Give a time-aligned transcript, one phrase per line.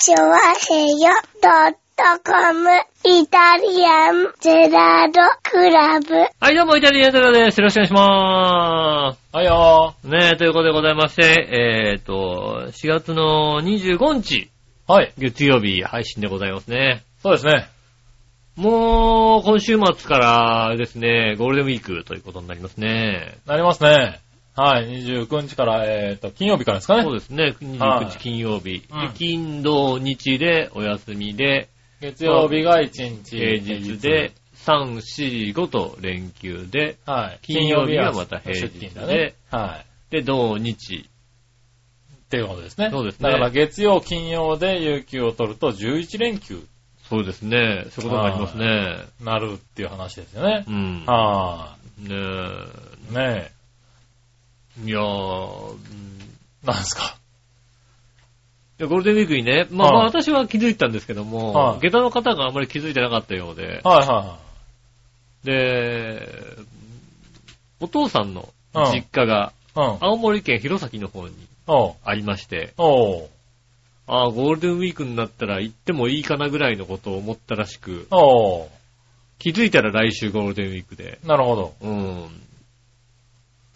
[0.00, 1.10] チョワヘヨ
[1.42, 2.70] ドットコム
[3.04, 6.14] イタリアンゼラードクラブ。
[6.38, 7.58] はい、どうも、イタリアンゼロです。
[7.60, 10.06] よろしくお願いしまはいよす。
[10.06, 14.92] ねえ、ということでございまして、えっ、と、4月の25日、ー。
[14.92, 15.12] はい。
[15.18, 17.02] 月曜日配信でございますね。
[17.20, 17.66] そうですね。
[18.54, 20.18] もう、今週末か
[20.70, 23.36] らですね、ゴールデンウィークということになりますね。
[23.46, 24.20] なりますね。
[24.58, 24.88] はい。
[24.88, 27.04] 29日から、えっ、と、金曜日からですかね。
[27.04, 28.82] そうですね、はい29日金曜日。
[28.90, 31.68] うんで金、土、日でお休みで、
[32.00, 33.36] 月曜日が1日。
[33.36, 37.38] 平日で、3、4、5と連休で、はい。
[37.42, 39.34] 金曜日はまた平日出勤だね。
[39.48, 40.12] はい。
[40.12, 41.08] で、土、日。
[42.26, 42.88] っていうことですね。
[42.90, 46.66] そうですねだから月曜、金曜で有給を取ると11連休
[47.08, 48.98] そうですね、そういうことがありますね。
[49.22, 50.70] なるっていう話ですよねう。
[50.70, 51.04] ん。
[51.06, 52.14] はね
[53.12, 53.14] い。
[53.14, 53.57] ねえ。
[54.84, 55.76] いやー。
[56.64, 57.16] なんですか。
[58.78, 64.38] でゴールデンウィークにね、まあ、はいまあ私は気づいたんですけども、はい下駄の方があんまり気づいてなかったようで、はいは
[65.44, 66.56] で、
[67.80, 69.88] お父さんのうん実家がいはい。
[69.90, 69.98] うん。
[70.00, 71.34] 青森県弘前の方に
[71.66, 71.94] おう。
[72.04, 73.28] ありまして、おう。
[74.06, 78.68] ああ、ゴールデンウィークになったら行ってもいいかなぐらいのことを思ったらしく、おう。
[79.38, 81.74] 気づいたら来週ゴールデンウィークで、なるほど。
[81.82, 82.47] うん。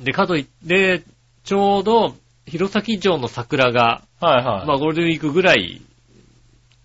[0.03, 1.03] で、かといって、
[1.45, 2.14] ちょうど
[2.47, 4.67] 弘前城の桜が、はいはい。
[4.67, 5.81] まあゴールデンウィークぐらい、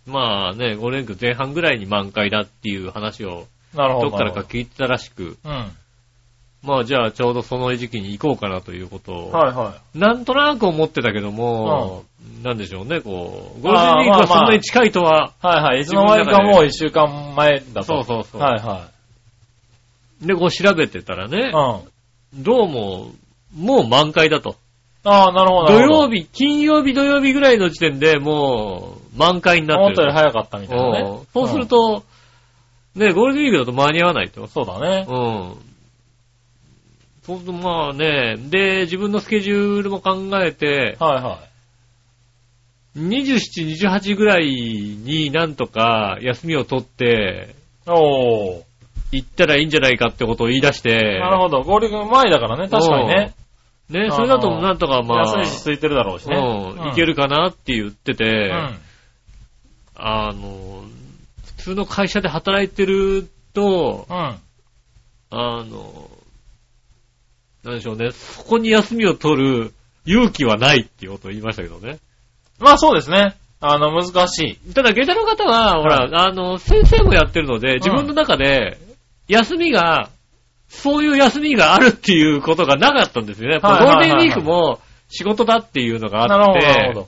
[0.06, 4.10] まあね、ゴールデンウィーク前半ぐらいに満開だっていう話をなるほど。
[4.10, 5.72] どっからか聞いてたらしく、うん。
[6.64, 10.00] まあじゃあちょうどその時期に行こうかなということを、はいはい。
[10.00, 12.04] なんとなく思ってたけども、
[12.44, 15.82] なんでしょうね、こう、ゴールデンウィークはそんなに近いとは、はいはい。
[15.82, 17.84] いつの間にかもう一週間前だと。
[17.84, 18.90] そうそうそうはいは
[20.22, 21.42] で、こう調べてたらねい。
[21.52, 21.82] う、ん。
[22.38, 23.12] どうも、
[23.56, 24.56] もう満開だと。
[25.04, 25.74] ああ、なるほど。
[25.74, 31.20] 土曜日、金曜日、土曜日ぐらいの時点でもう満開になってる思ったより早かったみたいなうんね。
[31.34, 32.04] そうすると、
[32.96, 34.48] ね、ゴールデンウィークだと間に合わないとうん、。
[34.48, 35.06] そうだね。
[35.08, 35.68] うん。
[37.24, 41.40] そうするとまあね、で、自分のスケジュールも考えて、はいは
[42.98, 47.56] 27、28ぐらいになんとか休みを取って、
[47.88, 47.90] い。
[47.90, 48.64] おー。
[49.12, 51.62] 行ったらいいんじゃないかってことを言い出して、なるほど。
[51.62, 52.68] 合流前だからね。
[52.68, 53.34] 確かにね。
[53.90, 56.36] ね、それだとなんとかまあ、安いし空いてるだろうしね。
[56.36, 58.80] うん、いけるかなって言ってて、うん。
[59.96, 60.84] あの、
[61.58, 64.16] 普通の会社で働いてると、うん。
[64.16, 64.40] あ
[65.30, 66.10] の、
[67.64, 69.74] なんでしょうね、そこに休みを取る
[70.06, 72.00] 勇気はないっていうことを言いましたけどね。
[72.60, 73.38] まあそうですね。
[73.60, 74.74] あの、難しい。
[74.74, 78.78] ただ、下駄の方は、ほら、あの、先生もやってるので、自分の中で、
[79.28, 80.10] 休みが、
[80.70, 83.60] そういう休みがあるっていうことがなかったんですよね。
[83.60, 84.80] ゴールデンウィークも
[85.10, 87.06] 仕事だっていうのがあって。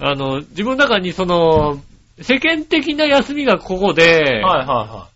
[0.00, 1.80] あの、自分の中にその、
[2.20, 5.08] 世間的な休みがここで、はいはいは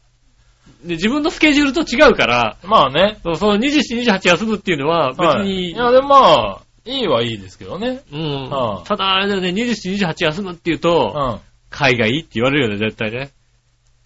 [0.84, 2.66] で自分のスケジュールと違うから、い。
[2.66, 3.18] まあね。
[3.22, 5.46] そのその27、28休むっていうのは別はい。
[5.46, 8.00] に、いや、でもまあ、いいはいいですけどね。
[8.12, 10.80] うんはいただあれだよね、27、28休むっていううん。
[10.80, 13.30] と、あ海外って言われるよね、絶対ね。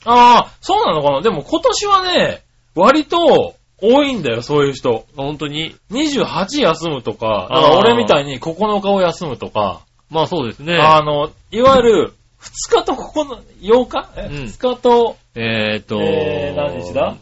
[0.07, 1.21] あ、そうなのかな？
[1.23, 2.43] でも今年はね、
[2.75, 5.05] 割と多いんだよ、そういう人。
[5.17, 9.81] 本当に？28休むとか、から俺みたいに9日を休むとか、
[10.11, 10.79] まあそうですね。
[10.79, 14.09] あの、いわゆる、2日と9日、8日？
[14.17, 17.17] え、うん ?2 日と、えーっと、えー何日だ？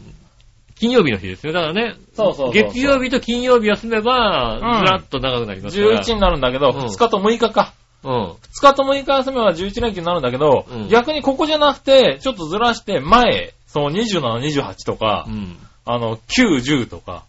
[0.77, 1.53] 金曜日の日ですよ。
[1.53, 6.01] だからね、そうそうそう月曜日と金曜日休めば、うんずらっと長くなりますから。
[6.01, 7.73] 11になるんだけど、うん2日と6日か。
[8.05, 8.31] うん。
[8.31, 15.57] 2日と6日休めば11連休になるんだけど、うん逆にここじゃなくて、ちょっとずらして前、その27、28とか、うん。
[15.85, 17.25] あの、9、10とか、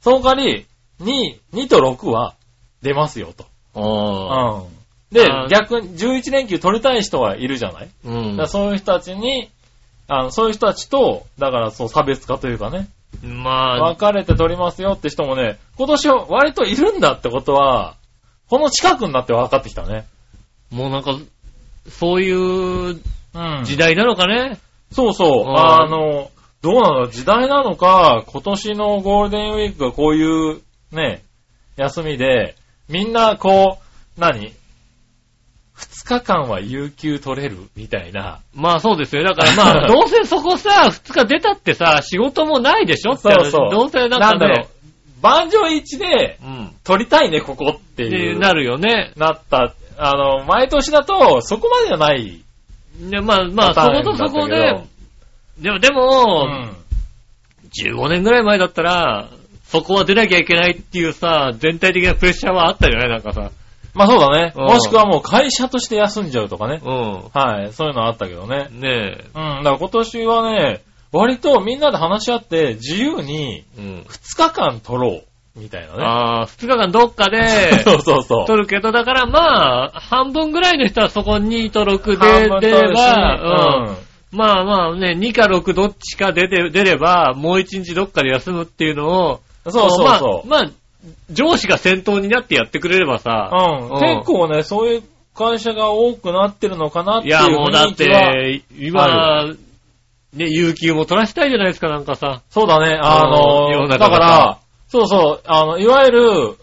[0.00, 0.66] その代わり、
[1.00, 2.34] 2、2と6は
[2.82, 3.46] 出ますよと。
[3.74, 4.54] ああ。
[4.60, 4.82] うん。
[5.10, 9.50] で逆に11連休取りたい人はいるじゃない、うんそういう人たちに、
[10.08, 12.88] あの、そういう人たちと、だからそう差別化というかね、
[13.22, 17.96] まあ分、かれて取りますよって人もね、今年は割といるんだってことは、
[18.52, 20.04] この近くになって分かってきたね。
[20.70, 21.18] もうなんか、
[21.88, 23.00] そういううん
[23.64, 24.58] 時代なのかね？
[24.90, 25.48] そうそう。
[25.48, 27.06] うんあの、どうなの？
[27.06, 30.60] 時代なのか、今年のゴールデンウィークがこういう
[30.90, 31.22] ね、
[31.78, 32.54] 休みで、
[32.90, 34.52] みんなこう、何？
[35.74, 37.56] 二日間は有給取れる？
[37.74, 38.40] みたいな。
[38.52, 39.22] まあそうですよ。
[39.24, 44.68] だからまあ、 どうせそこさ、二日出たってさ、仕事もないでしょって話そうそうどうせなんかなんだろ
[45.22, 45.30] うね、。
[45.30, 46.74] 万丈一でうん。
[46.84, 48.38] 取りたいね、ここっていで、う。
[48.38, 49.12] なるよね。
[49.16, 49.74] なった。
[49.98, 52.42] あの、毎年だと、そこまでじゃない。
[53.10, 54.80] で、まあまあ、そことそこで、
[55.58, 56.76] でも、でうも、ん。
[57.72, 59.28] 15年ぐらい前だったら、
[59.64, 63.50] そこは出なきゃいけないっていうさ、全体的なプレッシャーはあったじゃないなんかさ。
[63.94, 64.52] まあそうだね。
[64.56, 66.80] うんもしくはもう会社として休んじゃうとかね。
[66.82, 67.72] うはい。
[67.72, 68.68] そういうのあったけどね。
[68.70, 68.80] ん。
[68.80, 69.62] ねうん。
[69.62, 70.80] だから今年はね、
[71.12, 73.80] 割とみんなで話し合って自由にえ。
[73.80, 74.00] うん。
[74.08, 75.24] 2日間取ろう。
[75.54, 76.02] みたいなね。
[76.02, 78.46] ああ、二日間どっかで、 そうそうそう。
[78.46, 83.96] 取るけど、だからまあ、半分ぐらいの人はそこに登録で出れば、うんうん。
[84.32, 90.48] まあまあね、2か6どっちか出て、出れば、もう1日どっかで休むっていうのを、そうそうそう。
[90.48, 90.70] まあ、まあ、
[91.30, 93.88] 上司が先頭になってやってくれればさ、うん。
[93.90, 95.02] うん結構ね、そういう
[95.34, 98.32] 会社が多くなってるのかなっていういやもうだっ雰囲気は。
[98.32, 99.54] て、今、
[100.34, 102.42] ね、有給も取らせたいじゃないですか、なんかさ。
[102.50, 104.58] そうだね、あの、だから、
[104.88, 106.56] そうそう、あの、いわゆる、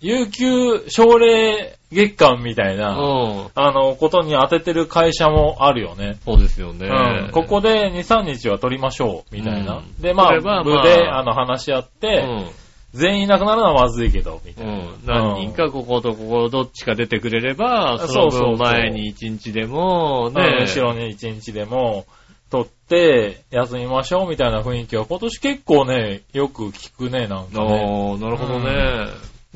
[0.00, 3.50] 有給奨励月間みたいうな、ん。
[3.54, 6.16] あの、ことに当ててる会社もあるよね。
[6.24, 6.88] そうですよね。
[6.88, 7.30] うん。
[7.32, 9.76] ここで2、3日は取りましょう、みたいな。
[9.76, 12.46] うんで、まあ、まあ部で、あの、話し合っうて、ん。
[12.94, 14.72] 全員いなくなるのはまずいけど、みたいな。
[14.72, 15.36] うん。
[15.36, 22.06] 何人かこことここどっちか出てくれれば、そうその前に1日でも、ね、ね、後ろに1日でも、
[22.52, 27.82] 取って、休みましょうみたいな雰囲気は今年結構ね、よく聞くね、なんかね。
[27.82, 29.06] おー、なるほどね。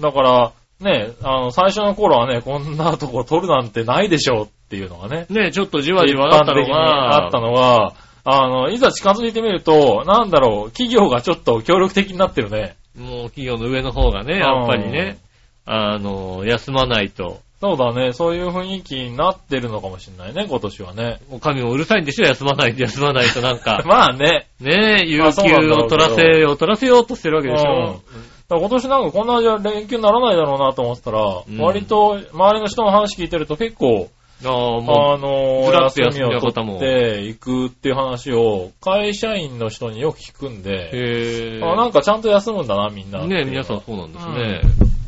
[0.00, 7.92] だから、ね、あの、最初の頃はね、こんなとこ取るなんてないでしょうっていうのがね、ね、ちょっとじわじ一わあったの般的にあが、ったのが、
[8.24, 12.76] あの、いざ近づいてみると、なんだろう、企業がちょっと協力的になってるね。
[12.98, 15.18] もう企業の上の方がね、やっぱりね、
[15.66, 17.40] あの、休まないと。
[17.60, 21.20] そうだね、そういう雰囲気になってるのかもしれないね、今年はね。
[21.30, 23.82] お上もうるさいんでしょ、休まないと、休まないとなんか。
[23.88, 28.02] まあね、ねえ、有給を取らせよう、取らせようとしてるわけでしょ。
[28.48, 34.10] だから今年なんかこんなじゃ連休にならないだろうなと思ってたら、ん割と周りの人の話聞いてると結構、
[34.44, 43.26] ああ、のずらっと休みをって行くっていう話を会社員の人によく聞くんう、で、へあなんかちゃんと休むんだな、みんな。
[43.26, 44.60] ねえ、皆さんそうなんですね。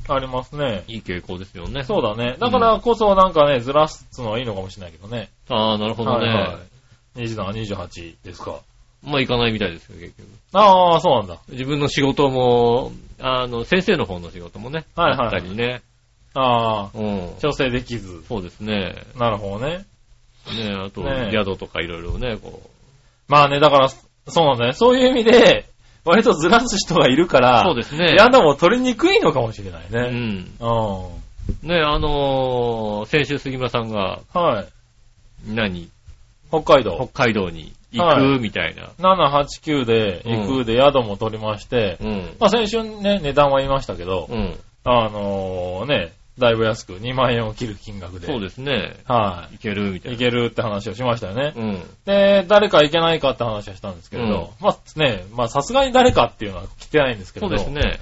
[0.09, 0.85] ありますね。
[0.89, 1.85] いい傾向ですよね。
[1.85, 2.37] そうだね。
[2.39, 5.31] だからこそなんかね、ずらすのはいいのかもしれないけどね。
[5.49, 6.27] ああ、なるほどね。
[6.27, 6.61] はいは
[7.17, 7.25] い。
[7.25, 8.61] 27、28ですか。
[9.03, 10.29] まあ行かないみたいですよ、結局。
[10.53, 11.39] ああ、そうなんだ。
[11.49, 15.83] 自分の仕事も、あの、先生の方の仕事もね、はいはいあったりね。
[16.35, 17.31] ああ、うん。
[17.41, 18.23] 調整できず。
[18.29, 18.95] そうですね。
[19.17, 19.85] なるほどね。
[20.57, 22.63] ねあと、ね宿とかいろいろね、こ
[23.29, 23.99] まあね、だから、そ
[24.43, 24.73] うなんだね。
[24.73, 25.67] そういう意味で、
[26.09, 27.65] 割とずらす人がいるから、う。
[27.65, 28.17] そうですね。
[28.19, 30.11] 宿も取りにくいのかもしれないうね。
[30.11, 30.15] ん。
[30.61, 31.69] うん。
[31.69, 35.53] ねあのー先週杉村さんが、はい。
[35.55, 35.89] 何？
[36.51, 36.97] 北海道。
[36.97, 38.89] 北海道に行はくみたいな。
[38.99, 42.37] 7、8、9で行くで宿も取りまして、うん。
[42.41, 44.59] まあ先週ね、値段は言いましたけど、うん。
[44.85, 48.27] あのね、だいぶ安く2万円を切る金額で。
[48.27, 48.97] そうですね。
[49.05, 49.57] はい。
[49.57, 50.19] 行けるみたいいな。
[50.19, 51.53] けるって話をしましたよね。
[51.57, 51.83] うん。
[52.05, 57.99] で、誰か行けないかって話をしたんですけれど、まあね、まあさすがに誰かっていうのは来てないんですけれど、そうですね。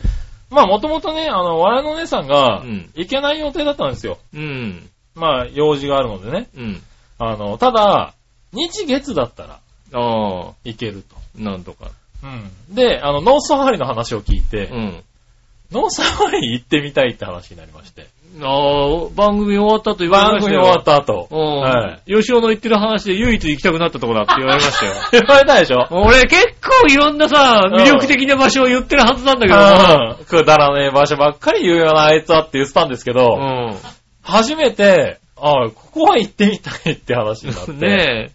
[0.51, 4.19] まあもともとね、あの、我々の姉さんがうん行けない予定だったんですよ。
[4.35, 4.89] うん。
[5.15, 6.49] まあ用事があるのでね。
[6.57, 6.83] うん。
[7.19, 8.15] あの、ただ、
[8.53, 9.61] 日月だったら
[9.93, 11.17] ああ、行けると。
[11.37, 11.91] なんとか。
[12.23, 12.27] う
[12.73, 12.75] ん。
[12.75, 15.05] で、あの、ノースサファリの話を聞いて、うん。
[15.73, 18.07] ノースサファリ行ってみたいって話になりまして。
[18.43, 20.61] ああ、番組終わったと言われ番組ましたよ。
[20.63, 21.29] 終わった後。
[21.31, 21.61] うん。
[21.61, 22.13] はい。
[22.13, 24.93] 吉尾の言ってる話で唯一行きたくなったとこだって言われましたよ。
[25.13, 25.87] 言われたでしょ？
[25.91, 30.25] 俺結構いろんなさ、うん魅力的な場所を言ってるはずなんだけどうん。
[30.25, 33.75] くだらねえ場所ばっかり言うよな、あいつはって言ってたんですけど、な。
[34.23, 37.71] 初めて、あここは行ってみたいって話になって。
[37.73, 37.79] うん。
[37.81, 38.31] ね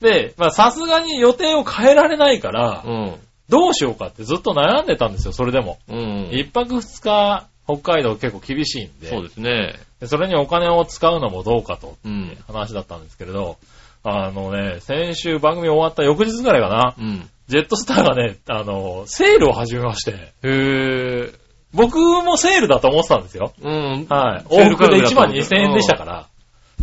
[0.00, 3.14] で、まあさすがに予定を変えられないからえ。、うん。
[3.48, 5.78] どうしようかってずっと悩んでたんですよ、それでも。
[5.88, 6.28] うん。
[6.32, 9.08] 一泊二日、北海道結構厳しいんで。
[9.08, 9.74] そうですね。
[10.00, 12.36] でそれにお金を使うのもどうかとうん。
[12.46, 13.58] 話だったんですけれど、
[14.04, 17.28] あのね、先週番組終わった翌日ぐらいかな、うん。
[17.48, 21.32] ジェットスターがね、あの、セールを始めまして、へえ。
[21.72, 23.52] 僕もセールだと思ってたんですよ。
[23.60, 24.06] うん。
[24.08, 24.44] はい。
[24.48, 26.26] 往復で1万価格だと思う2000円でしたから。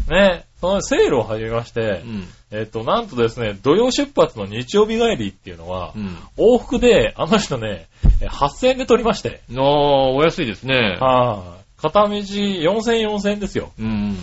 [0.09, 0.45] ね。
[0.63, 2.27] そのセールを始めましてう、ん。
[2.51, 6.17] えっと、なんとですね、土曜出発の日曜日帰りっていうのはう、ん。
[6.37, 7.87] 往復で、あの人ね、
[8.21, 10.97] え8000円で取りまして、ああ、お安いですね。
[11.01, 11.81] はい。
[11.81, 13.73] 片道4000円4000円ですよ。
[13.77, 14.15] うん。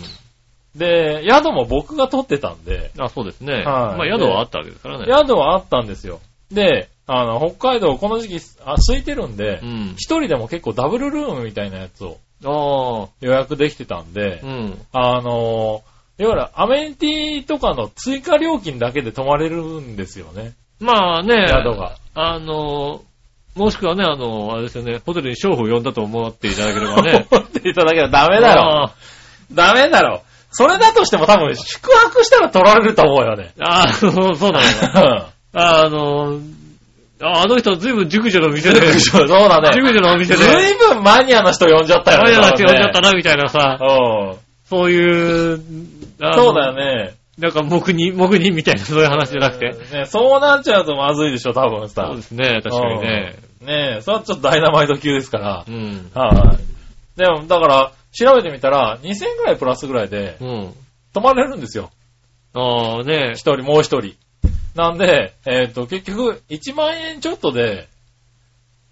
[0.75, 3.53] で、宿も僕が取ってたんで、あ、そうですね。
[3.53, 5.05] はいまあ宿はあったわけですからね。
[5.15, 6.21] 宿はあったんですよ。
[6.51, 9.93] で、あの、北海道この時期、あ、空いてるんでう、ん。
[9.95, 12.17] 一人でも結構ダブルルームみたいなやつを。
[13.21, 14.81] 予約できてたんでう、ん。
[14.91, 15.83] あの、
[16.21, 20.53] いわゆるアメニティとかの追加料金だけで泊まれるんですよね。
[20.79, 21.47] まあね。
[21.47, 21.95] 宿が。
[22.13, 23.01] あの、
[23.55, 27.25] もしくはね、あの、あれですよね、ホテルに娼婦を呼んだと思っていただければね。
[27.31, 28.83] 思っていただけはダメだろ。
[28.83, 28.91] あ
[29.51, 30.21] ダメだろ。
[30.51, 33.53] それだとしても多分宿泊したら取られると思うよね。
[33.59, 35.25] あ、そうそうなのよ。
[35.53, 36.39] あの、
[37.23, 39.71] ああの人ずいぶん熟女の店で、そうだね。
[39.73, 42.23] 熟女のお店ずで、いぶんマニアの人呼んじゃったよね。
[42.25, 43.11] あれだって呼んじゃったな。
[43.11, 44.51] な、みたいなさ、うん。
[44.71, 47.15] そういう、あのそうだよね。
[47.37, 49.69] なんか、黙認、黙認みたいな、そういう話じゃなくて。
[49.69, 52.05] ね、そうなっちゃうとまずいでしょ、多分さ。
[52.07, 53.35] そうですね、確かにね。
[53.61, 53.67] うん。
[53.67, 55.65] ねえ、それはちょっとダイナマイト級ですから。
[55.67, 56.11] うん。
[56.13, 56.57] は
[57.15, 57.19] い。
[57.19, 60.73] でも、だから、調べてみたら、2000円くらいプラスぐらいで、うん。
[61.13, 61.89] 泊まれるんですよ。
[62.53, 64.15] ああ、ね一人、もう一人。
[64.75, 67.87] なんで、えっ、と、結局、1万円ちょっとで、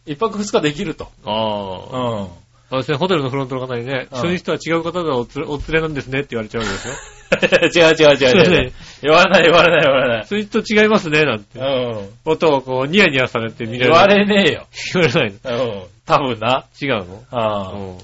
[0.06, 1.10] 一泊二日できると。
[1.26, 2.22] ああ。
[2.22, 2.40] うん。
[2.72, 6.94] あのですね、ホテルのフロントの方にね、うん初日とは違う方がお連れなんですねって言われちゃうわけですよ。
[7.76, 8.74] 違う違う違う違う。
[9.02, 10.20] 言われない言われない言われない。
[10.22, 11.60] 初日と違いますね、なんて。
[11.60, 12.10] うん。
[12.26, 13.94] ことをこう、ニヤニヤされて見られる。
[13.94, 14.68] 言われねえよ。
[14.94, 15.66] 言われないの。
[15.66, 15.84] うん。
[16.06, 16.66] 多分な。
[16.82, 17.24] 違うの？
[17.32, 17.72] ああ。
[17.74, 17.98] うん。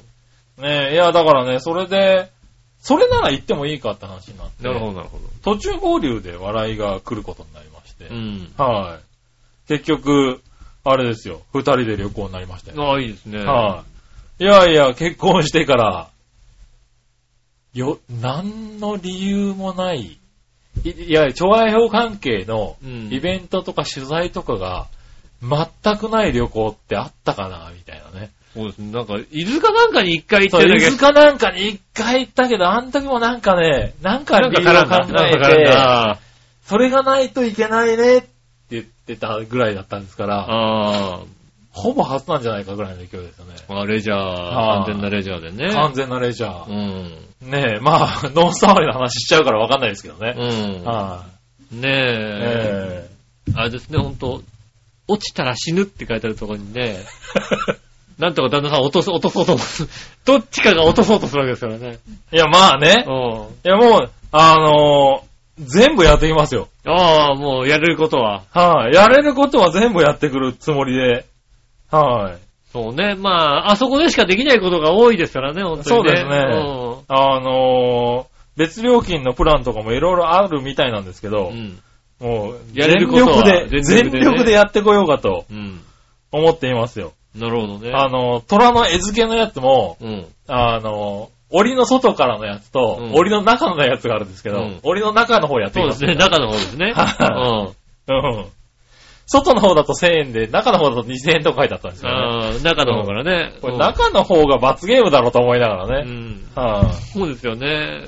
[0.64, 2.30] ねえ、いや、だからね、それで、
[2.80, 4.64] それなら行ってもいいかって話になって。
[4.64, 5.24] なるほど、なるほど。
[5.44, 8.06] 途中合流で笑いが来ることになりまして。
[8.06, 8.52] うん。
[8.58, 9.68] はい。
[9.68, 10.42] 結局、
[10.84, 11.42] あれですよ。
[11.52, 12.84] 二人で旅行になりましたよ。
[12.92, 13.44] ああ、いいですね。
[13.44, 13.84] は
[14.40, 14.44] い。
[14.44, 16.08] いやいや、結婚してから、
[17.76, 20.20] よ、何の理由もない、
[20.84, 24.88] いいや、調和表関係のうんイベントとか取材とかが、
[25.42, 28.32] 全くない旅行ってあったかな、みたいなね。
[28.54, 28.92] そうですね。
[28.92, 30.86] なんか、伊豆かなんかに一回行ってるだけ。
[30.86, 34.86] 伊豆かなんかに一回行ったけど、あの時もなんかね、なんか理由を。
[34.86, 36.20] 考えて、だ。
[36.64, 38.28] それがないといけないねって
[38.72, 41.20] 言ってたぐらいだったんですから、あ
[41.76, 43.56] ほぼ初なんじゃないかぐらいの勢いですよね。
[43.68, 43.86] あ。
[43.86, 45.74] レジャー、はい完全なレジャーでね。
[45.74, 46.70] 完全なレジャー。
[46.70, 47.50] うん。
[47.52, 50.36] ねえ、まあ、 ノンスタワリの話しちゃうからわかんないですけどね。
[50.38, 50.84] うん。
[50.86, 51.26] は
[51.72, 51.92] ねい。
[51.92, 53.10] え。
[53.10, 53.10] え
[53.56, 54.42] あれですね、ほんと、
[55.08, 57.00] 落ちたら死ぬって書いてあるところにね、
[58.18, 59.68] なんとか旦那さん落とす、落とそうと思う。
[60.26, 62.00] どっちかが落とそうとするわけですからね。
[62.32, 63.04] えいや、まあね。
[63.06, 63.14] うん。
[63.14, 66.68] いや、もう、あのー全部やってきますよ。
[66.86, 68.44] ああ、もうやれることは。
[68.52, 71.26] はい、やれることは全部やってくるつもりで。
[72.02, 72.38] はい、
[72.72, 73.16] そうね。
[73.16, 75.84] まあ、あそこでしかできないことが多いですからね、本当にね。
[75.84, 81.78] そうですねあのー別料金のプランとかもいろいろあるみたいなんですけど、うん。
[82.20, 85.46] もう、やれる全ことは力で、全全力でね力でやってこようかと。
[86.32, 87.14] 思っていますよ。
[87.36, 87.92] なるほどね。
[87.94, 90.26] あの、虎の絵付けのやつも、うん。
[90.48, 96.94] あの、檻の外からのやつと、うん檻の中のやつがあるんですけど、うん檻の中の方やってきますすそうでね、中の方ですね。
[96.94, 97.74] は
[98.08, 98.16] うん。
[98.16, 98.46] うん。
[99.28, 102.18] 外の方だと1000円で、中の方だと2000円とか書いてあったんですよね。
[102.18, 103.54] ああ、中の方からね。
[103.62, 106.12] これうん中の方が罰ゲームだろうと思いながうらね。
[106.12, 106.44] ん。
[106.56, 108.04] はそうですよね。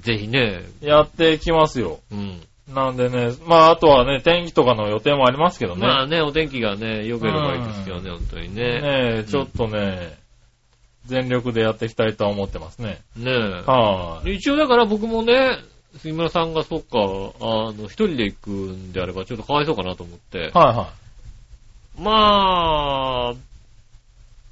[0.00, 0.62] ぜひね。
[0.82, 1.98] いやってきますよ。
[2.12, 2.40] うん。
[2.72, 5.86] なんでね、まああとはね、天気とかの予定もありますけどね。
[5.86, 8.80] まあね、お天気がね、良ければいいですよね、本当にね。
[8.80, 10.18] ねえ、ちょっとね、
[11.06, 12.98] 全力でやっていきたいとは思ってますね。
[13.16, 13.34] ねえ。
[13.66, 15.58] はい、一応だから僕もね、
[15.98, 20.38] 杉村さんがそっか、あの、一人で行くんであればちょっとかわいそうかなと思って。
[20.38, 20.92] はいは
[21.98, 23.34] まあ、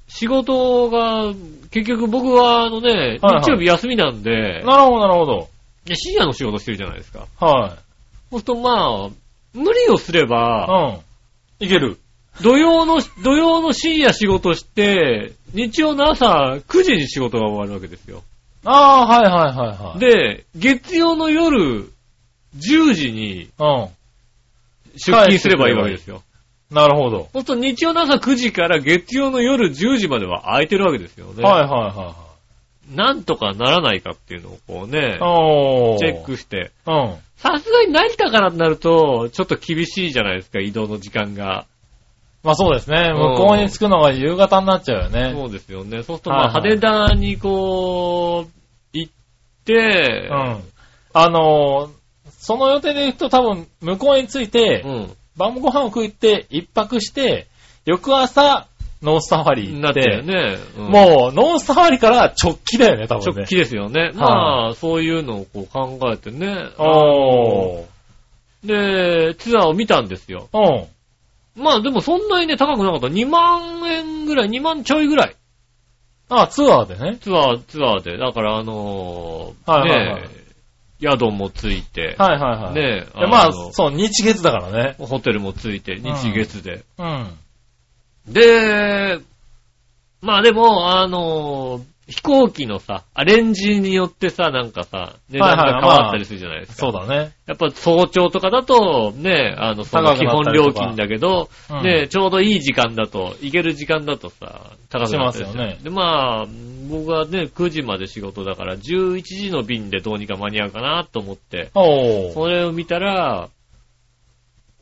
[0.07, 1.33] 仕事が、
[1.71, 5.49] 結局僕はあのね、日曜日休みなんでい。、なるほどなるほど。
[5.85, 7.27] で深夜の仕事してるじゃないですか。
[7.39, 7.77] は
[8.31, 9.09] そうするとまあ、
[9.53, 10.25] 無理をすれい。
[10.25, 11.01] ば、
[11.59, 11.65] うん。
[11.65, 11.99] いける。
[12.41, 18.23] 土曜の、土曜の深夜仕事して、日曜の朝9時に仕事が終わるわけですよ。
[18.65, 19.99] ああ、はいはいはいはい。
[19.99, 21.89] で、月曜の夜
[22.57, 23.87] 10時にうん。
[24.95, 26.23] 出勤すればいいわけですよ。
[26.71, 27.17] なるほど。
[27.17, 31.43] そうすると日曜の朝9時から月曜の夜10時までは空いてるわけですよね。
[31.43, 32.15] はいはいはいは
[32.91, 32.95] い。
[32.95, 35.97] なんとかならないかっていうのをこうね、おー。
[35.97, 36.71] チェックして。
[36.87, 37.15] うん。
[37.37, 41.65] さすがに成田からになると、ちょっと厳しいじゃないですか、移動の時間が。
[42.45, 43.11] まあそうですね。
[43.11, 45.33] うん向こうに着くのが夕方になっちゃうよね。
[45.33, 46.03] そうですよね。
[46.03, 48.51] そうするとまあはいはい羽田にこう、
[48.93, 49.13] 行っ
[49.65, 50.63] て、うん。
[51.13, 51.89] あのー、
[52.29, 55.11] その予定で行くと多分向こうに着いて、うん。
[55.35, 57.47] 晩ご飯を食って一泊して、
[57.85, 58.67] 翌朝、
[59.01, 60.57] ノースサファリ行っ、なっててね。
[60.77, 63.41] うんもう、ノースサファリから直帰だよね、多分ね。
[63.41, 64.11] 直帰ですよね。
[64.13, 66.55] まあ、そういうのをこう考えてね。
[66.77, 67.85] おー。
[68.65, 70.47] で、ツアーを見たんですよ。
[70.53, 70.87] うん。
[71.55, 73.07] まあでもそんなにね、高くなかった。
[73.07, 75.35] 2万円ぐらい、2万ちょいぐらい。
[76.29, 77.17] あ、ツアーでね。
[77.17, 78.17] ツアー、ツアーで。
[78.17, 80.45] だからあのーはいはいはいねえ
[81.01, 82.73] 宿もついて、はいはいはい。
[82.73, 84.95] ねまあ、のそう、日月だからね。
[84.97, 86.83] ホテルもついて、日月で。
[86.97, 87.37] うん。
[88.27, 89.19] で、
[90.21, 96.77] まあでも、あのー飛行機のさ、アレンジによってさ、なんかさ、値段が変わったりするじゃないですか。
[96.77, 97.33] そうだね。
[97.47, 106.45] やっぱ早朝とかだと、ね、あの、その基本料金だけど、うんね、ちょうどいい時間だと、行ける時間だとさ、高くなったりするしますよねで、まあ、
[106.89, 111.71] 僕はね、9時まで仕事だから、11時の便でどうにか間に合うかなと思って。
[111.73, 113.49] それを見たら、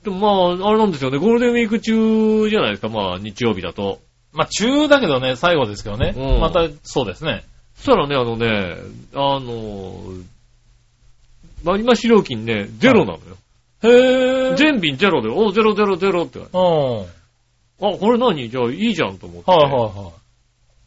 [0.04, 4.00] でもまあ、あれなんですよね、ゴールデンウィーク中じゃないですか、まあ、日曜日だと。
[4.34, 6.14] まあ、中だけどね、最後ですけどね。
[6.16, 7.44] うんまた、そうですね。
[7.76, 8.78] そしたらね、あのね、
[9.14, 10.02] あの、
[11.64, 13.38] 割増料金ね、ゼロなのよ。
[13.84, 14.56] へぇー。
[14.56, 16.40] 全便ゼロで、お、ゼロゼロゼロって。
[16.40, 16.98] うん。
[16.98, 17.08] はい
[17.82, 18.50] あ、これ何？
[18.50, 19.52] じゃあいいじゃんと思って。
[19.52, 20.12] はいは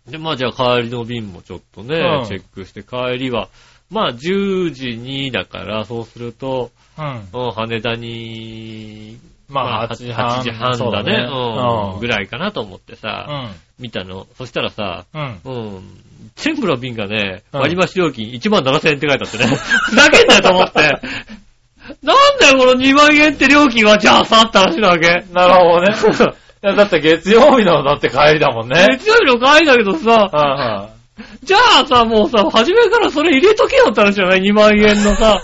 [0.06, 3.48] で、まあじゃあ帰りの便もちょっとね、うんチェックして、帰りは、
[3.90, 7.00] まあ10時にだから、そうすると、い。
[7.02, 7.28] うん。
[7.46, 10.42] うん羽田に、まあ、8 8時半。
[10.42, 11.28] 時半だね。
[11.30, 12.00] うん。
[12.00, 12.26] ぐらい。
[12.26, 13.26] かなと思ってさ、
[13.78, 14.26] う見たの。
[14.36, 15.18] そしたらさ、ん。
[15.18, 15.40] うん。
[15.44, 15.82] うん。
[16.36, 19.44] 全部の便がね、うん割増料金1万7000円って書いてあってね。
[19.56, 20.80] ふざけんなよと思って。
[22.02, 25.24] なんだよ、この2万円って料金は、じゃあさって話なわけ。
[25.32, 25.94] なるほどね。
[26.62, 28.86] だって月曜日のだって帰りだもんね。
[28.90, 31.46] 月曜日の帰りだけどさ、はいはい。
[31.46, 35.40] じゃあさ、もうさ、初めからそれ入れとけよって話じゃない ?2 万円のさ。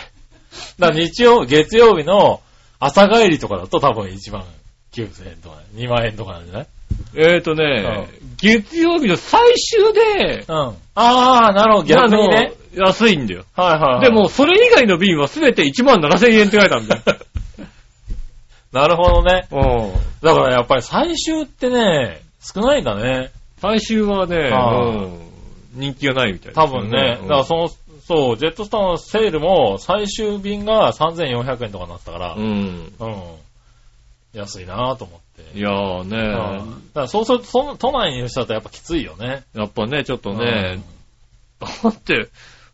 [0.78, 2.40] だ日曜、月曜日の
[2.80, 4.44] 朝帰りとかだと多分1万
[4.92, 6.66] 9000円とか、2万円とかなんじゃない？
[7.14, 8.08] えーとね、
[8.38, 10.56] 月曜日の最終で、うん。
[10.56, 12.52] ああ、なるほど、逆にね。
[12.74, 13.44] 安いんだよ。
[13.54, 14.00] はいはいはい。
[14.02, 17.02] でも、、それ以外の便はすべて1万7000円って書いてあるんだよ。
[18.72, 19.46] なるほどね。
[19.50, 19.92] うん。
[20.22, 23.30] だからやっぱり最終ってね、少ないんだね。
[23.60, 25.30] 最終はね、うん
[25.74, 27.18] 人気がないみたいです多よ分ね。
[27.20, 27.68] うんだからその、
[28.10, 32.48] そう、ジェットスターのセールも最終便が3400円とかになってたから、ううん。
[32.48, 32.92] ん。
[34.34, 35.56] 安いなぁと思って。
[35.56, 39.44] いやーうんね、だからそうすると、その都内にいる人だとやっぱきついよね。
[39.54, 40.80] やっぱね、ちょっとね、
[41.60, 42.28] だって、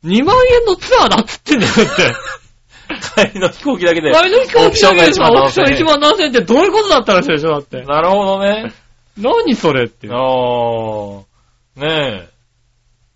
[0.05, 3.31] 2万円のツアーだっつってんだよって。
[3.31, 4.11] 帰りの飛行機だけで。
[4.13, 7.83] 前の飛行機だけでさ、オオププション1ションが万何千ってどういうことだったらしいでしょだって。
[7.83, 8.73] なるほどね。
[9.19, 10.09] 何それって。
[10.11, 12.36] ああ、ねえ。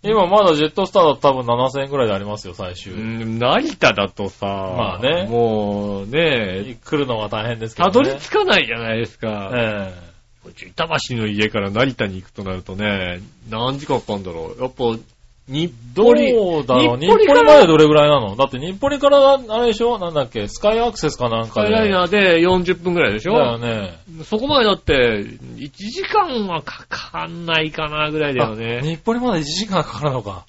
[0.03, 2.93] 今まだジェットスターだと多分7000円くらいでありますよ、最終。
[2.93, 7.93] うん成田だとさ、まあねもうね、来るのが大変ですけどね。
[7.93, 9.51] たどり着かないじゃないですか。
[9.53, 10.11] え
[10.69, 14.61] 板橋の家から成田に行くとなるとね、何時間かかるんだろう。
[14.61, 14.97] やっぱ、
[15.51, 16.97] 日え暮里、だろう？
[16.97, 18.35] 日日暮里までどれぐらいなの？
[18.37, 19.99] だって日暮里から、あれでしょ？
[19.99, 20.47] なんだっけ？
[20.47, 21.75] スカイアクセスかなんスカイかで。
[21.75, 23.33] ライナーで40分くらいでしょ？
[23.33, 23.99] だよね。
[24.23, 28.81] そこまでだって、1時間はかかんないかなぐらいだよあね。
[28.81, 30.45] 日暮里まで1時間かかるのか。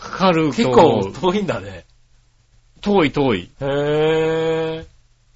[0.00, 1.84] かかる結構遠いんだね。
[2.80, 3.50] 遠い遠い。
[3.60, 4.86] へえ。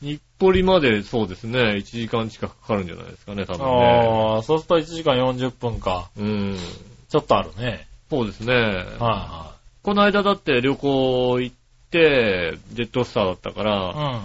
[0.01, 4.35] 日暮里までそうですね、1時間近くかかるんじゃないですかね、多分ね。
[4.35, 6.09] ああ、そうすると1時間40分か。
[6.17, 6.57] うん。
[7.11, 7.87] ちょっとあるね。
[8.11, 8.55] そうですね。
[8.99, 11.57] はこの間だって旅行行っ
[11.91, 14.25] て、ジェットスターだったかいら、は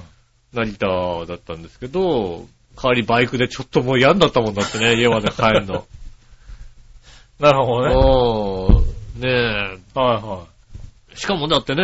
[0.53, 0.55] い。
[0.55, 5.85] 成田だったんですけど、代わりバイクでちょっともう嫌になったもんだってね、 家まで帰るの。
[7.39, 7.45] うん。
[7.45, 7.95] なるほどね。
[7.95, 10.54] おーねはいはえ。
[11.15, 11.83] しかもだってね、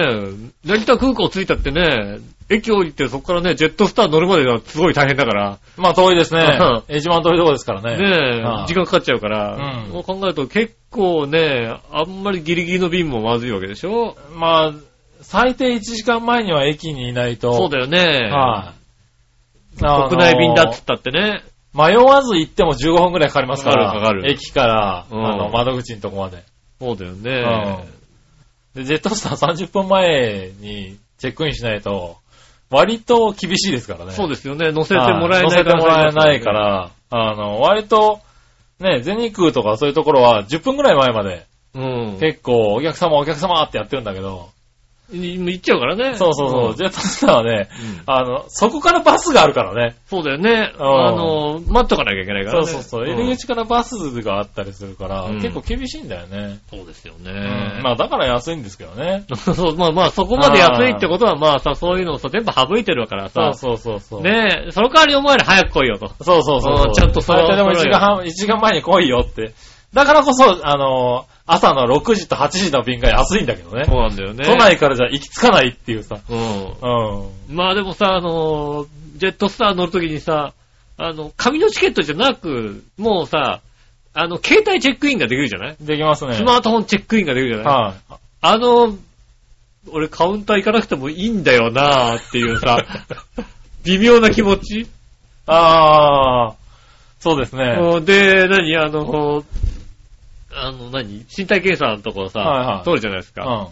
[0.65, 5.81] 成田空港着いたってね、駅降りてそこからね、ジェットスター乗るまでがすごい大変だから、い。
[5.81, 6.93] まあ遠いですねう。
[6.93, 7.97] 一番遠いとこですからね。
[7.97, 14.17] ねえ、はい時間かかっちゃうから、うんそう考えると結構ね、あんまりギリギリの便もまずいわけでしょ？
[14.35, 14.73] まあ、
[15.21, 17.53] 最低1時間前には駅にいないと。
[17.53, 17.99] そうだよね。
[18.31, 19.83] はい。
[19.83, 21.43] あの国内便だっつったってね。
[21.73, 23.85] 迷わず行っても15分くらいかかりますから。
[23.85, 26.43] かかるかかる駅から、うんあの、窓口のとこまで。
[26.81, 27.85] そうだよね。
[28.75, 32.17] で、ジェットスター30分前にチェックインしないと、
[32.69, 34.11] 割と厳しいですからね。
[34.11, 34.71] そうですよね。
[34.71, 36.51] 乗せてもらえない乗せてもらえないか。
[36.51, 38.21] ら、あの、割と、
[38.79, 42.17] ね、全日空とかそういうところは10分くらい前までうん。
[42.19, 44.49] 結構お客様お客様ってやってるんだけど、
[45.11, 46.15] 行っちゃうからね。
[46.15, 49.95] そうそうそう、んジェットスターはね、うんあの、そこからバスがあるからね。
[50.07, 50.73] そうだよね。
[50.77, 52.65] うんあの、待っとかなきゃいけないからね。
[52.65, 56.59] そうそうそう、ん入り口からバスがあったりするから、うん結構厳しいんだよね。
[56.69, 57.81] そうですようんね。
[57.83, 59.25] まあだから安いんですけどね。
[59.35, 63.53] そう、まあまあ、そこまで安いってことは、まあさ、そういうのをさ、全部省いてるからさ。
[63.53, 64.21] そうそうそうそう。
[64.21, 66.11] ねえ、その代わりお前ら早く来いよと。
[66.23, 69.53] そうそうそうちゃんとそれ最低でも1時間半、1時間前に来いよって。
[69.93, 73.95] だからこそ、あの、朝の6時と8時の便が安いんだけどねそう。
[73.97, 74.45] なんだよね。
[74.45, 76.19] 都内からじゃ行き着かないっていうさ。
[76.29, 76.37] うん。
[76.39, 77.55] うん。
[77.55, 80.53] まあでもさ、あのー、ジェットスター乗るときにさ、
[80.97, 83.59] あの、紙のチケットじゃなく、もうさ、
[84.13, 85.75] あの、携帯チェックインができるじゃない？
[85.81, 86.35] できますね。
[86.35, 87.73] スマートフォンチェックインができるじゃない？
[87.75, 88.15] はい。
[88.41, 88.95] あの、
[89.91, 92.77] 俺カウンター行かなくてもいいんだよなーっていうさ、
[93.83, 94.87] 微妙な気持ち？
[95.47, 96.53] ああ、
[97.19, 97.77] そうですね。
[97.81, 98.77] うんで、何？
[98.77, 99.43] あの、
[100.53, 101.25] あの、何？
[101.35, 103.43] 身体検査のところさ、はいはい通るじゃないですか。
[103.45, 103.67] うん。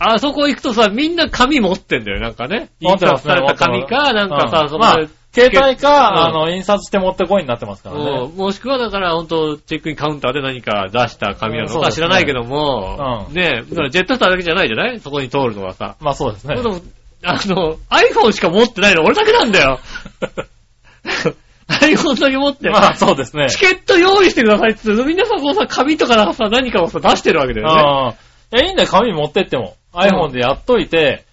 [0.00, 2.70] あそこ行くとさ、みんな紙持ってんだよ、なんかね。
[2.80, 5.08] 印持ってますね刷された紙か、なんかさ、うんまあそこで、
[5.50, 5.96] 携帯か、うん
[6.28, 8.02] あの、印刷して持ってこいになってますからね。
[8.30, 15.00] うんもしくはだから、ほんと、チェックインカウンターで何か出した紙なのかそうですね知らないけども、うんねだからジェットスターだけじゃないじゃない？
[15.00, 15.96] そこに通るのはさ。
[16.00, 16.62] まあそうですねで。
[16.62, 16.80] も
[17.24, 19.80] あの、iPhone しか持ってないの俺だけなんだよ。
[21.68, 22.70] iPhone だけ持って。
[22.70, 23.50] まあ、そうですね。
[23.50, 27.72] チケット用意してくださいって言ってみんなさ、こうさ、紙とかなんかさ、何かをさ、出してるわけだよね。
[27.74, 28.10] ああ。
[28.10, 28.14] い
[28.60, 29.76] や、いいんだよ、紙持ってっても。
[29.92, 31.24] iPhone でやっといて、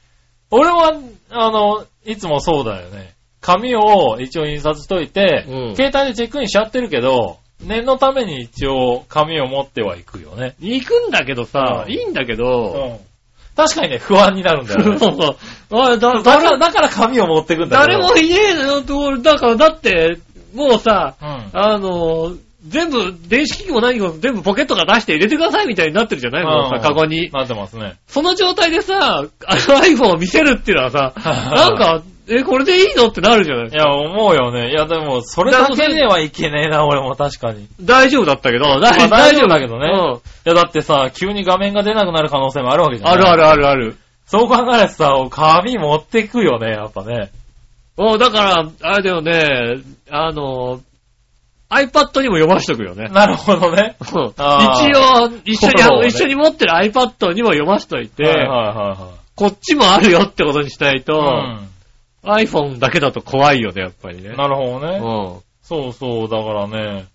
[0.52, 0.94] 俺は、
[1.30, 3.14] あの、いつもそうだよね。
[3.42, 10.56] 紙を一応印刷しといて、うん携帯でチェックインしちゃってるけど、念のために一応紙を持ってはいくよね。
[10.60, 13.00] 行くんだけどさ、うんいいんだけうど、ん。
[13.56, 15.00] 確かにね、不安になるんだそうよね。
[15.00, 15.38] そう。
[15.72, 20.18] あだだから、誰だから紙を持ってくんだけど誰もいねえのよって、俺だから、だって、
[20.54, 21.50] もうさ、うん。
[21.54, 22.34] あの、
[22.68, 26.44] 全部、電子機器も何も全部ポケットから出して入れてくださいみたいになってるじゃない？
[26.44, 27.30] もうさ、うんカゴに。
[27.32, 27.96] なってますね。
[28.08, 31.14] その状態でさ、iPhone を見せるっていうのはさ、
[31.56, 34.72] なんか、え、これでいいのってなるじゃないいや、思うよね。
[34.72, 37.66] いや、でも、それだけではいけねえな、俺も確かに。
[37.66, 43.10] い大丈夫だったけど、大まあ大丈夫だけどねうんや、だってさ、急に画面が出なくなる可能性もあるわけじゃん。
[43.12, 43.98] あるあるあるある。
[44.26, 47.32] そう考えるとさ、紙持ってくよね、やっぱね。
[47.98, 50.82] もうだから、あれだよね、あの、
[51.70, 53.10] iPad にも読ましとくよね。
[53.10, 53.96] なるほどね。
[54.00, 61.75] うんあー一応、一緒に、そうね一緒に持ってる iPad にも読ましといて、はいはいはこっちもあるよってことにしないと、いはい。
[62.26, 64.30] iPhone だけだと怖いよね、やっぱりね。
[64.30, 64.36] うん。
[64.36, 64.98] なるほどね。
[64.98, 65.42] うん。
[65.62, 67.06] そうそう、だからね。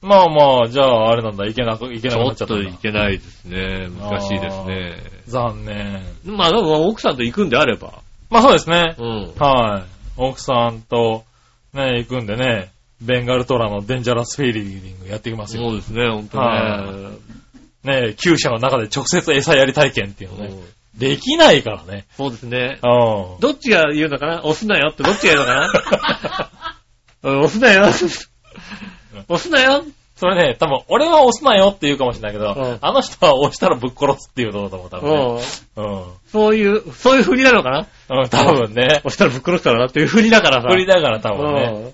[0.00, 3.88] まあまあ、じゃあ、あれなんだ、いけなく、いけなくちょっなっちゃったんだといけないですね。
[3.88, 4.96] 難しいですね。
[5.26, 6.02] 残念。
[6.24, 8.02] まあ、でも奥さんと行くんであれば。
[8.30, 8.96] まあそうですね。
[8.98, 9.34] うん。
[9.38, 9.82] はい。
[10.16, 11.24] 奥さんと、
[11.72, 15.68] ね、行くんでね、ベンガルトラのデンジャラスフィーリングやってきますよ。
[15.68, 16.92] そうですね、ほんとは
[17.84, 18.00] ね。
[18.00, 20.46] ね、厩舎の中で直接餌やり体験っていうのね。
[20.46, 20.64] うん
[20.98, 22.06] できないからね。
[22.16, 22.78] そうですね。
[22.82, 23.40] うん。
[23.40, 24.38] どっちが言うのかな？
[24.44, 26.50] 押すなよってどっちが言うのか
[27.22, 27.30] な？
[27.30, 27.86] うん押すなよ。
[29.28, 29.84] 押すなよ。
[30.16, 35.42] それね、多分、俺は押すなよって言うかもしれないけど、うんあの人は押したらぶっ殺すっていうのだと思う、多分ね。
[35.76, 36.04] うん。
[36.30, 37.86] そういう、そういう振りなのかな？
[38.10, 38.22] うん。
[38.22, 39.00] うん、多分ね。
[39.04, 40.68] 押したらぶっ殺すからなっていう振りだからさ。
[40.68, 41.72] 振りだから多分ね。
[41.74, 41.92] うん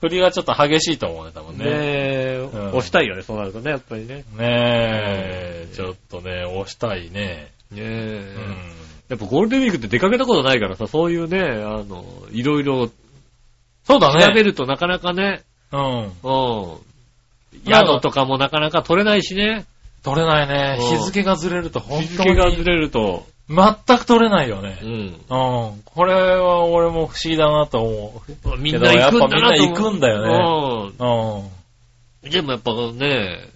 [0.00, 1.70] 振りがちょっと激しいと思うね、多分ねね。
[1.72, 4.16] え、うん押したいよね、そうなるとね、やっぱりね。
[4.16, 7.53] ねえ、ちょっとね、押したいね。
[7.70, 8.20] ねうえ。
[8.20, 8.84] ん。
[9.08, 12.94] やっぱゴールデンウィークって出かけたことないからさ、そういうね、あの、いろいろ調
[13.86, 14.34] そうだね。
[14.34, 15.80] べるとなかなかね、うん。
[15.80, 16.10] うん。
[17.66, 19.66] まあ宿とかもなかなか取れないしね。
[20.02, 20.76] 取れないね。
[20.80, 23.26] うん日付がずれると本日当に付がずれると。
[23.48, 24.78] 全く取れないよね。
[24.82, 24.90] うん。
[24.90, 25.82] うん。
[25.84, 28.22] これは俺も不思議だなと思
[28.56, 28.58] う。
[28.58, 29.28] みんな行くんだなと思う。
[29.28, 30.94] やっぱみんな行くんだよね。
[30.98, 31.42] うん。
[32.24, 32.30] うん。
[32.30, 33.50] でもやっぱね、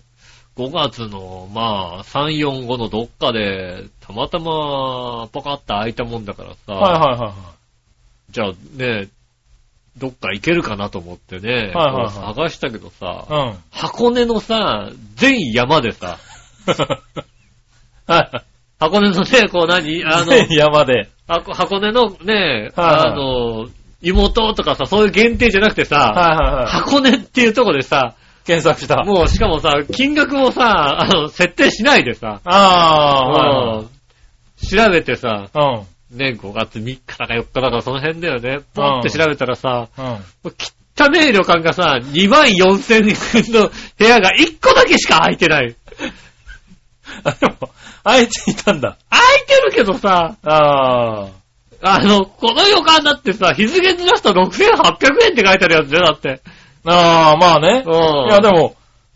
[0.59, 7.33] 5月の、まあ、3、4、5のどっかで、たまたま、ポカッと開いたもんだからさ、はいはいはいはい。
[8.33, 9.09] じゃあね、
[9.99, 13.59] どっか行けるかなと思ってね、はいはいはい探したけどさ、うん。
[13.71, 16.19] 箱根のさ、全山でさ、
[18.09, 18.43] は
[18.81, 20.05] 箱根のね、こう何？
[20.05, 20.55] あの、い。
[20.57, 21.09] 山で。
[21.29, 23.69] 箱箱根のね、はいはいあの、
[24.03, 26.67] 妹とかさ、そういう限定じゃなくてさ、はいはいはい。
[26.67, 28.15] 箱根っていうとこでさ、
[28.49, 29.05] 検索した。
[29.05, 33.89] もうしかもさ、金額もさ、あの、設定しないでさ、ああ、はいうん
[34.61, 36.17] 調べてさ、はい。
[36.17, 38.59] ね、5月3日だか4日だかその辺だよね。
[38.75, 40.05] ポンって調べたらさ、うん。
[40.05, 40.11] うん。
[40.11, 40.55] もう
[40.99, 45.77] 汚ねえ旅館がさ、2万4千円の部屋が1個だけしか空いてない。
[47.23, 47.71] あ、でも、
[48.03, 48.97] あえていたんだ。
[49.09, 51.29] 空いてるけどさ、ああ。
[51.81, 56.43] あの、この旅館だってさ、日付ずらすと6800円って書いてあるやつだよ、だって。
[56.89, 57.83] ああ、まあね。
[57.87, 58.29] うん。
[58.29, 58.75] いや、でも、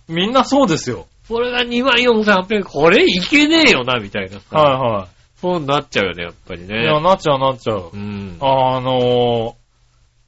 [0.08, 1.06] みんなそうですよ。
[1.26, 4.58] それが2万4800円、これいけねえよな、みたいなさ。
[4.58, 5.08] は
[5.40, 6.82] そうなっちゃうよね、やっぱりいはい。
[6.82, 7.00] いや、ね。
[7.00, 7.96] なっちゃうなっちゃうう。
[7.96, 8.36] ん。
[8.40, 9.56] あの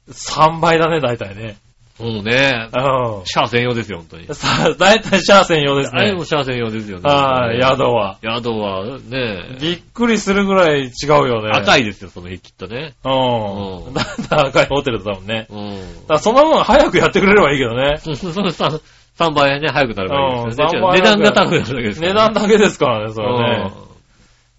[0.09, 1.57] ー、3倍だね、大体ね。
[1.99, 3.25] もうね、うん。
[3.25, 4.27] シャア専用ですよ、本当に。
[4.35, 6.25] さあ、大体シャア専用ですねあれも。
[6.25, 7.09] シャア専用ですよね。
[7.09, 8.17] はい、宿は。
[8.21, 11.49] 宿はね、びっくりするぐらい違うよね。
[11.49, 11.51] い。
[11.51, 12.95] 赤いですよ、その日きっとね。
[13.05, 13.09] う。
[13.09, 15.47] うんんだ赤いホテルだもんね。
[15.49, 15.69] うん。
[15.69, 17.95] だからその分早くやってくれればいいけどね。
[18.03, 18.17] その
[18.51, 18.81] 3,
[19.17, 20.73] 3倍ね、早くなればいいですよね。
[20.73, 23.71] うん三倍値段が高くなるだけですから値段だけですからね、それうんね。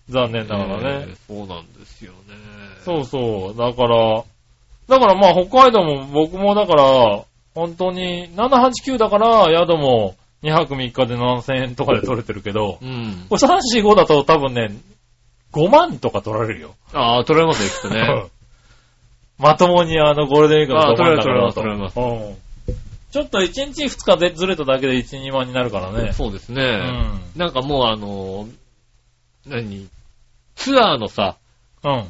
[0.08, 1.06] 残念ながらね。
[1.10, 2.16] えーそうなんですよね。
[2.82, 3.58] そうそう。
[3.58, 4.22] だから、
[4.88, 13.26] だからまあ北海道も僕もだから、本当に789だから宿も2泊3日で7000円とかで取れてるけど、うん。
[13.28, 14.70] これ345だと多分ね、
[15.52, 16.74] 5万とか取られるよ。
[16.92, 18.26] ああ、取れますよ、きっとね。
[19.38, 21.52] まともにあのゴールデンウィークのあ5万だから。
[21.52, 22.36] 取れます取うん
[23.12, 26.12] ちょっと1日2日でずれただけで1、2万になるからね。
[26.12, 26.62] そうですね。
[26.62, 27.20] うん。
[27.34, 28.46] なんかもうあの、
[29.46, 29.88] 何？
[30.54, 31.36] ツアーのさ、
[31.82, 32.04] うん。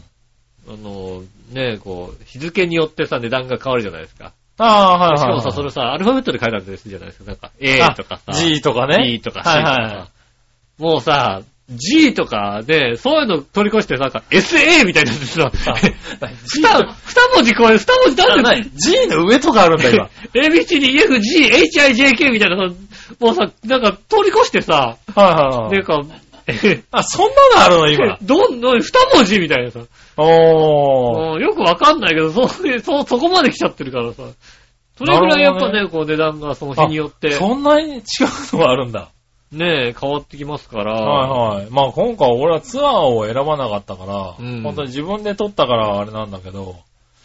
[0.68, 4.32] あの、ね、こう、日付によってさ、値段が変わるじゃないですか。
[4.58, 5.18] ああ、はいはい、はい。
[5.18, 7.24] しかもさ、それさ、アルファベットで書いてあるんですじゃないですか。
[7.26, 9.04] なんか、A とかさ、G とかね。
[9.04, 9.50] B とか C とかさ。
[9.50, 10.82] はいはいはい。
[10.82, 15.50] もうさ、G とかで、そういうの取り越してなんか SA みたいになってさ、
[16.54, 16.72] 二二
[17.34, 18.62] 文字超える、二文字なんでない。
[18.62, 20.08] G の上とかあるんだ、今。
[20.32, 22.74] ABCDEFGHIJK みたいなさ、
[23.18, 25.72] もうさ、なんか通り越してさ、はいはいはい。
[25.72, 26.02] なんか、
[26.46, 28.16] えあ、そんなのあるの、今。
[28.22, 29.80] どんどん、二文字みたいなさ、
[30.16, 31.34] おー。
[31.34, 34.22] うんよくわかんないけど、そそう、そこまで来ちゃってるからさ、
[34.96, 38.02] それぐらいやっぱなね、こう値段がその日によって、そんなに違う
[38.54, 39.10] のがあるんだ。
[39.52, 41.70] ね、変わってきますから、はいはい。
[41.70, 46.76] まあ今回俺はツアーを選ばなかったから、うん本当に自分で撮ったからあれなんだけど、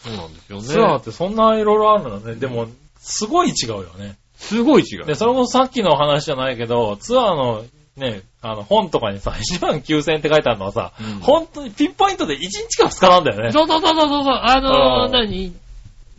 [0.03, 0.63] そうなんですよね。
[0.63, 2.35] ツアーってそんないろいろあるんだね。
[2.35, 2.67] でも、
[2.99, 4.17] すごい違うよね。
[4.35, 5.05] すごい違う。
[5.05, 7.63] で、それもさっきの話じゃないけど、ツアーの
[7.97, 11.19] ね、あの本とかにさ、1万9000円って書いてあるのはさ、うん。
[11.19, 13.51] 本当にピンポイントで1日か2日なんだよね。
[13.51, 15.11] そうそうそうそうそう、あのー、うん。
[15.11, 15.53] 何？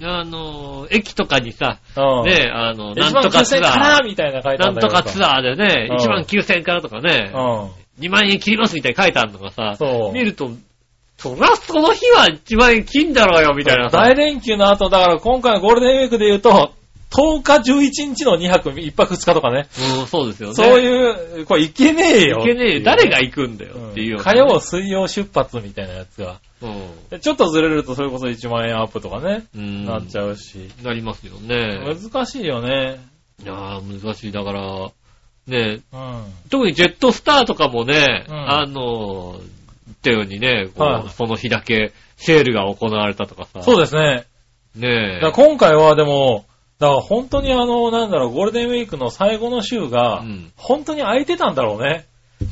[0.05, 2.27] あのー、駅とかにさ、うん。
[2.27, 5.97] ね、あの、な1万んとかツ9000円かアー、らみたいな書いてあなんるんだけどとかツアーでね、うん。
[5.97, 8.05] 1万9000円からとかね、うん。
[8.05, 9.77] 2万円切りますみたいに書いてあるのがさ、
[10.13, 10.51] 見ると、
[11.17, 13.99] そらその日は1万円切んだろうよ、みたいなさ。
[13.99, 16.73] 大連休の後、だから今回のゴールデンウィークで言うと、
[17.13, 19.69] 10日11日の2泊1泊2日とかね。
[20.01, 20.55] うん、そうですよね。
[20.55, 22.41] そういう、これいけねえよ。
[22.41, 22.83] いけねえよ。
[22.83, 26.41] 誰が行くんだよっていうような火ね、曜、水曜出発みたいなやつが。
[26.63, 27.09] うん。
[27.11, 29.85] でちょっとずれるとそれこそ1万円アップとかね、うん。
[29.85, 30.71] なっちゃうし。
[30.83, 31.81] なりますよね。
[31.85, 32.99] 難しいよね。
[33.43, 34.33] いやー、難しい。
[34.33, 34.91] だから、
[35.47, 36.25] ね、うん。
[36.49, 39.39] 特にジェットスターとかもね、うんあの、
[39.87, 43.63] 言ったようにね、はいその日だけセールが行われたとかさ。
[43.63, 44.25] そうですね。
[44.77, 46.47] ねだから今回はでも、
[46.83, 50.53] だから本当にあの、なんだろう、ゴールデンウィークの最後の週がう、ん。
[50.57, 52.07] 本当に空いてたんだろうね。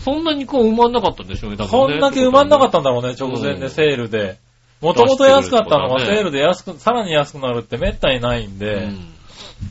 [0.05, 1.95] そんなにこう埋まんなかったんでしょうね、多分ね。
[1.95, 4.39] こんだけ埋まんなかったんだろうね、うん直前でセールで。
[4.81, 9.13] もともと安かったのがセールで安く、さらに安くなるってめったにないんうで、ん。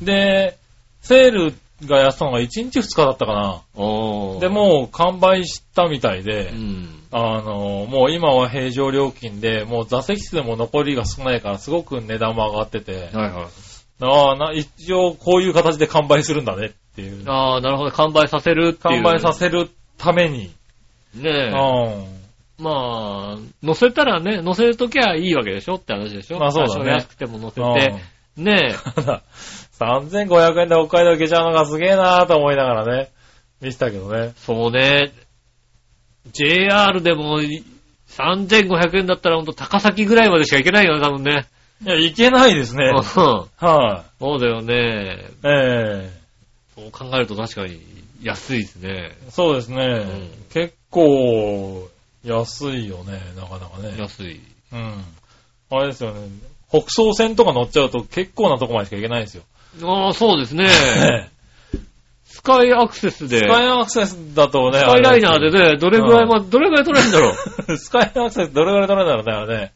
[0.04, 0.58] で、
[1.00, 1.54] セール
[1.86, 3.62] が安いのが1日2日だったかな。
[4.42, 7.00] で、もう完売したみたいでう、ん。
[7.12, 13.69] あの、もう今は平常料金で、もう座席数も残りが少ないからすごく値段も上がってて、はいはい。
[14.02, 17.30] ああな、一応こういう形で完売するんだねっていう。
[17.30, 17.92] ああ、なるほど。
[17.92, 19.04] 完売させるっていう。
[19.04, 20.52] 完売させるために。
[21.16, 21.50] ねうえ。
[21.50, 22.20] ん。
[22.60, 27.94] まあ、乗せたらね、乗せるときはいいわけでしょって話でしょまあそうだね安くても乗せうんて。
[28.36, 29.24] ねただ、
[29.80, 33.10] 3500円で北海道行けちゃうのがすげえなーと思いながらね、
[33.62, 34.34] 見てたけどね。
[34.36, 35.12] そうね。
[36.32, 37.40] JR でも
[38.10, 41.48] 3500円だったらほんと高崎ぐらいまでしか行けないよね、多分ね。
[41.82, 42.86] いや、行けないですね。
[42.86, 45.30] うんはそうだよね。
[45.44, 46.12] い、え
[46.76, 47.82] そう考えると確かに
[48.22, 49.16] 安いですね。
[49.28, 51.90] えそうですね、ん結構、
[52.26, 53.96] 安いよね、なかなかね。
[53.98, 54.42] 安い。
[54.74, 55.04] うん。
[55.72, 56.28] あれですよね。
[56.70, 59.44] 北総線とか乗っちゃうと結構なとこまでしか行けないですよ。
[59.84, 60.66] ああ、そうですね。
[60.66, 61.30] え
[62.26, 67.34] スカイアクセスで、スカイアクセスだとね、スカイライナーでね、どれぐらいま、どれぐらい取れるんだろ
[67.68, 67.76] う。
[67.78, 69.74] スカイアクセスどれぐらい取れるんだろうね、あれね。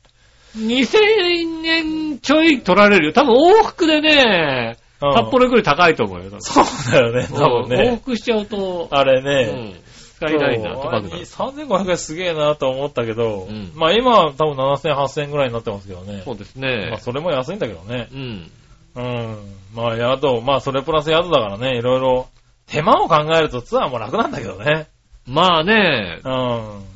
[0.57, 3.13] 2000円ちょい取られるよ。
[3.13, 6.31] 多分往復でね、うん札幌より高いと思うよ。
[6.39, 7.95] そうだよね、多分うん往ね。
[7.97, 9.71] 復しちゃうと、あれうね。
[9.71, 11.25] んスカイライナーそう高くなる。
[11.25, 16.21] 3500円すげえなと思ったけど、うんまあ今は多分7000、8000円ぐらいになってますけどね。
[16.23, 16.99] そうですまねあ。
[16.99, 18.07] それも安いんだけどね。
[18.13, 18.51] うん。
[18.95, 19.37] うん。
[19.75, 22.27] まあ宿、まあそれプラス宿だからね、いろいろ、
[22.67, 24.87] 手間を考えるとツアーも楽なんだけどね。
[25.27, 26.92] まあね、うん。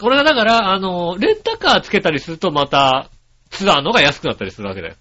[0.00, 3.08] これがだから、あの、レンタカーつけたりするとまた、
[3.50, 4.94] ツアーのが安くなったりするわけだよ。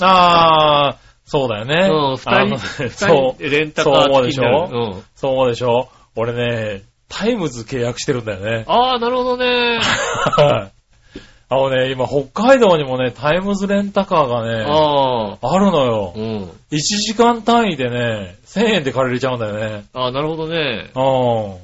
[0.00, 1.88] あー、そうだよね。
[1.90, 4.68] うん、二人、二そう、人レンタカー付きになる。
[4.68, 5.02] そううん。
[5.14, 5.88] そうでしょ？
[6.16, 8.64] 俺ね、タイムズ契約してるんだよね。
[8.68, 9.78] ああ、なるほどね。
[9.80, 10.72] はい。
[11.48, 15.54] あのね、今北海道にもね、タイムズレンタカーがね、ああ。
[15.54, 16.20] あるのよう。
[16.20, 16.42] ん。
[16.72, 19.84] 1時間単位でね、1000円で借りれちゃうんだよね。
[19.94, 20.90] ああ、なるほどね。
[20.94, 21.54] うん。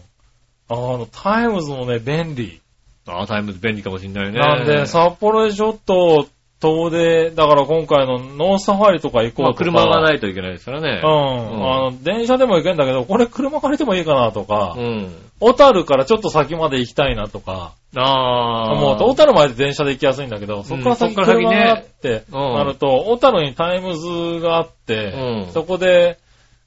[0.69, 2.62] あの、タイムズもね、便利。
[3.07, 4.39] ああ、タイムズ便利かもしんないね。
[4.39, 6.29] なんで、札幌でちょっと、
[6.61, 9.65] 遠出、だから今回のノースサファリとか行こまあ、うとか。
[9.65, 11.01] 車がないといけないですからね。
[11.03, 11.09] うん。
[11.09, 15.13] あの、電車でも行けんだけど、これ車借りてもいいかなとか、うん。
[15.41, 18.73] 小樽からちょっと先まで行きたいなとか、ああ。
[18.75, 26.19] 思うと、小樽まで電車で行きやすいんだけど、そこから先そっから先ね車があって、うんなると、小樽にタイムズがあって、うんそこで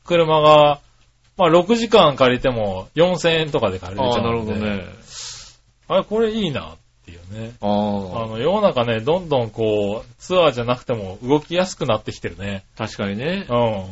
[0.03, 0.79] 車が、
[1.37, 4.53] まあ6時間借りても4000円とかで借りれああ、ちゃうんで。
[4.53, 4.85] なるほどね。
[5.87, 7.53] あれ、これいいなっていうね。
[7.61, 7.65] あ。
[7.67, 12.63] の、世の中ね、どんどんこう、ツアーじゃなくても動きやすくなってきてるね。
[12.77, 13.53] 確かにねう。
[13.53, 13.85] ん。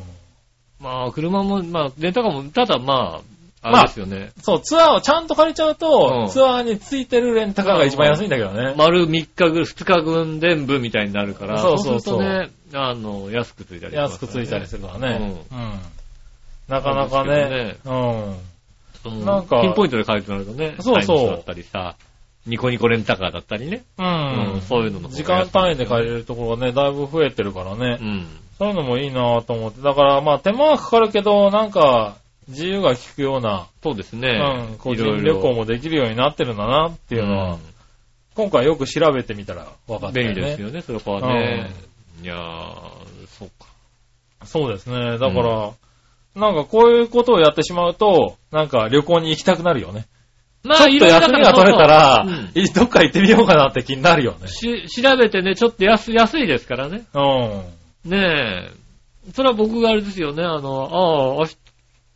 [0.80, 3.22] まあ、車も、まあ、レンタカーも、ただまあ、
[3.64, 4.32] あれですよね。
[4.42, 8.76] そう、ツアーをちゃんと借りちゃうと、うんツアーについてるレンタカーが一番安いんだけどね。
[8.78, 15.46] 丸3日分、2日分全部みたいになるから、そうそうそうするとね、あの、安くついたりします安くついたりするからね。
[15.52, 15.80] ううん。
[16.68, 17.78] なかなかね。
[17.86, 18.36] うん。
[19.10, 20.76] うんなんかピンポイントで書いてなるとね。
[20.80, 21.96] そうそうだったりさ、
[22.46, 23.84] ニコニコレンタカーだったりね。
[23.98, 27.98] ううんそういうのの方が時間単位で借りれるところがね、だいぶ増えてるからね。
[28.02, 28.28] うん。
[28.58, 29.82] そういうのもいいなと思って。
[29.82, 34.30] だからまあ手間はかかるけど、なんか、自由が利くような、そうですね。
[34.30, 37.58] うん、個人旅行もできるようになってるんだなっていうのは、
[38.36, 40.34] 今回よく調べてみたら分かったよね。
[40.34, 41.72] 便利ですよね、そこはね。
[42.22, 43.68] いやー、そうか。
[44.46, 45.18] そうですね。
[45.18, 45.72] だから、
[46.36, 50.08] なんかこういうことをやってしまうと、なんか旅行に行きたくなるよね。
[50.64, 54.48] まちょっと休みが取れたら、うんいどっか行ってみようかなって気になるよね。
[54.48, 57.04] し調べてね、ちょっと安安いですからね。
[57.14, 58.10] うん。
[58.10, 59.32] ねえ。
[59.34, 61.48] それは僕があれですよね、あの、ああ、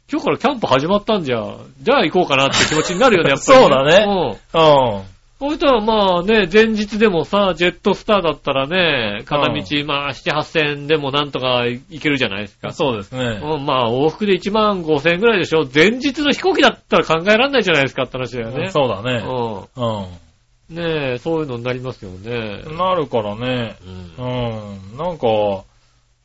[0.10, 4.06] 今日からキャンプ始まったんじゃ、じゃあ行こうかなって気持ちになるよね、やっぱり、 そうだね
[4.54, 4.98] うん。
[4.98, 5.04] うん。
[5.40, 12.72] こういったらまあね、前日でもさ、ジェットスターだったらね、片道、まあ7、8000円でもなんとか行けるじゃないですか。
[12.74, 13.40] そうですね。
[13.44, 18.72] うん、まあ往復で1万5000円ぐらいでしょ前日の飛行機だったら考えられないじゃないですかって話だよね。
[18.72, 19.24] そうだね。
[19.24, 20.06] ううん。
[20.06, 20.28] ん。
[20.70, 22.64] ねえ、そういうのになりますよね。
[22.76, 23.76] なるからね。
[24.18, 24.98] うんうん。
[24.98, 25.64] なんか、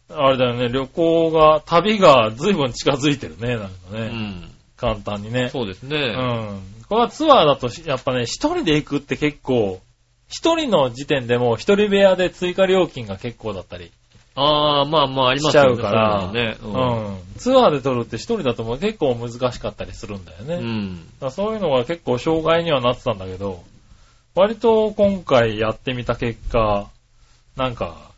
[0.08, 4.06] あれだよね、旅行が、旅が随分近づいてるね、なんかうね。
[4.06, 4.50] ん。
[4.76, 5.48] 簡単にね。
[5.50, 5.96] そうですね。
[5.96, 6.60] うん。
[6.92, 9.80] これはツアーだとし、やっぱね、一人で行くって結構、
[10.28, 13.90] 一人の時点でも一人部屋で追加料金が結構だったり
[14.34, 15.80] ああ、まあまあありしちゃますよね。
[15.80, 17.18] うから、そういうん。
[17.38, 20.56] ツアーで撮るって一人だともう結構難しかったりするんだよね。
[20.56, 20.60] うん。
[20.60, 21.08] うん。
[21.18, 23.64] だそういうのが結構障害にはなってたんだけど、
[24.34, 26.90] 割と今回やってみた結果、
[27.56, 28.10] なんか、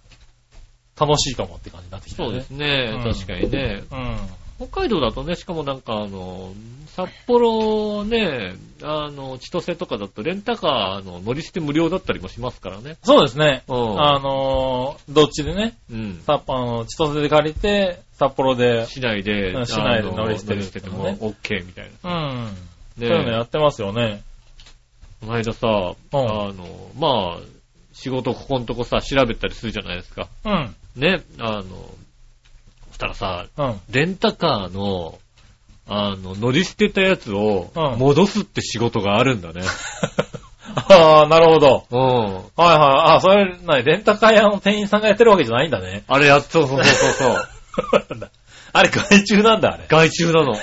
[0.99, 2.35] 楽しいかもって感じになってきたそう。
[2.35, 2.91] ですね。
[2.93, 3.85] うん確かにね。
[3.89, 4.17] うん。
[4.59, 6.53] 北海道だとね、しかもなんかあの、
[6.87, 12.97] 札幌ね、あの、千歳とかだとレンタカーの乗り捨て無料だったりもしますからね。
[13.03, 13.65] そうですね。
[13.67, 14.01] うん。
[14.01, 16.23] あのーどっちでね、うん。
[16.25, 22.29] さあの、千歳で借りて、札幌で、市内で、うん市内で乗り捨ててても OK みたいな。
[22.29, 22.45] うん。
[22.47, 22.53] ね
[22.97, 24.23] そういうのやってますよね。
[25.21, 27.41] この間さ、あの、まあ、
[27.93, 30.29] 仕事ここのとこさ、調べたりするじゃないですか。
[30.45, 30.75] うん。
[30.95, 31.65] ね、あの、
[32.95, 33.81] そしたらさ、うん。
[33.91, 35.19] レンタカーの、
[35.89, 39.63] あの、乗り捨てたやつをうん戻すって仕事があるんだね。
[40.89, 41.85] ああ、なるほど。
[41.91, 41.99] うん。
[41.99, 43.17] はいはい。
[43.17, 46.05] あ、それ、なに、レンタカー屋の店員さんがやってるわけじゃないんだね。
[46.07, 47.49] あれやっそうそうそうそう。
[48.73, 49.85] あれ、外注なんだ、あれ。
[49.89, 50.55] 外注なの。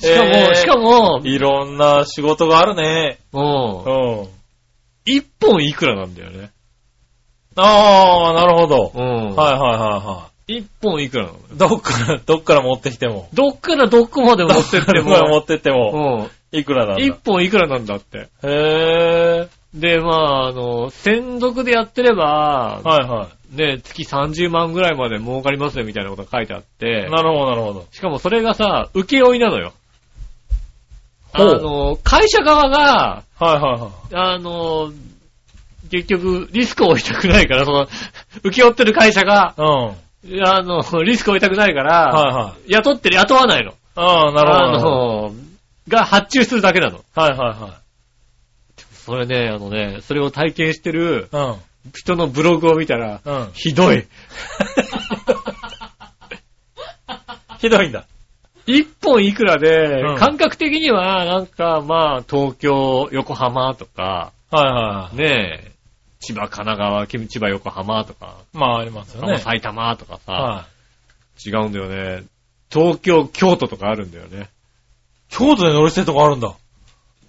[0.00, 3.18] しかも、えーしかも、いろんな仕事があるね。
[3.32, 3.84] うん。
[3.84, 4.28] うん。
[5.04, 6.50] 一本いくらなんだよね。
[7.60, 8.92] ああ、なるほど。
[8.94, 9.34] うん。
[9.36, 11.38] はいはいはいは一本いくらなの？
[11.38, 11.58] い。
[11.58, 13.28] どっから、どっから持ってきても。
[13.34, 16.58] どっからどこまで持ってってどっから持も、ってっても、うん。
[16.58, 17.04] いくらなんだ？
[17.04, 18.18] 一本いくらなんだって。
[18.18, 19.48] へえ。
[19.74, 27.86] で、まあ、あの、専属でやってれば、はいはね、月30万ぐらいまで儲かりますよみたいなことが書いてあってい。、なるほどなるほど。
[27.92, 29.72] しかもそれがさ、請負いなのよ。
[31.34, 34.34] あの、会社側が、はいはいはい。
[34.34, 34.90] あの、
[35.88, 37.88] 結局、リスクを負いたくないから、その、
[38.44, 39.66] 請け負ってる会社が、うん。
[39.66, 39.94] はい
[40.44, 42.72] あの、リスクを負いたくないから、はい。
[42.72, 43.72] 雇ってる、雇わないの。
[43.94, 45.28] ああ、なるほど。
[45.28, 45.34] あの、
[45.86, 47.00] が発注するだけなの。
[47.14, 47.80] はいは
[48.92, 51.90] それね、あのね、それを体験してるいはい。
[51.94, 53.36] 人のブログを見たら、うん。
[53.42, 53.52] うん。
[53.52, 54.06] ひどい。
[57.58, 58.04] ひどいんだ。
[58.66, 65.16] 一本いくらで、うん感覚的には、なんか、まあ、東京、横浜とか、はいはいはい。
[65.16, 65.72] ねえ、
[66.20, 69.38] 千葉、神奈川、千葉、横浜とか、まあありますよね。
[69.38, 70.66] 埼玉とかさ、は
[71.44, 72.24] 違うんだよね。
[72.70, 74.42] 東京、京都とかあるんだよね。
[74.42, 74.44] い。
[75.28, 76.54] 京都で乗り捨てとかあるんだ。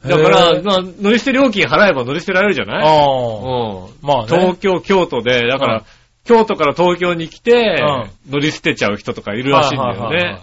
[0.03, 2.87] だから、まあ、乗り捨て料金払えば乗り捨てられるじゃない？
[2.87, 2.95] ああ。
[2.95, 3.89] うん。
[4.01, 4.27] まあね。
[4.27, 5.83] 東京、京都で、だから、うん
[6.25, 10.39] 京都から東京に来て、う乗り捨てちゃう人とかいるらしいんだよね。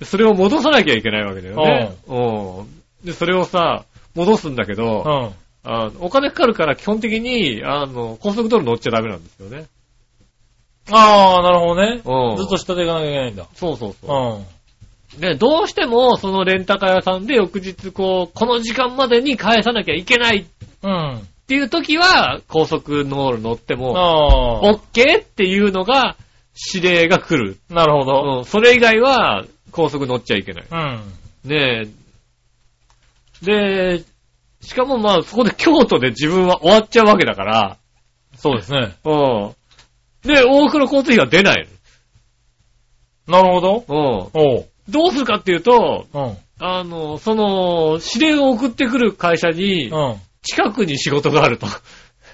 [0.00, 0.04] ね。
[0.04, 1.96] それを戻さなきゃいけないわけだよね。
[2.08, 3.06] うん。
[3.06, 3.84] で、それをさ、
[4.16, 5.32] 戻すんだけど。
[5.62, 9.66] あのお金かかるから基本的に、あの、高速道路乗っちゃダメなんですよね。
[10.90, 12.00] ああ、なるほどね。
[12.04, 12.36] うん。
[12.36, 13.46] ずっと下で行かなきゃいけないんだ。
[13.54, 15.16] そうそうそう。
[15.16, 15.20] うん。
[15.20, 20.44] で、どうしても、そのレンタカー屋さんで翌日、こう、この時間までに返さなきゃいけないっ
[20.82, 21.28] うん。
[21.46, 23.90] ていう時は、高速道路乗っても。
[24.62, 26.16] オッケーっていうのが、
[26.74, 27.58] 指令が来る。
[27.68, 28.38] なるほど。
[28.38, 28.44] うん。
[28.44, 30.64] それ以外は、高速乗っちゃいけない。
[30.70, 31.00] うん。
[31.44, 31.86] ね
[33.42, 33.96] え。
[33.98, 34.04] で、
[34.60, 37.78] しかもまあ、そこで京都で自分は終わっちゃうわけだから、
[38.36, 38.94] そうですね。
[39.04, 39.54] うん。
[40.22, 41.68] で、多くの交通費が出ない
[43.26, 43.84] なるほど。
[43.88, 44.30] の。
[44.34, 44.56] おう。
[44.56, 44.64] うん。
[44.92, 46.36] どうするかっていうと、うん。
[46.58, 50.16] あの、その、指令を送ってくる会社に、うん。
[50.42, 51.66] 近くに仕事があると。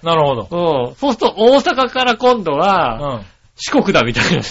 [0.02, 0.88] なるほど。
[0.88, 0.94] うん。
[0.96, 3.26] そうすると、大阪から今度は、うん。
[3.56, 4.42] 四国だみたいな。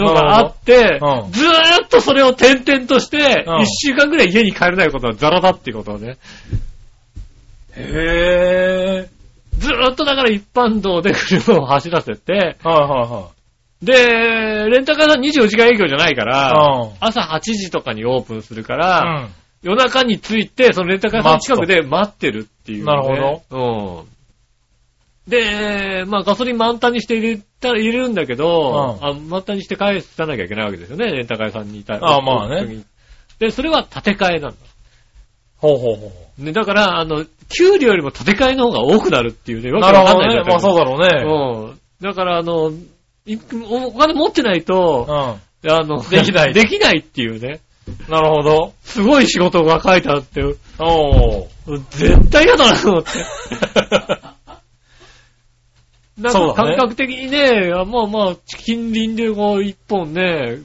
[0.00, 6.16] のがあって、うんずーっとそれを転々として、うん一週間ぐらい家に帰れないことはザラだっていうことをね。
[7.76, 12.68] へぇずーっとだから一般道で車を走らせて、ー。
[12.68, 13.28] はいは
[13.82, 13.94] で、
[14.68, 19.28] レンタカーさん24時間営業じゃないから、うん朝8時とかにオープンするかいら。
[19.62, 22.84] 夜中に着いて、そのレンタカーさんの近くで待ってるっていう、ね。
[22.84, 24.00] なるほど。
[24.00, 24.19] うん。
[25.28, 32.84] で、まあガソリン満タンにして入れたら入れるんだけど、うんあ満タンにして返さなきゃいけないわけですよね、レンタカー屋さんにいたあまあね。
[33.38, 34.56] で、それは建て替えなんだ。
[35.56, 36.42] ほうほうほう。
[36.42, 40.32] ね、だから、あの、給料よりも建て替えの方が多くなるっていうね、わなるほどね。
[40.32, 41.70] けわかんないまあそうだろうね。
[41.70, 41.80] うん。
[42.00, 42.72] だから、あの、
[43.26, 47.60] いお金持ってないと、うあの、できないできないっていうね。
[48.08, 48.10] ん。
[48.10, 48.72] なるほど。
[48.82, 50.42] すごい仕事が書いてあって、
[50.78, 51.84] おー。
[51.90, 53.10] 絶対嫌だなと思って。
[56.20, 60.58] なんか感覚的にね、あまあまあ、近隣でこう、一本ね、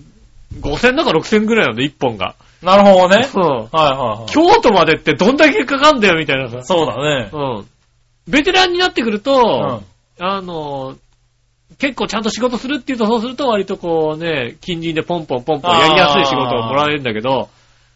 [0.59, 2.35] 5000だか6000ぐらいなんで、一本が。
[2.61, 3.27] なるほどね。
[3.33, 3.41] うん。
[3.41, 4.31] はいはいはい。
[4.31, 6.63] 京都までってどんだけかかんだよ、みたいなさ。
[6.63, 7.29] そうだね。
[7.31, 7.67] うん。
[8.27, 9.83] ベテランになってくるうと、ん。
[10.19, 10.95] あの、
[11.77, 17.49] 結構ちゃんと仕事するっていうと、そうすると割とこうね、近隣でポンポンポンポンやりやすい仕事をもらえるんだけど、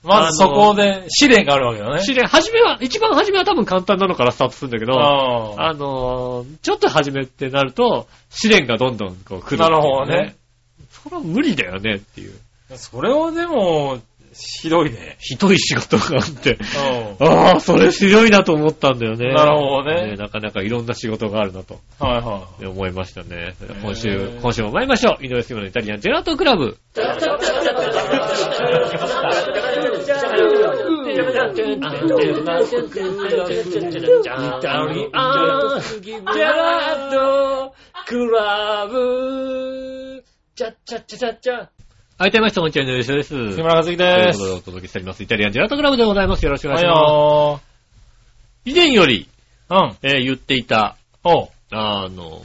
[0.04, 2.02] まずそこで試練があるわけだね。
[2.02, 5.70] 試練、初めは、一番初めは多分簡単なのからスタートするんだけど、ああ。
[5.70, 10.36] あのーちょっと始めってなると、試練がどんどんこう来るっていう、なるほどね。
[10.89, 12.34] それは無理だよねっていう。
[12.76, 14.00] それはでも、
[14.34, 15.18] ひどいね。
[15.20, 16.58] ひどい仕事があって、
[17.20, 17.28] うん。
[17.28, 19.34] ああ、それひどいなと思ったんだよね。
[19.34, 22.66] なるほどねなかなかいろんな仕事があるなとはいはい。
[22.66, 23.56] 思いましたね。
[23.82, 25.26] 今へ週ー、今週も参りましょう。
[25.26, 26.78] 井上杉村のイタリアンジェラートクラブ。
[42.22, 43.30] はい、てまして、こんにちは、井上杉です。
[43.34, 44.39] 木村和樹というです。
[44.39, 45.24] ことでお届けしております。
[45.24, 46.43] イタリアンジェラートクラブでございます。
[46.43, 47.61] よろしくお願いはいします。
[47.61, 47.61] よ
[48.65, 49.74] 以前より、ー。
[49.74, 49.97] うん。
[50.01, 51.49] えー言っていた、おう。
[51.72, 52.41] あの、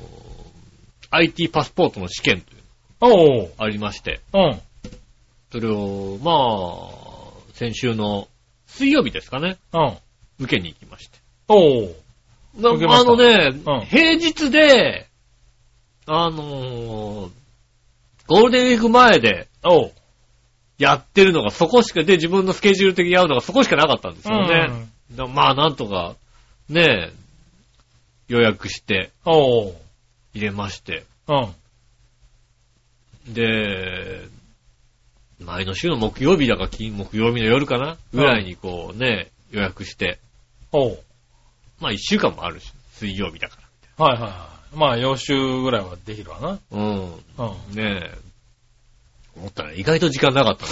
[1.10, 2.62] IT パスポートの試験という。
[3.00, 4.60] のがありまして、うん。
[5.50, 8.28] それを、まあ、先週の
[8.68, 9.98] 水曜日ですかね、うん。
[10.38, 11.18] 受けに行きまして。
[11.48, 11.88] お
[12.58, 15.08] あのね、うん平日で、
[16.06, 17.30] あのー
[18.26, 19.92] ゴールデンウィーク前でおう。
[20.78, 24.88] やってるのがそこしか、で、自分のスケジュール的に合うのがそこしかなかったんですよね。
[25.12, 26.16] だまあ、なんとか、
[26.68, 27.10] ね
[28.28, 29.10] 予約して。
[29.24, 29.74] 入
[30.34, 31.04] れまして。
[31.28, 33.34] うん。
[33.34, 34.22] で、
[35.40, 37.96] 前の週の木曜日だか金木曜日の夜かな？
[38.12, 40.18] ぐらいにこうね、予約して。
[40.72, 40.98] おう。
[41.80, 43.58] まあ一週間もあるし、水曜日だか
[43.96, 44.76] はいはいはい。
[44.76, 46.48] まあ、予習ぐらいはできるわな。
[46.48, 46.58] ら。
[46.72, 47.04] うん。
[47.04, 47.10] うん。
[47.74, 48.18] ねえ。
[49.36, 50.70] 思ったら意外と時間なかったね。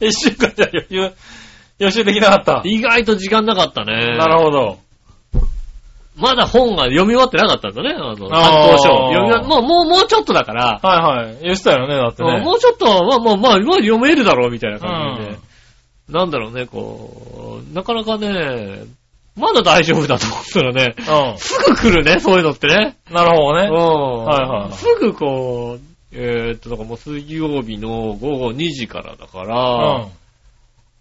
[0.08, 1.14] 一週間じゃ予習、
[1.78, 2.62] 予習できなかった。
[2.64, 4.16] 意外と時間なかったね。
[4.16, 4.78] なるほど。
[6.16, 8.28] まだ本が読み終わってなかったんだね、あの、あー担
[8.70, 8.82] 当書。
[9.12, 11.38] 読み終わもう、もう、もうちょっとだから、はいはい。
[11.42, 12.40] 言ってたよね、だってね。
[12.40, 15.38] もうちょっと、まあまあまあ、まあ読めるだろうみたいな感じで。
[16.08, 18.84] なんだろうね、こう、なかなかね、
[19.36, 21.38] まだ大丈夫だと思ったらね、うん。
[21.38, 22.96] すぐ来るね、そういうのってね。
[23.10, 23.68] なるほどね。
[23.68, 24.24] うん。
[24.24, 25.80] はいはいすぐこう、
[26.12, 30.06] えーっと、だからもう水曜日の午後2時からだから、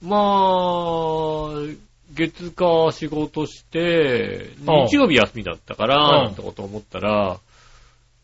[0.02, 7.40] まあ、月火仕事して、うん日曜日休みだったから、うんなんてこと思ったら、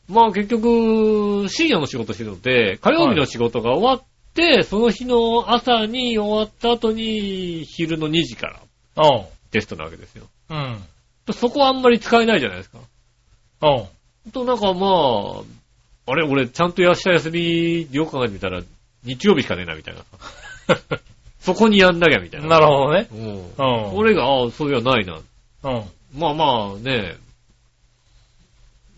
[0.10, 4.04] まあ結局、深夜の仕事してるので、火曜日の仕事が終わっ
[4.34, 8.60] て、その日の朝に終わった後に、昼の2時から
[8.98, 9.26] うん。
[9.52, 10.26] テストなわけですよ。
[10.50, 10.84] うん。
[11.34, 12.80] そこはあんまり使えないじゃないですか。
[13.62, 14.32] うん。
[14.32, 18.62] と、なんかまあ、あれ、俺、ちゃんと明日休み、よく考えてみたら、
[19.04, 20.02] 日曜日しかねえな、みたいな。
[21.40, 22.48] そこにやんなきゃ、みたいな。
[22.48, 23.08] なるほどね。
[23.12, 23.54] うん。
[23.56, 23.96] うん。
[23.96, 25.20] 俺が、ああ、そういやないな。
[25.64, 25.84] うん。
[26.18, 27.16] まあまあね、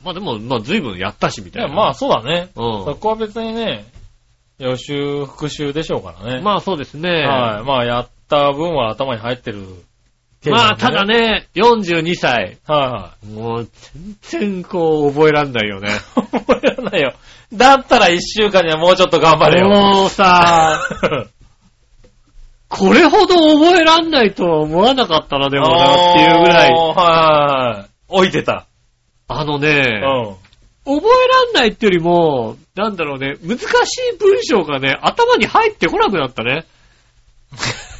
[0.04, 1.76] まあでも、まあ随分やったし、みいや、たいな。
[1.76, 2.50] まあそうだね。
[2.56, 3.86] うんそこは別にね、
[4.60, 6.42] 予習、復習でしょうからね。
[6.42, 7.10] まあそうですね。
[7.10, 7.66] はい。
[7.66, 9.66] まあやった分は頭に入ってる
[10.52, 11.06] まあ、ただ。
[11.06, 12.58] ね、42歳。
[12.66, 13.70] はもう、
[14.22, 15.90] 全然こう、覚えらんないよね。
[16.16, 17.14] 覚えられないよ。
[17.54, 19.70] だったら一週間にはもうちょっと頑張れよ。
[19.70, 20.82] もうさ、
[22.68, 26.72] これほど覚えらんないとは思わなかったな、でもな、っていうぐらい。
[26.72, 27.90] はい。
[28.08, 28.66] 置いてた。
[29.28, 30.44] あのうね、ん。
[30.86, 33.64] 覚えらんないってよりも、なんだろうね、難し
[34.14, 36.66] い文章がね、頭に入ってこなくなったね。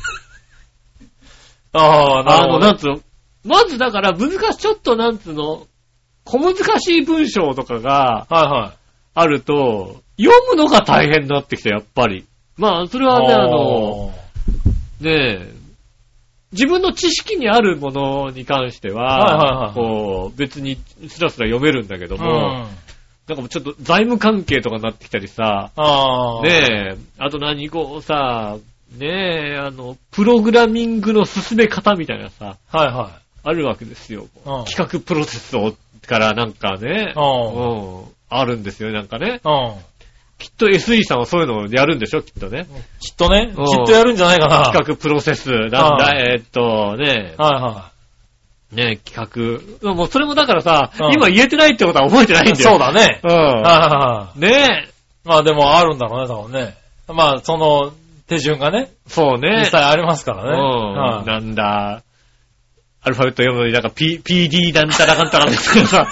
[1.74, 2.66] ああ、なあの、るほどね。
[2.68, 3.00] なんつうの、
[3.46, 5.68] まずだから難しい、ちょっとなんつうの、
[6.24, 8.78] 小難しい文章とかが、はいはい。
[9.16, 12.26] あると、読むのが大変になってきた、やっぱり。
[12.58, 14.14] まあ、それはね、あの、
[15.02, 15.12] ね
[15.42, 15.54] え、
[16.52, 20.78] 自分の知識にあるものに関しては、はいはいはいこう、別に
[21.10, 22.68] スラスラ読めるんだけどうん、も、
[23.28, 26.42] なんかもうちょっと財務関係とかになってきたりさ、ああ。
[26.44, 28.58] ねえ、あと何こうさ、
[28.98, 33.12] ねえ、あの、プログラミングの進め方みたいなさ、はいは
[33.44, 34.28] あるわけですよ。
[34.46, 35.76] うん企画プロセスを、
[36.08, 37.24] からなんかね、うう
[38.02, 39.28] ん、あるんですよ、なんかね。
[39.28, 39.32] い。
[39.32, 39.40] うん。
[40.38, 42.68] きっと SE さんはそういうのをやるんでしょ、きっとね。
[43.00, 44.64] きっとね、きうんっとやるんじゃないかな。
[44.66, 47.92] 企画プロセス、なんだ、はいえーっと、ね、はいは
[48.72, 49.94] ね、企画。
[49.94, 52.54] もうそれもだからさ、うん今言えてないってことは覚えてないんい。
[52.54, 52.70] だよ。
[52.72, 53.22] そうだね。
[53.24, 54.38] う。
[54.38, 54.42] ん。
[54.42, 54.90] ね
[55.24, 56.76] まあでもあるんだろうね、多分ね。
[57.08, 57.94] まあその
[58.38, 59.62] 手順がね、そうね。
[59.62, 60.50] 実際ありますからね。
[60.50, 60.94] うん。
[60.94, 62.04] はいなんだ、
[63.02, 66.08] アルファベット読むのになんか P、PD なんたらかんたらですけどさ、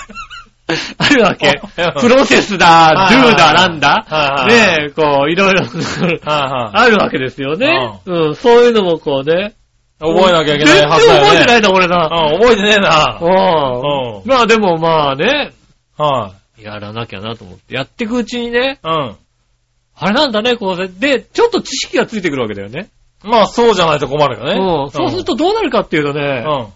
[0.97, 2.01] あるわけうん。
[2.01, 6.86] プロセスだ、はいはい do だ、なんだはいはいねえ、こう、いろいろはいはい。
[6.86, 7.99] あるわけですよね。
[8.05, 9.53] うん、そういうのもこうね。
[9.99, 11.28] 覚えなきゃいけないはず全然だよね。
[11.28, 12.09] 覚えてないんだ、俺な。
[12.11, 13.19] うん、覚えてねえな。
[13.22, 15.51] うんうんまあでもまあね、
[15.97, 17.76] はやらなきゃなと思って。
[17.76, 18.88] やっていくうちにね、い。
[18.88, 19.15] うん。
[20.03, 20.87] あれなんだね、こうね。
[20.87, 22.89] で、ちょっと知識がついてくるわけだよね。
[23.23, 24.53] まあそうじゃないと困るよね。
[24.53, 24.89] うん。
[24.89, 26.67] そうするとどうなるかっていうとね、うん。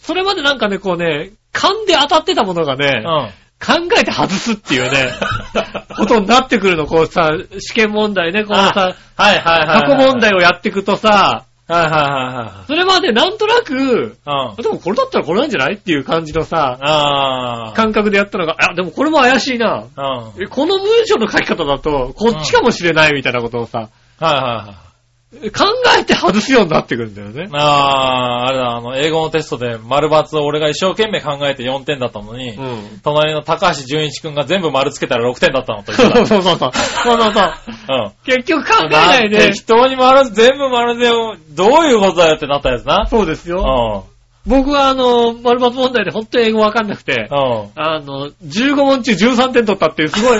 [0.00, 3.30] それまでなんかね、こうね、勘で当たってたものがね、うん。
[3.64, 5.12] 考えて外すっていうね、
[5.96, 9.82] ことになってくるの、こうさ、試験問題ね、このさ、はいはいはい。
[9.82, 14.56] 過去問題をやっていくとさ、はいはいはそれまでなんとなく、いはい。
[14.56, 14.62] うん。
[14.62, 17.72] でもこれだったらこれなんじゃないっていう感じのさ、ああ。
[17.74, 19.86] 感覚でやったのが、あ、でもこれも怪しいな。
[19.96, 20.42] うん。
[20.42, 24.91] えこの文章の書き方だと、こっちかもしれないみたいなことをさ、はいはいはい。
[25.32, 25.64] 考
[25.98, 27.48] えて外すようになってくるんだよね。
[27.52, 33.00] ああ、あれだ、あの、英語のテストで丸抜を俺が一生懸命考えて4点だったのに、うん。
[33.02, 36.20] 隣の高橋純一くんが全部丸つけたら6点だったのと一そ緒だ。
[36.22, 36.70] うそうそうそう。
[36.74, 37.52] そうそうそう。
[37.88, 38.10] うん。
[38.26, 39.64] 結局考えないで適。
[39.64, 41.08] 当に丸、全部丸で、
[41.50, 43.06] どういうことだよってなったやつな。
[43.08, 43.58] そうですうん。
[43.58, 44.04] よ。
[44.46, 47.68] 僕はあの、丸抜問題で本当に英語わかんなくて、うん。
[47.76, 50.38] あの、15問中13点取ったっていうすごい、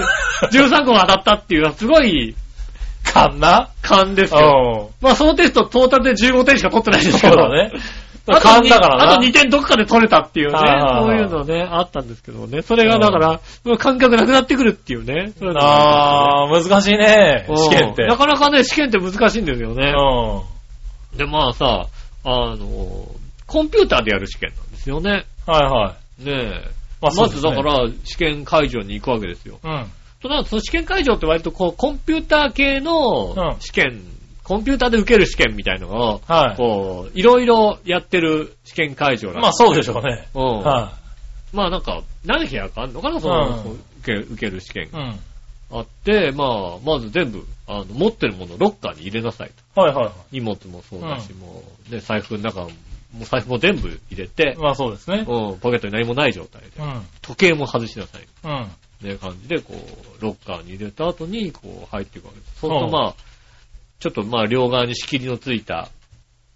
[0.51, 2.34] 13個が当たったっていうすごい
[3.12, 3.70] かんな？
[3.82, 4.90] 勘ですうよ。
[5.00, 5.04] ん。
[5.04, 7.34] まあそのテストトータルで15点しか取ってないんですけど。
[7.34, 7.72] そうだね。
[8.40, 9.12] 勘だからな。
[9.14, 12.62] あと2点どっかで取れたっていうね、そういうのね、あったんですけどね。
[12.62, 13.40] それがだから、
[13.78, 15.32] 感覚なくなってくるっていうね。
[15.56, 18.06] あー、難しいね、うん試験って。
[18.06, 19.90] なかなかね、試験って難しいんですようね。
[19.90, 21.18] ん。
[21.18, 21.86] で、まあさ、
[22.24, 23.08] あの、
[23.46, 25.24] コンピューターでやる試験なんですよね。
[25.46, 26.24] はいはい。
[26.24, 26.82] ねえ。
[27.00, 29.58] まずだから、試験会場に行くわけですよ。
[29.64, 29.86] うん。
[30.22, 34.02] となると、その試験会場って割とこう、コンピューター系うのん試験、
[34.44, 36.56] コンピューターで受ける試験みたいのを、はい。
[36.56, 40.28] こう、いろいろやってる試験会場なんまあそうでしょうね。
[40.34, 40.42] うん。
[40.60, 40.92] は
[41.52, 44.86] まあなんか、何部屋かあんのかなその、うん受け受ける試験い。
[44.86, 45.20] うん。
[45.70, 49.80] があって、まあ、まず全部、あの、持ってるものをロッカーに入れなさいと。
[49.80, 55.24] はいはいは荷物もそうだし、もう、ね、財布の中も、もう財布も全部入れてい。、まあそうですね。
[55.26, 57.02] うん、ポケットに何もない状態で、うん。
[57.22, 58.22] 時計も外しなさい。
[58.44, 58.70] うん。
[59.03, 62.61] ね、感じで、こう、ロッカーに入れた後に、こう、入っていくわけです。
[62.61, 63.14] そうするとまあ、
[64.00, 65.90] ちょっとまあ、両側に仕切りのついた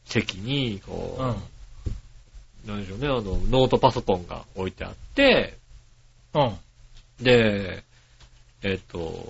[0.05, 2.73] 席に、こう、うん。
[2.73, 5.57] なんでしょうね、あの、ノートパソコンが置いてあって、
[6.35, 6.57] うん。
[7.23, 7.85] で、
[8.63, 9.27] えっ、と、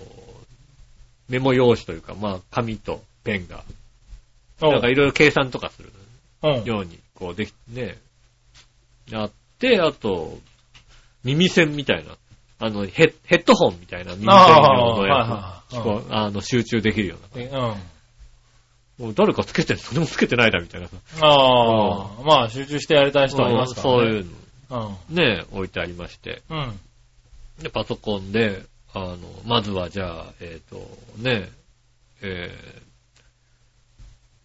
[1.28, 3.64] メモ用紙というか、まあ、紙とペンが、
[4.60, 5.92] なんかいろいろ計算とかする
[6.42, 6.64] うん。
[6.64, 7.98] ように、こうできね、
[9.12, 10.38] あって、あと、
[11.24, 12.16] 耳栓みたいな、
[12.58, 14.32] あの、ヘッヘッドホンみたいな耳の
[15.06, 17.44] やあーつ、あの、集中できるような。
[17.44, 17.76] うん。
[18.98, 20.96] もう誰かつけてるそれもつけてないだみたいなさ。
[21.20, 23.98] ああ、まあ集中してやりたい人はいますからね。
[23.98, 24.26] そういう
[24.70, 24.78] うん。
[24.78, 26.42] のね、置いてありまして。
[26.48, 26.80] うん。
[27.62, 28.62] で、パソコンで、
[28.94, 30.76] あの、まずはじゃあ、えっ、と、
[31.18, 31.50] ね、
[32.22, 32.50] え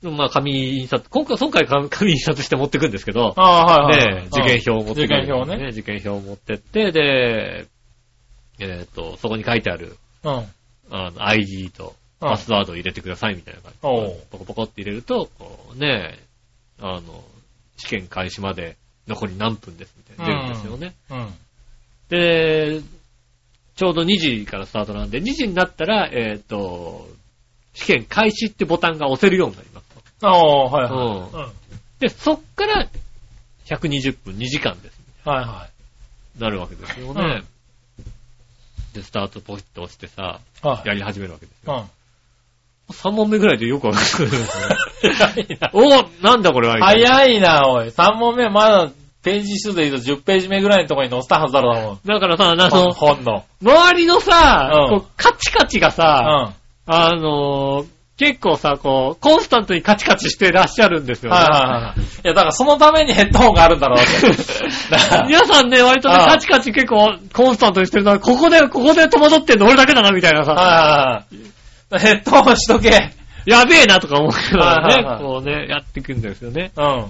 [0.03, 4.23] ー、まあ、紙印刷、今回、今回紙紙印刷して持ってくんですけど、ああ、はいはいはい。
[4.23, 5.69] ね、受験票を持ってくる受験票ね。
[5.71, 7.67] 受験票を持ってって、で、
[8.61, 10.45] えっ、と、そこに書いてある、うん。
[10.91, 16.19] あの、ID とパスワードを入れてくださいみたいな感じで、ポコポコって入れると、こうね、
[16.79, 17.23] あの、
[17.77, 20.93] 試験開始まで残り何分ですみたいな出るんですよね。
[21.09, 21.33] うん。
[22.09, 22.81] で、
[23.75, 27.07] ちょうど2時からスタートなんで、2時になったら、えっ、と、
[27.73, 29.87] 試験開始ってボタンが押せるようになります
[30.19, 30.27] と。
[30.27, 31.45] ああ、はいはい。
[31.45, 31.51] うん。
[31.99, 32.87] で、そっから
[33.65, 35.01] 120分、2時間です。
[35.23, 35.67] はいは
[36.39, 37.43] なるわけですよね。
[38.93, 40.67] で、スタートポチッと押してさ、い。
[40.67, 40.87] はい。
[40.87, 41.73] やり始めるわけですよ。
[41.73, 42.91] うん。
[42.93, 45.59] 3問目ぐらいでよくわかるんですね。
[45.73, 45.87] お
[46.21, 47.87] なんだこれは早いな、おい。
[47.87, 48.91] 3問目まだ
[49.23, 51.99] ページ数で言うと10ページ目ぐらいのところに載せたはずだろうもん。
[52.05, 53.45] だからさ、あの、本の。
[53.61, 55.93] 周りのさ、うんこうカチカチがうん。
[55.93, 56.53] さ、はい
[56.87, 57.87] あのー
[58.21, 61.37] 結構さ、こう、コンスタントにカチカチしてらっしゃるんですよね。
[61.37, 62.01] はいはい。
[62.01, 64.43] いや、だからそのためにヘッドホンがあるんだろうって。
[65.25, 72.03] 皆さんね、割とね、ああカチカチ結構コンスタントにしてるのは、ここで、ここで戸惑ってんの俺だけだな、みたいなさ、はいはいはい。
[72.03, 72.91] ヘッドホンしとけ。
[73.47, 76.71] やべえなとか思うからねはいはいは、いこうね、やっていくんですよね。
[76.77, 77.05] うん。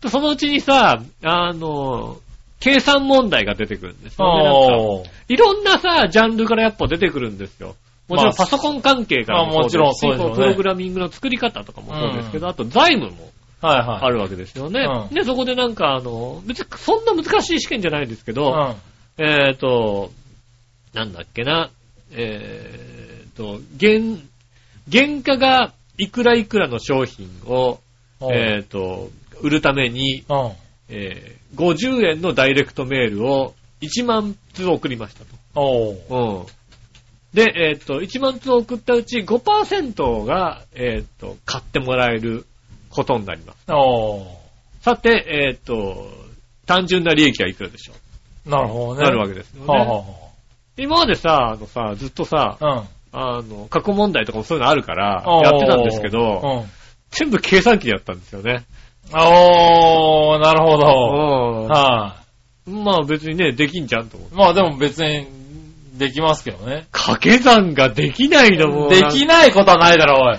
[0.00, 2.16] でそのうちにさ、あの、
[2.58, 4.42] 計算問題が出てくるんですよね。
[4.42, 5.08] なんかおー。
[5.28, 7.76] いろんなさ、ジャンルからやっぱ出てくるんですよ。
[8.08, 13.30] もちろまあんパソコン関係からまあもちろんそうですよねこプログラミングの作り方とかもそうですけど、あと財務も
[13.60, 14.00] はいはい。
[14.02, 14.80] あるわけですよね。
[14.80, 18.76] うんで、そこでなんかあの、別にそんな難しい試験じゃないんですけど、
[19.18, 19.24] うん。
[19.24, 20.12] えっ、と、
[20.94, 21.70] なんだっけな、
[22.12, 24.00] えっ、と、原、
[24.90, 27.80] 原価がいくらいくらの商品を、
[28.32, 30.52] えっ、と、売るために、うん。
[30.90, 35.34] えー50円のダイレクトメールを1万通送りましたと。
[35.54, 36.38] おー。
[36.38, 36.46] うん。
[37.34, 42.46] で、えっ、と、1万通送ったうち5%が、えっ、と、買ってもらえる
[42.90, 43.58] ことになります。
[43.70, 44.26] お
[44.80, 46.10] さて、えっ、と、
[46.66, 48.50] 単純な利益はいくらでしょー。
[48.50, 49.04] なるほう、どね。
[49.04, 49.66] なるわけですよね。
[49.66, 50.04] はあは
[50.78, 55.36] 今までさ、あのさ、ずっとさ、あはあの、過去問題とかもそういうのあるから、あ。
[55.38, 55.42] うん。
[55.42, 56.70] やってたんですけうど、ん。
[57.10, 58.64] 全部計算機でやったんですよね。
[59.12, 60.86] おー、なるほうど。
[61.64, 61.68] ん。
[61.68, 62.16] は
[62.66, 64.36] まあ別にね、できんじゃんと思うい。。
[64.36, 65.26] まあでも別に、
[65.98, 66.86] できますけどね。
[66.92, 68.88] 掛け算ができないのも。
[68.88, 70.38] できないことはないだろ、おい。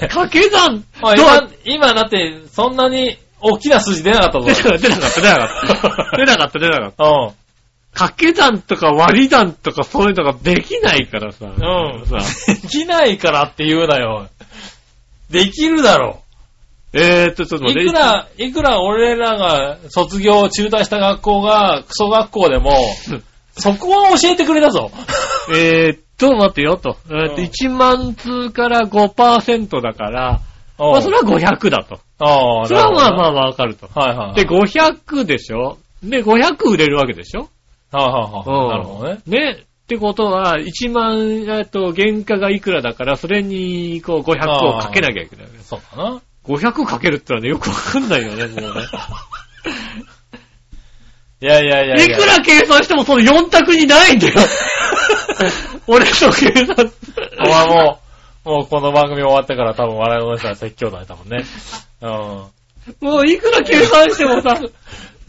[0.00, 0.84] 掛け算？
[1.16, 4.46] 今、今だって、そんなに大きな数字出なかったぞ。
[4.78, 5.48] 出なかった、出なかっ
[6.10, 6.16] た。
[6.16, 7.04] 出なかった、出なかった。
[7.04, 7.32] うん。
[7.92, 11.46] 掛け算とか割り算とかそういうのができないからさ。
[11.46, 12.06] うん。
[12.06, 14.28] さできないからって言うなよ。
[15.30, 16.22] できるだろ。
[16.92, 17.84] えーっと、ちょっと待って。
[17.84, 22.72] いくら、いくら俺らが卒業、中退した学校がクソ学校でも、
[23.56, 24.90] そこは教えてくれたぞ。
[25.54, 26.96] えーっと、待ってよと。
[27.08, 30.40] えーっと、うん1万通から5%だから、
[30.78, 32.00] まあそれは500だと。
[32.18, 33.26] ああ、それはまあまあ。
[33.28, 33.88] あわかると。
[33.94, 34.34] はいはいはい。
[34.34, 35.78] で、500でしょ？
[36.02, 37.48] で、500売れるわけでしょ？
[37.92, 38.68] はいはいはい。
[38.70, 39.18] なるほどね。
[39.26, 39.52] ね？
[39.52, 45.46] ってことは、1万、えっと、原価がいくらだから、それに、こう、500をかけなきゃいけない。
[45.62, 46.20] そうだな。
[46.46, 48.82] 500かけるってのはね、よくわかんないよね、もうね。
[51.44, 54.34] いやいやいやいくら計算してもその4択にないんだよ。
[55.86, 56.92] 俺の計算。
[57.38, 58.00] お前も
[58.46, 61.44] う、もうこの番組終わってから多分笑いの人は説教だね、多分ね。
[62.00, 63.08] うん。
[63.10, 64.58] もういくら計算してもさ、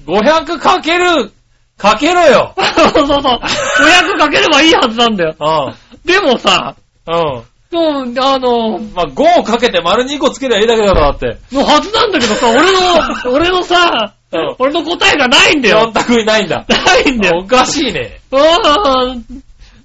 [0.07, 1.34] 500かける、
[1.78, 5.36] かけろよそうそうそう、500かければいいはずなんだよ。
[5.38, 6.09] うん。
[6.09, 6.76] でもさ、
[7.07, 7.13] うん。
[7.13, 11.39] もう、あの、まあ、5をかけて丸2個つけりゃいいだけだろ、だって。
[11.51, 15.91] のはずなんだけどさ、俺の、俺のさうん、俺の答えがないんだ4よ。
[15.91, 16.65] 択にないんだ。
[16.67, 17.45] ないんだよお。
[17.45, 18.19] かしいね。
[18.31, 19.23] うん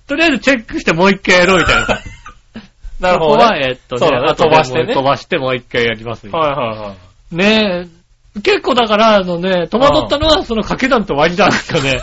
[0.06, 1.98] とりあえずチェックしてもう一回やろうみたいなさ。
[2.98, 3.66] なるほど、ここは、ね。
[3.68, 6.94] えっとね、そうだね後で飛ばしてね飛ばしてもう一回やりますよはいはいは
[7.32, 7.36] い。
[7.36, 8.00] ねえ。
[8.42, 12.00] 結構だから、あのね、戸惑ったのは、その掛け算と割り算がね、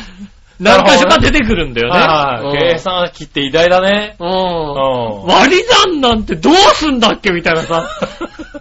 [0.60, 2.00] 何かしら出てくるんだよね。
[2.00, 2.72] はいはい。
[2.72, 4.16] 計算機って偉大だね。
[4.18, 5.24] うん。
[5.26, 7.88] 割り算なんてどうすんだっけみたいなさ。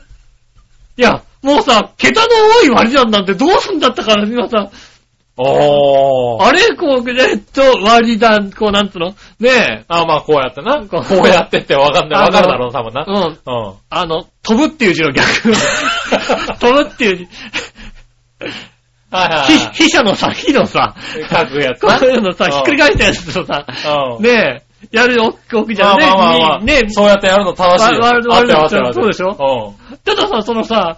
[0.98, 2.28] いや、もうさ、桁の
[2.62, 4.70] 多い割り算なんてどうすんだったから、今さ、
[5.40, 6.44] おー。
[6.46, 9.10] あれこう、えっと、割り算、こう、なんつうの？
[9.40, 9.86] ねえ。
[9.88, 10.84] あ、まあこうやってな。
[10.88, 12.22] こうやってってわかんない。
[12.24, 13.06] わかるだろう、多分な。
[13.08, 13.16] うん。
[13.16, 13.74] うん。
[13.92, 15.28] あの、飛ぶっていう字の逆。
[16.60, 17.28] 飛ぶっていう字。
[19.10, 20.96] はいはいひ筆者のさ、火のさ、
[21.30, 22.00] 書くやつこな。
[22.00, 23.66] ういうのさ、うんひっくり返したやつとさ、
[24.18, 24.24] うん。
[24.24, 26.08] ねえ、やる置くじゃんね。
[26.08, 28.00] まあまあまあまあ、ねそうやってやるの正しいよ。
[28.02, 28.26] わわる
[28.60, 29.76] あってるそうでしょ？
[30.04, 30.98] たださ、そのさ、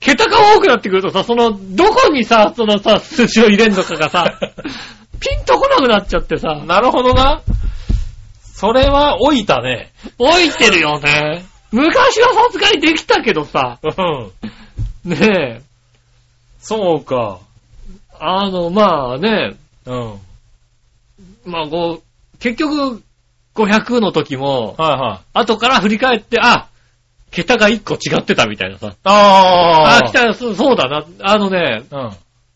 [0.00, 4.38] 桁が多くなってくるとさ、その、どこにさ、そのさ、数字を入れんのかがさ、
[5.20, 7.42] ピンとこなくなっちゃってうさん。、なるほどな。
[8.42, 9.92] それは置いたね。
[10.18, 11.44] 置いてるよね。
[11.70, 13.78] 昔はさすがにできたけどさ、
[15.04, 15.10] うん。
[15.10, 15.62] ねえ、
[16.60, 17.40] そうか。
[18.18, 20.18] あの、まあね、うん。
[21.44, 23.02] まあこう、結局、
[23.54, 25.20] 500の時も、はいはい。
[25.34, 26.67] 後から振り返って、あ、
[27.38, 28.96] 桁が1個違ってたみたいなさ。
[29.04, 31.04] ああ、来たよ、そうそうだな。
[31.20, 32.10] あのね、うん。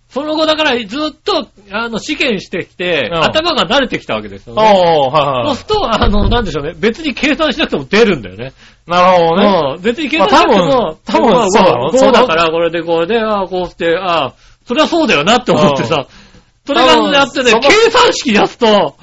[0.09, 4.63] その後だからずっと、あの、試験してきて、うん頭が慣れてきたわけですよね。
[4.63, 5.63] おー、はいはいそうす。
[5.63, 6.75] ると、あの、なんでしょうね。
[6.77, 8.53] 別に計算しなくても出るんだよね。
[8.89, 9.75] なるほどね。
[9.77, 9.83] うん。
[9.83, 11.51] 別に計算しなくても、まあ多分多分まあ
[11.93, 14.35] そうだだから、これでこれで、ああ、こうして、ああ、
[14.67, 16.07] それはそうだよなって思ってさ、
[16.67, 18.97] それがやってね計算式出すと、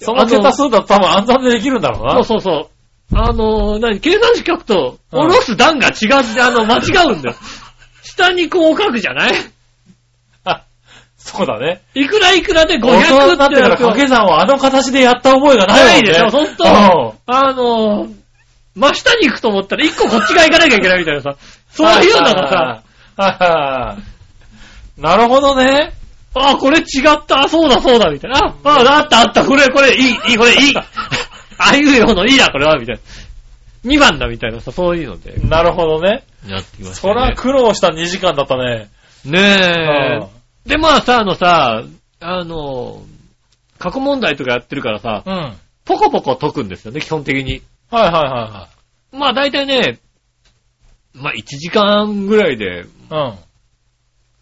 [0.00, 2.12] その桁数だと多分暗算でできるんだろうな。
[2.14, 2.75] そうそうそう。
[3.14, 7.36] あの、何、計算式書くと、うん下ろす段が違う、あの、 間違うんだよ。
[8.02, 9.32] 下にこう書くじゃない？
[11.18, 11.80] そうだね。
[11.94, 15.92] いくらいくらで500大人になっっててから掛け算をあの形でやった覚えがないもんね。
[15.92, 16.64] ないでしょ、ほんと。
[16.64, 18.06] うんあの、
[18.76, 21.34] 真下に行くと思ったら一個こっち側行かなきゃいけないみたいなさ、
[21.70, 22.82] そういうのがさ、
[23.16, 23.96] はいは
[24.98, 25.00] い。
[25.02, 25.92] なるほどね。
[26.34, 28.38] あ、これ違った、あそうだそうだ、みたいな。
[28.62, 30.74] あ、あ、あったあった、これ、これ、いい、いい、これ、いい。
[31.58, 33.00] ああいうようのいいや、これは、みたいな。
[33.90, 35.34] 2番だ、みたいなさ、そういうので。
[35.36, 36.24] なるほどね。
[36.46, 38.88] やってきましたそら苦労した2時間だったね。
[39.24, 40.68] ねえ。
[40.68, 41.84] で、まあさ、あのさ、
[42.20, 43.02] あの、
[43.78, 45.32] 過去問題とかやってるからさ、うん。
[45.32, 45.52] はい
[45.86, 47.62] ポコポコ解くんですよね、基本的に。
[47.90, 48.68] はいは
[49.12, 50.00] まあ大体ね、
[51.14, 53.45] まあ1時間ぐらいで、いはい。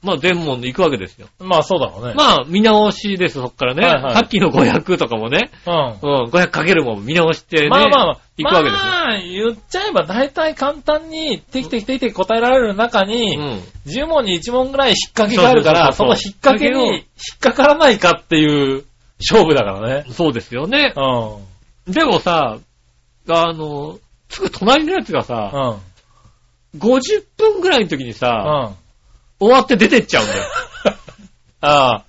[0.05, 1.29] まあ全問行くわけですよ。
[1.41, 1.49] うん。
[1.49, 2.15] まあそうだろうね。
[2.15, 3.85] まあ見直しです、そっからね。
[3.85, 5.75] はいはいさっきの500とかもね、うん。
[5.75, 7.69] うん、500かけるも見直してね。
[7.69, 8.93] まあまあまあ、行くわけですよ。
[8.93, 13.61] まあ、言っちゃえば大体簡単に、テキテキテキテキ答えられる中に、うん。
[13.87, 17.05] 10問に1問ぐらい引っ掛けがあるから、そそうそうそうそうの引っ掛けに引
[17.37, 18.85] っかからないかっていう
[19.19, 20.05] 勝負だからね。
[20.11, 20.93] そうですよね。
[20.97, 21.93] うん。
[21.93, 22.59] でもさ、
[23.29, 23.99] あの、
[24.29, 26.79] すぐ隣のやつがうさ、ん。
[26.79, 28.84] 50分ぐらいの時にうさ、ん。
[29.39, 30.43] 終わって出てっちゃうんだよ。
[31.61, 32.05] あ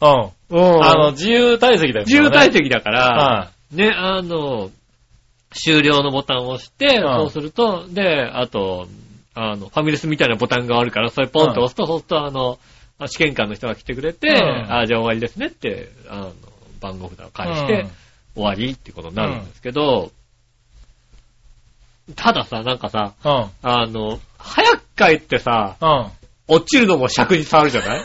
[0.00, 0.30] あ。
[0.50, 0.56] うん。
[0.56, 2.12] うんあの、自由体積だよね。
[2.12, 4.70] 自由体積だから、はね、あの、
[5.50, 8.88] 終了のボタンを押して、うんそうすると、で、あと、
[9.34, 12.58] あの、ファミレスみたいなボタンがあるから、それポンと押すと、そうすると、あの、
[12.98, 16.32] あ試験官の人が来てくれて、うんあじゃあ終わりですねって、あの、
[16.80, 17.30] 番号札をい。
[17.32, 17.90] 返して、うん
[18.34, 20.10] 終わりってことになるんですけど、
[22.16, 23.50] たださ、なんかさ、うん。
[23.62, 26.10] あの、早く帰ってさ、うん。
[26.48, 28.00] 落ちるのも尺に触るじゃない？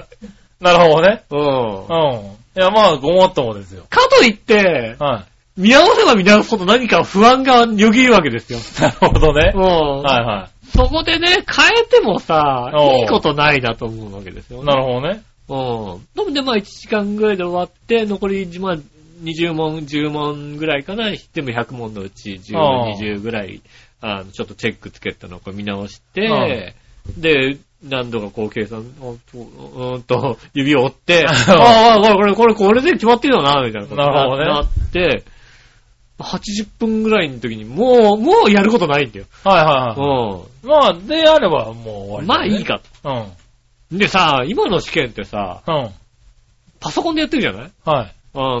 [0.60, 1.22] なるほどね。
[1.30, 1.38] うん。
[1.38, 2.36] うん。
[2.56, 3.84] いや、まあ、ごもっともですよ。
[3.88, 5.24] かといって、は
[5.56, 5.60] い。
[5.60, 8.58] 見直せば見直すほど何か不安がよぎるわけですよ。
[8.80, 9.52] なるほどね。
[9.54, 9.62] うん。
[9.62, 12.70] はいはそこでね、変えてもさ、
[13.00, 14.60] いいことないなと思うわけですよい。
[14.60, 14.66] ね。
[14.66, 15.22] なるほどね。
[15.48, 16.34] うん。
[16.34, 18.76] で、まあ1時間ぐらいで終わって、残り、まあ、
[19.22, 21.10] 20問、10問ぐらいかな。
[21.10, 23.60] でも100問のうち10、ああ20ぐらい、
[24.00, 26.74] あの、ちょっとチェックつけたのを見直して、
[27.18, 34.02] で、何度かこう計算、おうーんと、指を折って、 ああ、これ、これ、これで決まってるよな、みたいなこと
[34.42, 35.24] になって、
[36.18, 39.24] 80分ぐらいの時に、もう、もうやることないんだよ。
[39.44, 40.66] はいはいうはい。
[40.66, 40.68] ん。
[40.68, 42.64] まあ、であればもう終わり、まあいい。
[42.64, 43.24] かうん。
[43.92, 43.96] と。
[43.98, 45.88] でさ、今の試験ってさ、うん。
[46.78, 47.70] パソコンでやってるじゃない？
[47.84, 48.12] はい。
[48.34, 48.38] あ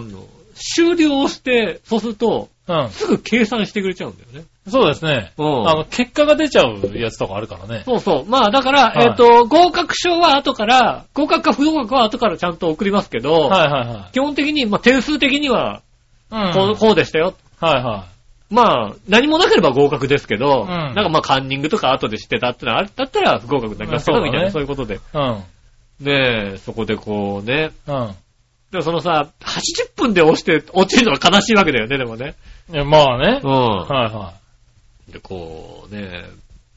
[0.54, 2.88] 終了して、そうすると、うん。
[2.90, 4.46] すぐ計算してくれちゃうんだよね。
[4.70, 5.32] そうですね。
[5.36, 7.82] うんあの、結果が出ちゃうやつとかあるからね。
[7.84, 8.24] そうそう。
[8.26, 14.12] まあだから、はいえっ、と、合格証は後から、合格か不合格は後からちゃんと送りますけど、はいはいはい。
[14.12, 15.82] 基本的に、まあ点数的には
[16.30, 16.52] うん。
[16.52, 17.34] こう、こうでしたよ。
[17.60, 18.06] はいは
[18.50, 24.96] まあ、何もなければ合格ですけど、んなんかまあカンニングとか後でしてたってのはあだったら不合格になりますけど、うだねみたいな、そういうことで。
[24.96, 24.98] い。
[25.14, 25.44] うん。
[26.00, 28.14] ねえ、そこでこうね、うん。
[28.72, 32.34] でもそのさ、80分で押して落ちるのは悲しいわけだよね、でもね。
[32.72, 33.46] いや、まあねう。
[33.46, 33.50] ん。
[33.50, 34.34] はいは
[35.10, 36.24] で、こうね、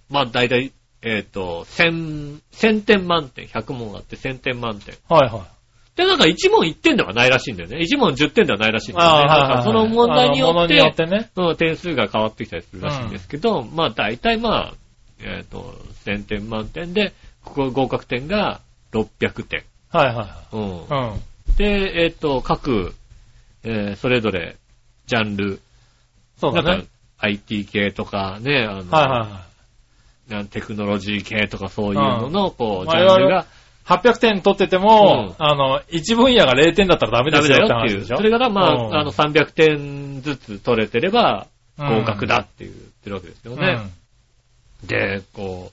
[0.09, 0.71] まあ大体、
[1.01, 4.95] えっ、と、1000、1000点満点、100問あって1000点満点。
[4.95, 4.97] い。
[5.09, 5.97] はいはい。
[5.97, 7.77] で、なんか1問1点ではないらしいんだよね。
[7.77, 9.29] 1問10点ではないらしいんだよね。
[9.29, 11.29] はいはいその問題によって、ってね。
[11.35, 14.73] うん、点数が変わってきたりするらしいんですけど、まあ大体まあ、
[15.19, 15.75] えっ、と、
[16.05, 17.13] 1000点満点で、
[17.43, 18.61] ここ合格点が
[18.91, 19.63] 600点。
[19.91, 20.63] はいはうんい。
[20.89, 21.19] はい。
[21.49, 21.55] うん。
[21.57, 22.95] で、えっ、と、各、
[23.63, 24.55] えーそれぞれ、
[25.05, 25.59] ジャンル、
[26.37, 26.85] そうだね。、
[27.23, 29.27] IT 系とかね、あの、はいは
[30.29, 30.45] いはい。
[30.47, 33.45] テクノロジー系とかそういうのの、こう、ジまあャンルが
[33.85, 38.05] 800点取ってても、うんあの、一分野が0点だったらダメでよだよっていう。
[38.05, 43.79] それから、まうんあ、あの、300点ずつ取れてれば、うん合格だって言ってるわけですよね。
[44.83, 45.71] で、こ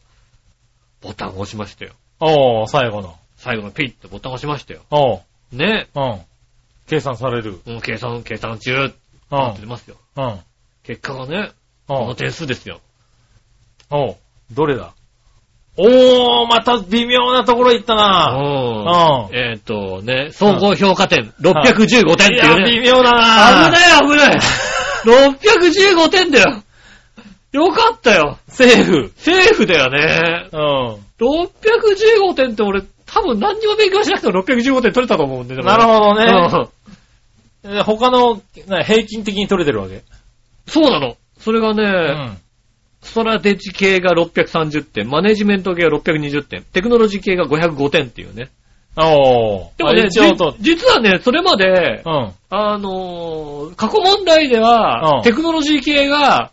[1.03, 1.93] う、ボタンを押しましたよ。
[2.21, 2.29] うん。
[2.29, 3.17] おー、最後の。
[3.37, 4.81] 最後のピッとボタンを押しましたよ。
[4.91, 5.21] おー、
[5.53, 5.89] ね。
[5.95, 6.21] うん。
[6.89, 7.61] 計算される。
[7.67, 8.93] もう計算、計算中うん。
[9.31, 9.97] なって出ますよ。
[10.17, 10.41] うん。
[10.91, 11.53] 結果がね、
[11.87, 12.81] この点数ですよ。
[13.91, 14.17] おー、
[14.53, 14.93] どれだ？
[15.77, 19.31] おー、また微妙なところ行ったなうん。
[19.31, 22.71] うんえっとね、総合評価点615点っていや、いうね。
[22.73, 24.39] 微妙だな危ない危ない
[25.07, 26.63] !615 点だよ
[27.53, 29.13] よかったよセーフ。
[29.15, 30.49] セーフだよね。
[30.51, 35.55] う615点って俺、多分何にも勉強しなくても615点取れたと思うんで。
[35.55, 35.65] ん。
[35.65, 36.27] なるほほどね。
[36.51, 36.73] ど。
[37.63, 40.03] で他の、な平均的に取れてるわけ。
[40.71, 41.17] そうなの。
[41.39, 42.39] それがうね、ん。
[43.03, 48.51] ストラテジ系が630点、マネジメント系が620点、テクノロジー系が505点っていうね。
[48.97, 49.79] おー。
[49.79, 52.33] でもね、あ一応と、じ実はね、それまで、うん。
[52.51, 56.51] あのー過去問題では、うんテクノロジー系が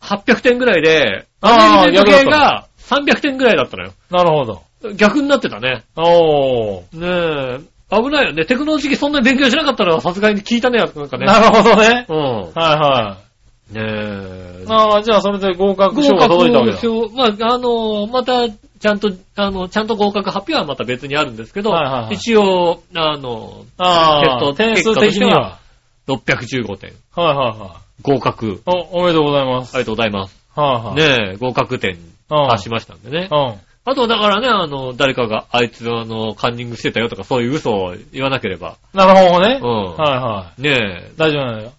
[0.00, 3.92] 800点ぐらいで、あーマネジメント系が300点ぐらいだったのよ。
[4.10, 4.62] なるほど。
[4.96, 5.84] 逆になってたね。
[5.96, 7.58] おー。
[7.58, 7.72] ねえ。
[7.94, 8.44] 危ないよね。
[8.46, 11.26] テクノロジーそんなに勉強しなかったらさすがに聞いたね、なんかね。
[11.26, 12.06] なるほどね。
[12.08, 12.16] うん。
[12.16, 13.31] はいはい。
[13.72, 14.64] ねえ。
[14.68, 16.76] ああ、じゃあそれで合格証合が届いたわけだ。
[16.78, 25.58] 格証、まあ、あの、また、ちゃんと、あの、ちゃんと合格発表はまた別にあるんですけど、はいはいはい一応、あの、ああ、テスト点数的には。
[26.08, 26.92] 615点。
[27.14, 28.02] はいはいはい。
[28.02, 28.60] 合格。
[28.66, 29.74] お、おめでとうございます。
[29.74, 30.36] ありがとうございます。
[30.54, 30.94] はいはい。
[30.96, 31.96] ねえ、合格点
[32.30, 32.46] うん。
[32.48, 33.28] 発しましたんでね。
[33.30, 33.54] うん。
[33.84, 39.58] あと、だからね、あの、誰かが、あいつ、あの、カンニングしてたよとか、そういう嘘を言わなければ、なるほどね。
[39.60, 40.62] うんはいはい。
[40.62, 40.70] ね
[41.08, 41.72] え、大丈夫なのよ。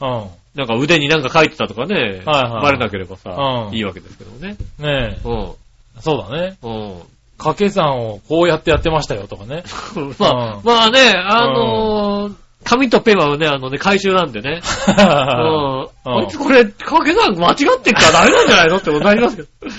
[0.00, 0.30] うん。
[0.56, 4.56] なんか腕になんか書いてたとかね、はいはいバレなければさ、うんいいわけですけどね。
[4.78, 5.32] ねうん。
[5.32, 5.54] え。
[6.00, 6.56] そうだね。
[6.62, 7.02] うん。
[7.36, 9.62] 掛け算をこうやってやってましたよとかね。
[10.18, 12.34] まあ、うんまあね、あのー
[12.64, 14.60] 紙とペンはね、あのね、回収なんでね。
[14.88, 15.80] うん。
[15.82, 19.48] うんあいつこれ、掛け算間違ってっからダメなんじゃないのってなりますけど。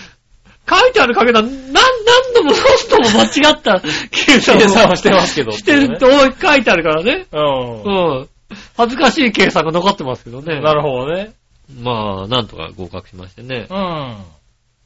[0.69, 5.51] 書いてある掛け算、何、何度も何度も間違った計算を計算をしてますけど。
[5.51, 6.05] してるって
[6.41, 7.25] 書いてあるからね。
[7.31, 7.37] う。
[7.37, 8.27] うんん。
[8.75, 10.61] 恥ずかしい計算が残ってますけどね。
[10.61, 11.33] なるほどね。
[11.81, 13.73] まあ、なんとか合格しましてねう。
[13.73, 13.77] ん。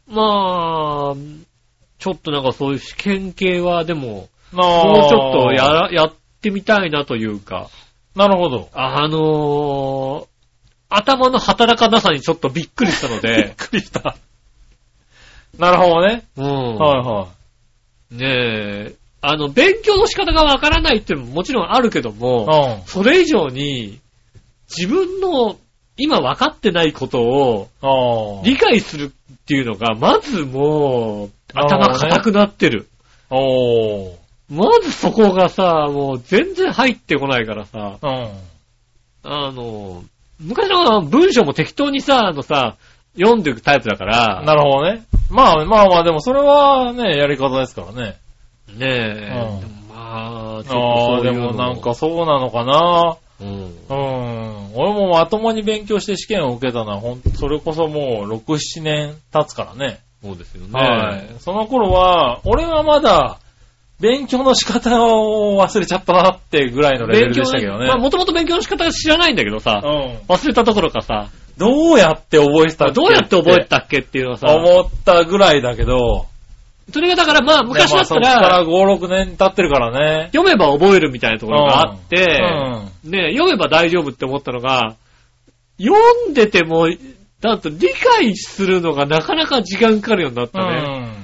[0.08, 1.16] まあ、
[2.00, 7.70] ちょっとなんかそういう試験系はでも、まあもうちょっとやら、やってみたいなというか、
[8.16, 8.70] なるほど。
[8.74, 10.28] あのー、
[10.90, 14.16] 頭の働かなさにちょっとびっくりしたのびっで、くりした。
[15.58, 16.24] なるほどね。
[16.36, 16.76] うん。
[16.76, 17.28] はいは
[18.12, 22.48] ねえ、あの、勉強の仕方がわからないっていうのももちろんあるけども、
[22.86, 22.90] い。
[22.90, 24.00] それ以上に、
[24.76, 25.58] 自分の
[25.98, 28.42] 今分かってないことを。
[28.44, 32.88] 理解するっていうのが、まずもう、頭固くなってる。
[34.50, 38.30] まずそこがさ、もう全然入ってこないからさ、うん。
[39.24, 40.04] あの、
[40.40, 42.76] 昔の文章も適当にさ、あのさ、
[43.16, 45.04] 読んでいくタイプだから、なるほどね。
[45.30, 48.18] まあまあまあ、でもそれはね、やり方ですからね。
[48.78, 53.18] ねえ、うんでもまあ、ちょっとああ、でそういうのもなんか、そうなのかな。
[53.42, 53.48] うん。
[53.48, 54.76] うん。
[54.76, 58.44] 俺もまともに勉強して試験を受けたのは、ほんと、それこそもう6、
[58.80, 60.00] 7年経つからね。
[60.24, 60.80] そうですよね。
[60.80, 61.28] はい。
[61.40, 63.40] その頃は、俺はまだ、
[64.00, 67.88] 勉強の仕方を忘れちゃったなってぐらいのレベルでしたけどね。
[67.88, 70.18] まあ、もともと勉強の仕方が知らないんだけどさ、うん。
[70.28, 72.94] 忘れたところかさ、どうやって覚えてたっけ？
[72.94, 76.26] どうやって覚えたっけっていうのはさ、思ったぐらいだけど、
[76.92, 78.68] それがだからまあ昔だったでまあそっからら、5、
[79.00, 80.30] 6年経ってるからね。
[80.34, 82.40] 読めば覚えるみたいなところがあって、
[83.04, 83.12] うん。
[83.12, 84.96] ね、読めば大丈夫って思ったのが、
[85.80, 86.88] 読んでても、
[87.42, 90.82] なんと理解するのがなかなか時間かかるようになったうね。
[90.82, 91.22] ん。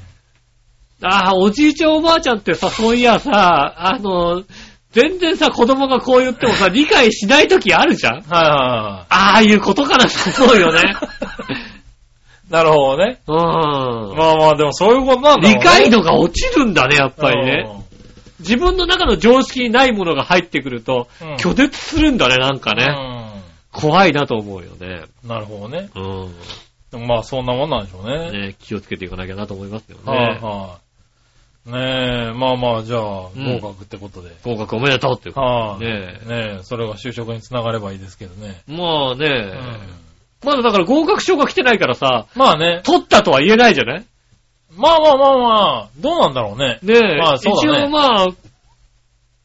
[1.03, 4.43] ああ、おじいちゃんおばあちゃんってさ、そういやさ、あの、
[4.91, 10.95] 全然さ、子供がこう言ってもさ、 理解しない時あるじゃんはいはいはああいうことかなと思うよね。
[12.49, 12.53] い。
[12.53, 13.21] なるほどね。
[13.27, 13.35] うん。
[13.35, 15.55] まあまあ、でもそういうことなんだろうね。
[15.55, 17.65] 理解度が落ちるんだね、やっぱりね。
[17.71, 17.87] うん
[18.39, 22.85] 自分の中の常識にないものが入ってくると、うん拒絶するんだね、なんかね。
[23.71, 25.05] 怖いなと思うよね。
[25.23, 25.29] うん。
[25.29, 25.89] なるほどね。
[25.95, 27.07] うん。
[27.07, 28.31] まあそんなもんなんでしょうね。
[28.31, 30.39] ね気をつけていかなきゃなと思いますよはいね。
[30.39, 30.87] はい。
[31.67, 34.31] ねえ、まあまあ、じゃあ、合ん格ってことで。
[34.45, 35.35] 合格おめでとうっていう。
[35.37, 35.83] はい。
[35.83, 38.61] ねねえ、それが就職につながればいいですけどね。
[38.67, 40.06] まあね、うん。
[40.43, 42.81] まだだから合格証が来てないからさ、まあね。
[42.83, 44.05] 取ったとは言えないじゃない？
[44.75, 46.79] まあまあまあまあ、どうなんだろうね。
[46.83, 48.27] ねえ、まあそうだね一応まあ、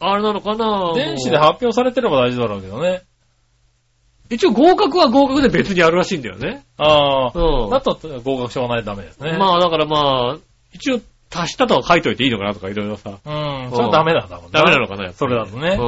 [0.00, 3.02] あれなのかな電子で発表されてれば大事だろうけどね。
[4.30, 6.64] 一応合格は合格で別にあるらしいんだよね。
[6.76, 7.32] ああ。
[7.34, 7.70] うん。
[7.70, 9.36] だと合格証がないとダメですね。
[9.38, 10.38] まあだからまあ、
[10.72, 11.00] 一応
[11.32, 13.10] 足したとは書いといていいのかなとかいろいろさ。
[13.10, 13.70] うん。
[13.70, 14.48] それはダメだもんね。
[14.52, 15.78] ダメなのかなやっぱりそれだとね。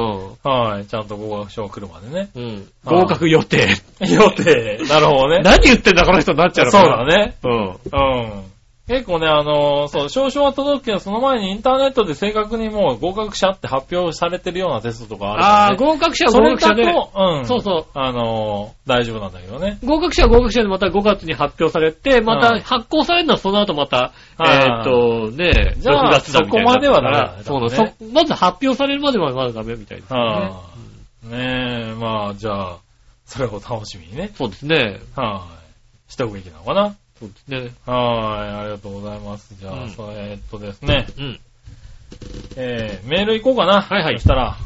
[0.43, 0.85] うはい。
[0.85, 2.29] ちゃんと合格証が来るまでね。
[2.35, 2.39] ん。
[2.39, 2.67] うん。
[2.83, 3.67] 合格予定。
[3.99, 4.77] 予定。
[4.89, 5.41] なるほどね。
[5.43, 6.81] 何言ってんだこの人になっちゃうのそう。
[6.81, 7.35] だね。
[7.43, 7.51] うん。
[7.51, 8.54] うん。
[8.87, 15.93] 結構ね、あのーそう、証書は届くけど、その前にインターネットで正確にもう合格者って発表されてるようなテストとかあるああ、から、ね。
[15.93, 17.45] 合格者は合格者で、と、うん。
[17.47, 17.85] そうそう。
[17.95, 19.79] あのー大丈夫なんだけどね。
[19.83, 26.71] 合格者は合格者でまた5月に発表されて、まうんた発行されるのはその後また、はいえーっと、ね、じゃあ6月だみたいな。
[26.71, 30.19] そこまではダメだねそうなの多分ねそまず発表されるまではまだダメみたいですね。
[30.19, 30.61] は
[31.25, 32.77] あ、ねえ、まあ、じゃあ、
[33.25, 34.29] それを楽しみにね。
[34.35, 34.99] そうですね。
[35.15, 35.47] は
[36.07, 36.95] い、しておくべきなのかな。
[37.25, 37.73] そうですね。
[37.85, 39.55] はい、ありがとうございます。
[39.59, 41.39] じゃあ、うんそえーっとですね、うん。
[42.55, 43.81] えー、メール行こうかな。
[43.81, 44.57] はいはいそしたら、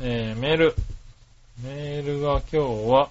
[0.00, 0.74] えー、メール。
[1.62, 2.58] メールが今日
[2.90, 3.10] は、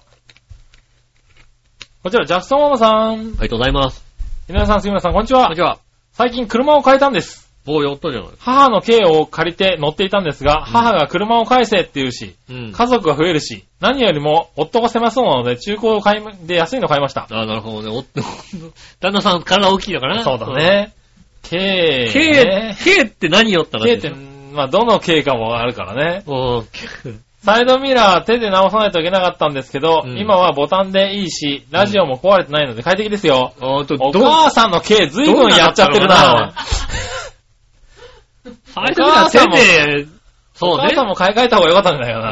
[2.02, 3.10] こちら、ジャクソンママさん。
[3.12, 4.04] ありがとうございます。
[4.48, 5.56] 井上さん、杉村さん、こんにちはこんに。
[5.56, 5.78] ちは。
[6.12, 7.41] 最近車を変えたんです。
[7.64, 8.30] もうやったじゃない。
[8.38, 12.72] 母の軽を借りて乗っていたんですが、母が車を返せって言うし、うん。
[12.72, 17.28] 家族が増えるし、何よりも夫が狭そうなので中古を買い、で安いの買いました。
[17.30, 17.96] ああ、なるほどね。
[17.96, 18.02] お
[19.00, 20.46] 旦那さん体大きいのかなそうだ。
[20.54, 20.92] ね。
[21.42, 24.10] K、K ね、K って何よって話 K って、
[24.52, 26.22] まあ、どの K かもあるからね。
[26.26, 26.66] うん。
[27.44, 33.52] サイドミラー手で直さないといけなかったんですけど、うん今はボタンでいいし、ラジオも壊れてないので快適ですよ。
[33.58, 36.52] あと、おど母さんの K ずいぶんやっちゃってるな。
[38.74, 40.06] 最初から手で、
[40.54, 41.02] そうねお母さ。
[41.02, 42.22] んも買い替えた方がよかったんじゃないかう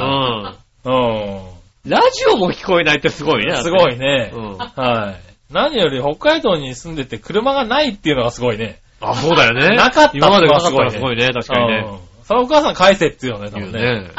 [0.85, 0.93] な。
[0.93, 0.95] ん。
[0.95, 1.91] うん。
[1.91, 3.57] ラジオも聞こえないってすごいね。
[3.63, 4.33] すごいね。
[4.35, 4.57] うん。
[4.59, 5.53] はい。
[5.53, 8.81] 何より北海道に住んでて車がないっていうのがすごいね。
[9.01, 9.77] あ、そうだよね。
[9.77, 11.29] なかった今までなかったすごいねらすごいね。
[11.29, 11.85] 確かにね。
[11.89, 11.99] うん。
[12.25, 13.81] それお母さん返せって言うよね、多分ね。
[13.81, 14.11] ね。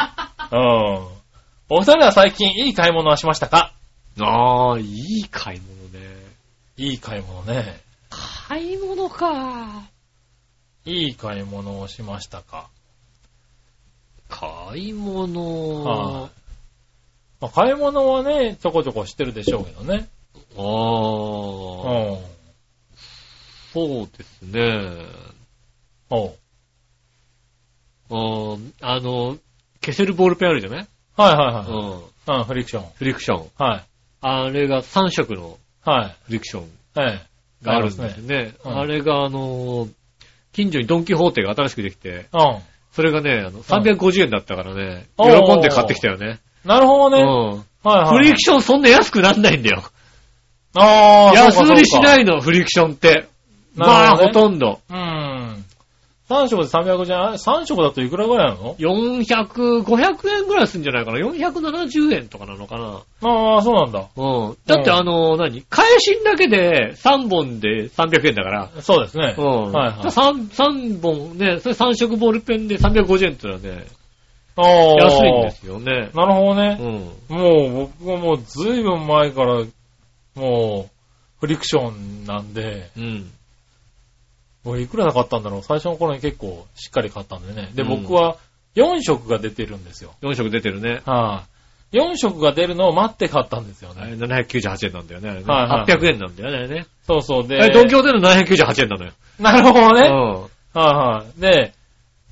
[0.51, 0.59] うん。
[1.69, 3.72] お二人は最近いい買い物はしましたか？
[4.19, 6.09] ああ、いい買い物ね。
[6.78, 7.80] いい買い物ね。
[8.09, 9.84] 買い物か。
[10.86, 12.68] いい買い物をしましたか？
[14.30, 16.32] 買い物、はい
[17.42, 20.08] まあ、買い物はね、ちょこちょこしてるでしょうけどね。
[20.58, 20.66] ああ、う
[22.16, 22.18] ん。
[23.74, 25.06] そうですね。
[26.10, 26.36] おう
[28.10, 29.38] うんあの、
[29.84, 30.88] 消せるボールペンあるじゃない？
[31.18, 32.00] はいはいうはん。
[32.00, 32.04] い。
[32.40, 32.90] うん、フリクション。
[32.96, 33.50] フリクション。
[33.58, 33.84] はい。
[34.22, 36.16] あれが3色のはい。
[36.26, 37.22] フリクションえ
[37.64, 37.66] え。
[37.66, 38.54] があるんですね。
[38.66, 39.88] うんあれがあの、
[40.54, 42.58] 近所にドンキホーテが新しくできて、うん。
[42.91, 46.39] それがね、あの、350円だったからね、おー喜んで買ってきたよね。
[46.66, 47.22] なるほどね。
[47.22, 47.47] うん。
[47.84, 48.18] はいはい。
[48.18, 49.84] フリクションそんな安くなんないんだよ。
[50.76, 52.26] ああ、安売りしないい。
[52.26, 53.28] の、フリクションって。
[53.76, 54.80] なまあ、るほどねほとんど。
[54.89, 54.97] うん。
[56.32, 63.02] 3色で300じゃない ?3 色だといくらぐらいなの？400、500円ぐらいするんじゃないかな？470円とかなのかな？
[63.24, 64.08] ああ、そうなんだ。
[64.16, 64.58] うん。
[64.66, 65.62] だってあの、何？
[65.64, 68.70] 返しんだけで3本で300円だから。
[68.82, 69.36] そうですね。
[69.38, 69.72] うん。
[69.72, 73.86] はいはい3、三本ね、それ3色ボールペンで350円ってのはね、
[74.56, 74.68] ああ。
[75.04, 76.10] 安いんですよね。
[76.14, 76.78] なるほどね
[77.30, 77.34] う。
[77.34, 77.38] ん。
[77.38, 79.64] もう僕はもうずいぶん前から、
[80.36, 80.92] もう、
[81.40, 83.32] フリクションなんで、うん。
[84.64, 87.70] もういくらで買ったんだろう最初の頃に結構しっかり買ったんでね。
[87.74, 88.38] で、うん僕は
[88.76, 90.14] 4色が出てるんですよ。
[90.22, 91.01] 4色出てるね。
[91.05, 91.43] は
[91.91, 94.26] い、4色が出るのを待って買ったんですよあれね。
[94.26, 95.30] 798円なんだよね。
[95.30, 96.86] あれねはいはい800円なんだよねあれね。
[97.05, 97.47] そうそう。
[97.47, 99.12] で、あれ東京での798円なのよ。
[99.39, 100.07] なるほどね。
[100.07, 101.41] うはいはい。
[101.41, 101.74] で、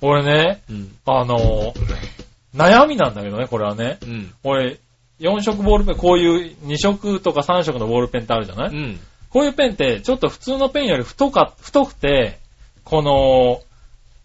[0.01, 0.73] 俺ね、ん。
[0.73, 0.91] うん。
[1.05, 1.73] あの、
[2.55, 3.97] 悩みなんだけどね、これはね。
[4.03, 4.33] うん。
[4.43, 4.79] 俺、
[5.19, 8.99] 4色ボールペン、こういう2色とか3色のボールペンってあるじゃない、うん。
[9.29, 12.39] こういうペンって、ちょっと普通のペンより太か、太くて、
[12.83, 13.61] この、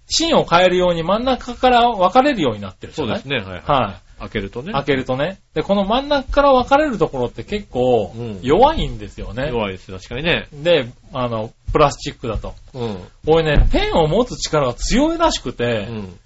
[0.07, 3.20] 芯を変えるように真ん中から分かれるようになってるじゃない？
[3.20, 3.50] そうですね。
[3.50, 3.62] はいはい。
[3.64, 4.70] は開けるとね。
[4.70, 4.72] い。
[4.72, 5.40] 開けるとね。
[5.55, 9.48] で、この真ん中から分かれるところって結構うん弱いんですよね。
[9.48, 10.46] 弱いですよ、確かにね。
[10.52, 12.55] で、あの、プラスチックだと。
[12.74, 12.98] うん。
[13.26, 16.18] 俺ね、ペンを持つ力が強いらしくうて、ん。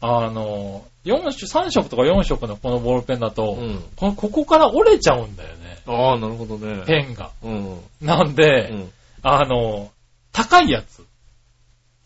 [0.00, 3.82] あの、4色、3色とか4色のこのボールペンだと、うん。
[3.96, 5.78] こここから折れちゃうんだよね。
[5.86, 6.82] ああ、なるほどね。
[6.84, 7.30] ペンが。
[7.42, 7.78] うん。
[8.02, 8.90] なんうで、ん。
[9.22, 9.90] あの、
[10.32, 11.04] 高いやつ。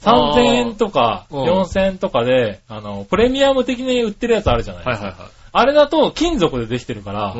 [0.02, 7.34] 3000円とかうん4000円とかで、あの、プレミアム的に売ってるやつあるじゃないはいはいはあれだと金属でできてるから。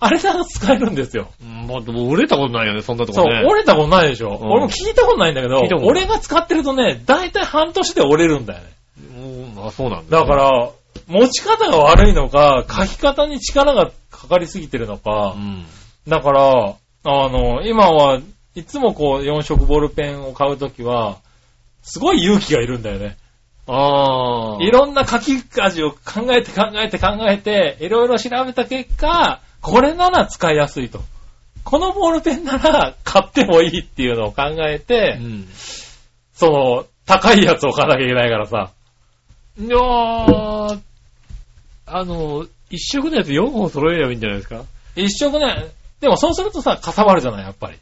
[0.00, 1.30] あれだと使えるんですよ。
[1.40, 3.42] まあ、でも売れたことないよね、そんなとそう、こね。
[3.44, 8.66] 折れたことないでしょ、うん俺も聞いたことないんだけど俺が使ってるとね、だいたい半年で折れるんだよね。
[8.98, 9.66] うん。
[9.66, 10.20] あ、そうなんだ。
[10.20, 10.70] だか、ら、
[11.06, 15.66] 持ち方が悪いのか、書き方に力がかかりすぎてるのかう、ん。
[16.08, 16.74] だから、
[17.06, 18.20] あの、今は
[18.54, 21.18] いつもこう4色ボールペンを買うときは、
[21.82, 23.16] すごい勇気がいるんだよね。
[23.66, 24.62] ああ。
[24.62, 31.00] いろんな書き味を考えて考えて考えて、いろいろ調べた結果、これなら使いやすいと。
[31.64, 35.48] このボールペンなら買ってもいいっていうのを考えて、うん。
[36.34, 38.70] その、高いやつを買わなきゃいけないからさ。
[39.58, 40.78] いやー、
[41.86, 44.62] あの、一色のやつ4本揃えればいいんじゃないですか？
[44.96, 45.68] 一色ね、
[46.00, 47.78] でもそうするとさ、かさばるじゃない、やっぱり。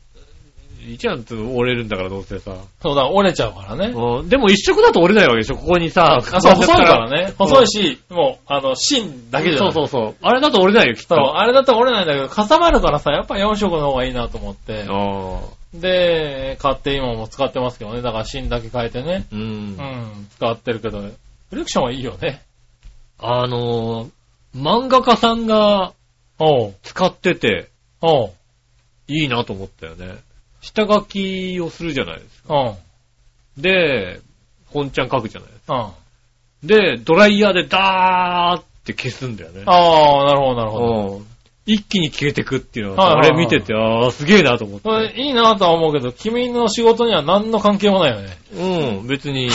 [0.85, 2.57] 一案と折れるんだからどうせさ。
[2.83, 3.93] そうだ、折れちゃうからね。
[3.95, 4.29] うん。
[4.29, 7.27] でも一色だと折れないわけでしょここにさ、あ、そう、細いからね。
[7.29, 9.73] うん細いし、もう、あの、芯だけじゃない。
[9.73, 10.15] そうそうそう。
[10.23, 11.15] あれだと折れないよ、きっと。
[11.15, 14.85] そう、あれだと折れないんだけど、かさばるからさ、やっぱ4色の方がいいなと思って。
[14.89, 15.41] あ
[15.73, 18.03] で、買って今も使ってますけどね。
[18.03, 19.25] だから芯だけ変えてね。
[19.33, 19.47] ーうんう。
[20.21, 21.01] ん、使ってるけど、
[21.53, 22.41] フリクションはいいよね。
[23.19, 24.11] あのー、
[24.57, 25.93] 漫画家さんが
[26.39, 27.69] おう、使ってて
[28.01, 28.33] おう、
[29.07, 30.15] いいなと思ったよね。
[30.63, 32.55] 下書きをするじゃないですか。
[32.55, 34.23] うん、で、
[34.65, 35.93] 本ちゃん書くじゃないですか。
[36.63, 36.67] うん。
[36.67, 39.65] で、ドライヤーでダーって消すんだよね。
[39.67, 41.17] ああ、なるほど、なるほど。
[41.17, 41.27] うん
[41.65, 44.89] 一気に消えてくっていうのは、あはいはいはいれ見てて、ああ、すげえなと思って。
[44.89, 48.37] これいいなとは思うけど、君の仕事には何の関係もないよね。
[48.53, 49.49] うん、別に、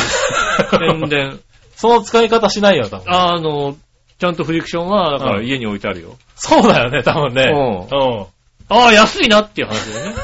[0.71, 1.39] 全然。
[1.77, 3.05] その使い方しないよ、多分。
[3.13, 3.77] あの、
[4.19, 6.15] ちゃんとフリクションは、だからうん家に置いてあるよ。
[6.35, 7.43] そうだよね、多分ね。
[7.53, 8.25] ううん。
[8.69, 10.15] ああ、安いなっていう話だよね。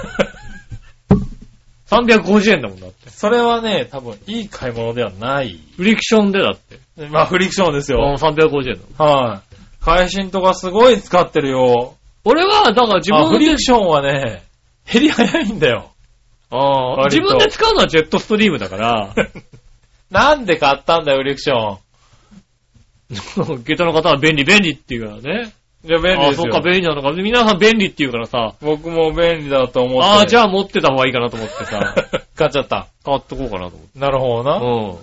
[1.89, 3.09] 350円だもんだって。
[3.11, 5.59] それはね、多分いい買い物ではない。
[5.77, 6.79] フリクションでだって。
[7.09, 8.15] まあ、フリクションですうんよ。
[8.17, 9.17] 350円だもん。
[9.27, 9.55] はい。
[9.85, 11.95] 会心とかすごい使ってるよ。
[12.25, 14.43] 俺は、だから自あフ分でリク、ションはね、
[14.91, 15.91] 減り早いんだよ。
[16.49, 19.13] ああ自分で使うのはジェットストリームだから、
[20.13, 23.63] なんで買ったんだよ、フリクション。
[23.63, 25.53] ゲタの方は便利便利って言うからね。
[25.83, 26.51] いや、便利ああ、ですよ。
[26.51, 27.11] そっか、便利なのか。
[27.11, 30.07] 皆さん便利って言うからさ、僕も便利だと思って。
[30.07, 31.95] ああ、じゃゃあ持ってた方がいいかなと思ってさ、
[32.37, 32.87] 買っちゃった。
[33.03, 33.99] 買っとこうかなと思って。
[33.99, 34.57] なるほどな。
[34.57, 34.97] うん。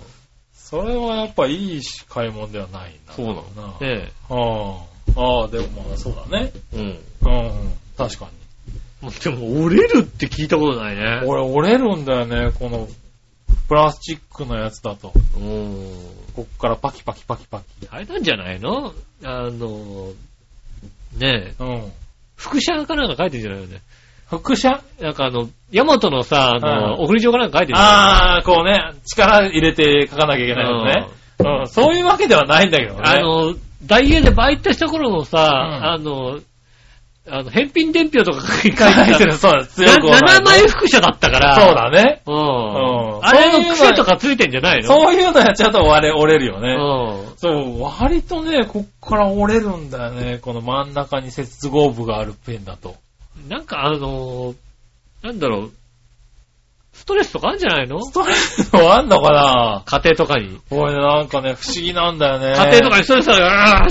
[0.53, 3.13] それはやっぱいいし買い物ではないんだ。
[3.13, 3.77] そうなの。
[3.81, 3.85] な。
[3.85, 5.21] ねああ。
[5.21, 6.51] ああ、でもまあそうだね。
[6.73, 6.77] え。
[6.77, 6.99] うん。
[7.25, 7.73] うんうん。
[7.97, 8.41] 確かに。
[9.23, 11.21] でも、折れるって聞いたことないね。
[11.25, 12.87] 俺折れるんだよね、この、
[13.67, 15.13] プラスチックのやつだと。
[15.37, 15.85] うん。
[16.35, 17.87] こっからパキパキパキパキ。
[17.89, 18.93] あれなんじゃないの？
[19.23, 20.11] あの、
[21.17, 21.91] ねえ、うん。
[22.35, 23.81] 副写かなんか書いてんじゃないよね。
[24.27, 31.07] 副写なんかあの、ヤマトのさ、あの、うん送り状かなんか書いてるああ、こうね、力入れて書かなきゃいけないのね。
[31.39, 31.67] うん。
[31.67, 33.01] そういうわけではないんだけどね。
[33.03, 36.39] あの、ダイエーでバイトした頃のさ、んあの、
[37.29, 41.55] あの、返品伝票とか書いてる、 そうだ、強くなはない7枚副写だったから。
[41.55, 42.21] そうだね。
[42.25, 42.35] うん。
[42.35, 44.87] うんあれの癖とかついてんじゃないの？
[44.87, 46.73] そういうのやっちゃうと割れ、折れるよね。
[46.73, 50.39] うそう、割とね、こっから折れるんだよね。
[50.39, 52.95] この真ん中に接合部があるペンだと。
[53.45, 53.49] ん。
[53.49, 54.55] なんかあの、
[55.21, 55.71] なんだろう、
[56.93, 58.03] ストレスとかあるんじゃないの？
[58.03, 59.83] ストレスのあんのかな？
[59.85, 60.59] 家庭とかに。
[60.71, 62.55] これなんかね、不思議なんだよね。
[62.55, 63.87] 家庭とかにストレスが、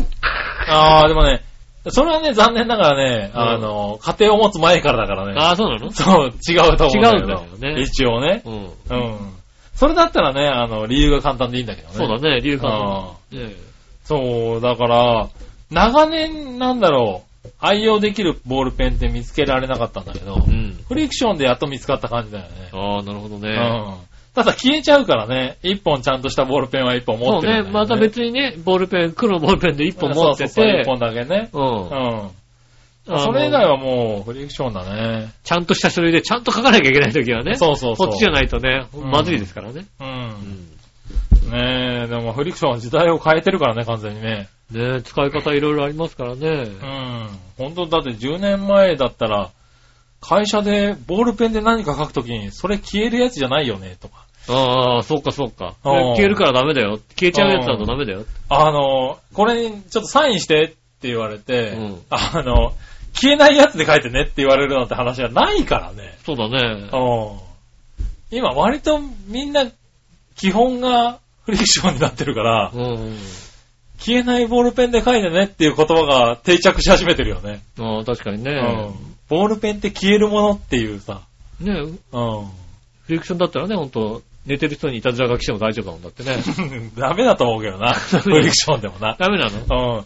[0.66, 1.43] ああ、でもね、
[1.89, 5.35] それはね、残念ながらね、うんあの、家庭を持つ前からだからね。
[5.41, 5.91] ああ、そうなの？
[5.91, 7.05] そう、違うと思う。
[7.05, 7.41] 違うんだよ
[7.74, 8.43] ね一応ね。
[8.45, 8.55] うん。
[8.55, 9.35] うん。
[9.74, 11.95] それだったらね、あの、理由が簡単でいいんだけどね。
[11.95, 13.12] そうだね、理由あか。
[13.33, 13.55] ね
[14.05, 15.28] そう、だから、
[15.70, 20.78] 長年なんだろう、愛用できるボールペンって見つけられなかったんだけど、うん。
[20.87, 22.51] フリクションでやっと見つかった感じだよね。
[22.72, 23.49] ああ、なるほどね。
[23.49, 23.95] うん。
[24.35, 31.49] ただ消えちゃうからね、一本ちゃんとしたボールペンは一本持そうってるんだよね、また別にね、ボールペン、黒のボールペンで一本持っててそうそうそう一、本だけね。
[31.53, 32.26] うんう。
[32.26, 32.31] ん。
[33.07, 35.33] それ以外はもうフリクションだね。
[35.43, 37.57] ちゃんとした書類でちゃんと書かなきゃいけないときはね。
[37.57, 38.09] そうそうそう。
[38.09, 39.87] こっちじゃないとね、うんまずいですからね。
[40.01, 40.05] う。
[40.05, 40.70] うんん。
[41.51, 44.49] ねえ、でもフリクションは時代を変えてるからね、完全にね。
[44.70, 46.53] ね使い方いろいろありますからねう。
[46.53, 47.28] ん。
[47.59, 49.51] 本当だって10年前だったら、
[50.20, 54.26] 会社でボールペンで何か書くときに、それ消えるやつじゃないよね、とか。
[54.48, 55.74] ああ、そうかそうか。
[55.84, 56.98] うん消えるからダメだよ。
[57.18, 58.24] 消えちゃうやつだとダメだよ。
[58.48, 62.74] あの、これにちょっとサインしてって言われて、うんあの、
[63.12, 66.16] 消えないやつで書いてねって言われるなんて話はないからね。
[66.24, 66.88] そうだね。
[66.92, 68.36] うん。
[68.36, 69.66] 今割とみんな
[70.36, 73.16] 基本がフリクションになってるから、うん。
[73.98, 77.60] 消えないボールペンで書いてねっていう言葉が定着し始めてるよね。
[77.78, 79.09] ああ、確かにうねん。。
[79.31, 81.22] ボールペンって消えるものっていうさ。
[81.61, 81.97] ねうん。
[83.07, 86.39] フリクションだったらね、ほんと、寝てる人にいたずら書きしても大丈夫だもんだってね。
[86.99, 87.93] ダメだと思うけどな。
[87.95, 89.16] フリクションでもな。
[89.18, 89.99] ダメなの？
[89.99, 90.05] うん。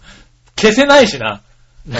[0.57, 1.41] 消せないしな。
[1.89, 1.95] うん。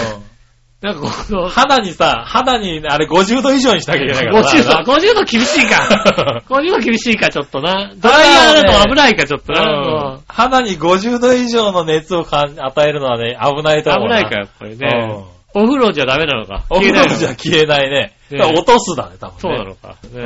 [0.81, 4.49] なんかこの、肌にさ、肌にあれ50度以上にしなきゃいけないからな。
[4.49, 6.43] 50度、50度厳しいか。
[6.47, 7.91] 50度厳しいか、ちょっとな。
[7.95, 10.17] ドライヤーだと危ないか、ちょっとうな。
[10.17, 12.55] ん肌に50度以上の熱を与
[12.87, 15.34] えるのはね、危ないと思う危ないか、やっぱりね。
[15.55, 16.65] うんお風呂じゃダメなのか。
[16.69, 18.13] お風呂消えないのじゃ消えないね。
[18.31, 19.39] 落とすだね、多分ね。
[19.39, 19.97] そうなのか。
[20.11, 20.21] ね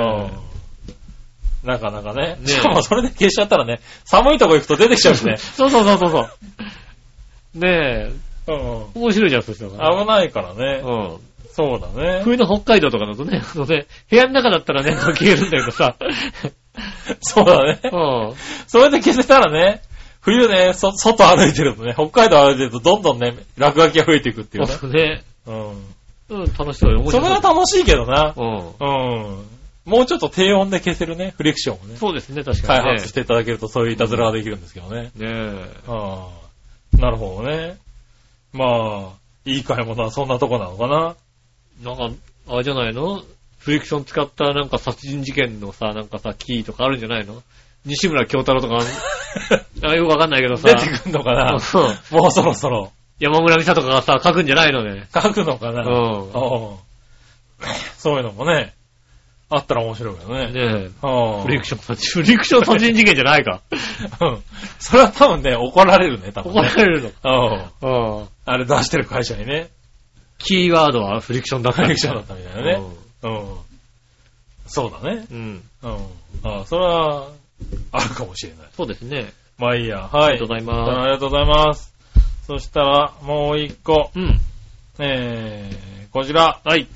[1.64, 1.68] うん。
[1.68, 2.38] なかなかね。
[2.40, 5.38] ねしかもそれで消しちゃったらね、寒いとこ行くと出てきちゃうしね。
[5.38, 6.20] そうそうそうそうそ
[7.56, 7.60] う。
[7.60, 8.12] ねえ、
[8.48, 9.02] うん。
[9.02, 10.00] 面白いじゃん、そしたら。
[10.00, 10.82] 危ないからね。
[10.84, 11.18] うん。
[11.52, 12.22] そうだね。
[12.24, 15.96] 冬の北海道とかだとね、あのね、部屋の中だったらね、消えるんだけどさ。
[17.22, 17.80] そうだね。
[17.84, 17.88] う
[18.32, 18.34] ん。
[18.68, 19.82] それで消せたらね、
[20.22, 24.74] 冬ね、そ、外歩いてるとね、北海道歩いてるとどんどんね、落書きが増えていくっていうね。
[24.74, 25.24] そうね。
[25.48, 25.70] うん。
[26.30, 27.10] うん、楽しそうよ。
[27.10, 28.34] それは楽しいけどな。
[28.36, 28.58] うん。
[28.58, 29.46] うん。
[29.86, 31.96] もうちょっと低温で消せるね、フリクションをね。
[31.96, 32.92] そうですね、確か開にね。
[32.98, 35.12] 発していただけるとそういういたずらができるんですけどね。
[35.16, 35.66] ねえ。
[35.88, 36.98] ああ。
[36.98, 37.78] なるほどね。
[38.52, 39.10] まあ、
[39.46, 41.16] いい買い物はそんなとこなのかな。
[41.84, 42.16] なんか、
[42.50, 43.24] あれじゃないの？
[43.58, 47.42] フリクション使ったなんか殺人事件のさ、なんかさ、キーとかあるんじゃないの？
[47.86, 48.80] 西村京太郎とか、
[49.88, 50.68] あよくわかんないけどさ。
[50.68, 51.54] 出てくんのかな？
[51.54, 52.92] うんもうそろそろ。
[53.20, 55.08] 山村美沙とかがさ、書くんじゃないのね。
[55.14, 55.82] 書くのかな？
[55.84, 56.76] うん
[57.98, 58.74] そういうのもね、
[59.50, 60.52] あったら面白いけどね。
[60.52, 61.42] ねえ。
[61.44, 63.62] フリクションフリクション殺人事件じゃないか。
[64.22, 64.44] うん
[64.80, 66.70] それは多分ね、怒られるね、多分怒ね。
[66.70, 67.72] られるの。
[67.82, 68.28] うんうん。
[68.46, 69.70] あれ出してる会社にね。
[70.38, 71.82] キーワードはフリクションだった。
[71.84, 72.82] フリクションだったみたいなね。
[73.24, 73.56] うん。
[74.68, 75.26] そうだね。
[75.32, 75.64] うん。
[75.84, 75.92] うん。
[75.92, 76.00] うん。
[76.44, 77.28] ああ、それは、
[77.92, 78.68] あるかもしれない。
[78.76, 79.32] そうですね。
[79.58, 80.10] まあいいや。
[80.12, 80.24] はい。
[80.24, 81.94] ありがとうございますありがとうございます。
[82.48, 84.12] そしたら、もう一個。
[84.16, 84.40] うん。
[85.00, 86.60] えー、こちら。
[86.64, 86.88] はい。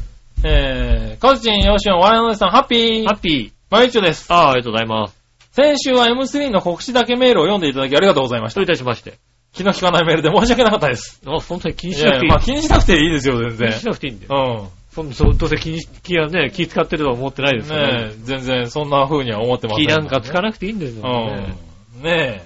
[0.45, 3.06] えー、カズチン、ヨシオン、ワイナノさん、ハッピー。
[3.06, 4.31] ハッピまゆちょです。
[4.31, 5.18] ああ、ありがとうございます。
[5.52, 8.68] 先週は M3 の告知だけメールを読んでいただきありがとうございましたどうい。
[8.68, 9.19] たしまして。
[9.53, 11.22] 気の利かないメールで申し訳なかったです。
[11.26, 12.30] あ、そんなに気にいやいや、しなくていい。
[12.30, 13.85] まあ気にしなくていいですよ、全然気にし。
[13.85, 14.31] なくていいんだよ。
[14.31, 14.83] うん。
[14.94, 17.86] そどうせ気にし、気はね、気使ってるとは思ってないですよね。
[17.86, 21.56] ねえ、全然そんな風には思ってません気なんかつかななくていいんですよね。
[21.98, 22.03] うん。
[22.03, 22.44] ね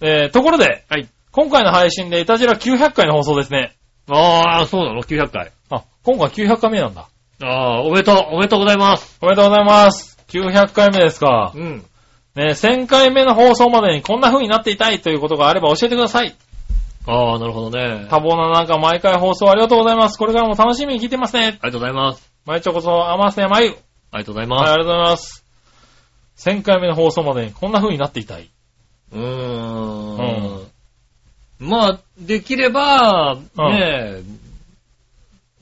[0.00, 0.24] え。
[0.24, 1.08] えー、ところで、はい。
[1.30, 3.74] 今回の配信でイタジラ900回の放送ですね。
[4.10, 5.52] ああ、そうなの ?900 回。
[5.70, 7.08] あ、今回900回目なんだ。
[7.42, 9.18] ああ、おめでとう、おめでとうございます。
[9.20, 10.18] おめでとうございます。
[10.28, 11.52] 900回目ですか。
[11.54, 11.84] うん。
[12.34, 16.34] ねえ、1000回目の放送までにこんな風になっていたいということがあれば教えてください。
[17.06, 18.06] ああ、なるほどね。
[18.10, 20.18] 多忙な中毎回放送ありがとうございます。
[20.18, 21.44] これからも楽しみに聞いてますね。
[21.46, 22.32] ありがとうございます。
[22.44, 23.70] 毎ちょこそ、甘瀬まゆ。
[24.10, 24.70] ありがとうございはい、ます。
[24.72, 25.44] ありがとうございます。
[26.38, 28.50] 1000回目の放送までにこんな風になっていたい。
[29.12, 30.66] うーん。
[31.58, 34.22] まあ、できれば、ね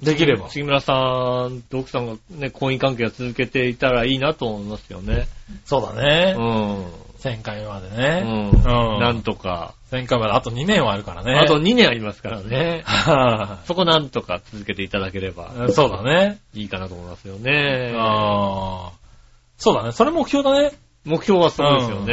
[0.03, 0.51] できれば。
[0.51, 5.29] 杉村さんと奥さんがね、婚姻関係を続けていたらいいなと思いますよね。
[5.65, 6.33] そうだうね。
[6.33, 7.04] ん。
[7.25, 8.21] 1000回目までうね。
[8.21, 8.51] ん。
[8.51, 9.75] うんなんとか。
[9.91, 11.35] 1000回まであと2年はあるからね。
[11.35, 12.83] あと2年ありますからね。
[12.85, 16.39] はそこなんとか続けていただければいそうだね。
[16.53, 17.95] いいかなと思いますよね。
[17.97, 19.05] あー
[19.57, 19.93] そうだね。
[19.93, 20.73] それ目標だね。
[21.05, 22.13] 目標はそうですよね。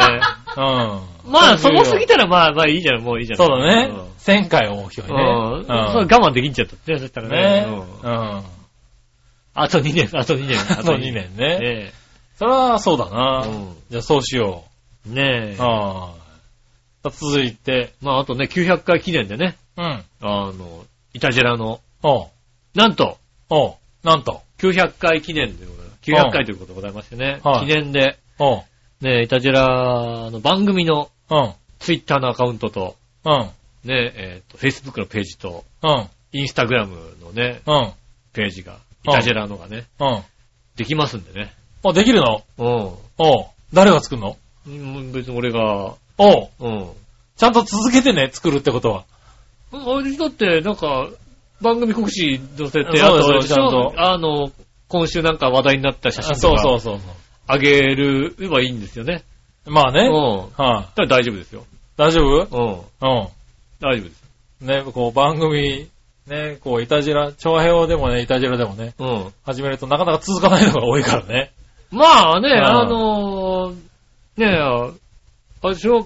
[0.57, 1.31] うん。
[1.31, 3.37] まあ、そこ過ぎたたらまあ、まあいいじゃん、もういいじゃん。
[3.37, 3.91] そうだねん。
[4.19, 5.23] 1000回を目標にね。
[5.23, 5.65] うん。
[5.65, 7.65] それ我慢できんちゃったそしたらね。
[7.65, 7.67] ね。
[7.67, 8.43] ううんん。
[9.53, 10.59] あと2年、あと2年。
[10.59, 11.59] あと2年ね。
[11.59, 11.93] ね
[12.37, 13.13] それはそうだえ。
[13.13, 13.39] な。
[13.47, 14.70] うじゃあそうしよん。
[15.05, 15.61] ねえう。。
[15.61, 16.13] は
[17.05, 17.09] い。
[17.11, 19.83] 続いて、まあ、あとね、900回記念でね、うん。
[19.83, 22.27] あの、イタジェラの、おう。
[22.75, 23.17] なんと、
[23.49, 23.75] おう。
[24.03, 24.41] なんと。
[24.59, 25.99] 900回記念でございます。
[26.03, 28.63] 900回ということでございましてね、はい記念で、おう。
[29.01, 31.53] ね、イタジェラの番組のうん。
[31.79, 32.95] ツイッターのアカウントと、
[33.25, 33.49] うん。
[33.83, 36.07] ね、えっ、と、Facebook のページと、うん。
[36.33, 37.91] インスタグラムのね、うん。
[38.33, 40.21] ページが、イタジェラのがね、うん。
[40.75, 41.53] できますんでね。
[41.83, 42.43] お、できるの？
[42.57, 42.67] うん。
[43.17, 43.45] おう。
[43.73, 44.29] 誰が作るの？
[44.29, 44.35] うん
[44.65, 46.49] 別に俺が、おう。
[46.59, 46.89] うん。
[47.35, 49.05] ちゃんと続けてね、作るってことは。
[49.73, 51.07] あれだって、なんか、
[51.61, 54.51] 番組告知載せて、そうですあとよちゃんとあの、
[54.87, 57.05] 今週なんか話題になった写真あそうとかそうそうそ
[57.47, 59.23] あげればいいんですよね。
[59.65, 59.71] う。
[59.71, 60.07] まあね。
[60.07, 60.13] うん。
[60.13, 61.65] はい、だから大丈夫ですよ。
[61.97, 62.57] 大丈夫？
[62.57, 63.19] うん。
[63.23, 63.29] う
[63.79, 64.23] 大丈夫です。
[64.63, 64.67] ん。
[64.67, 65.87] ね、こう番組、
[66.27, 69.33] ね、こう、いたじら、長平でもね、いたじらでもね、うん。
[69.43, 71.51] 始めるとなかなか続かないのが多いからね。
[71.91, 73.30] まあね、んあのー、
[74.37, 74.59] ねえ、
[75.61, 76.05] 私は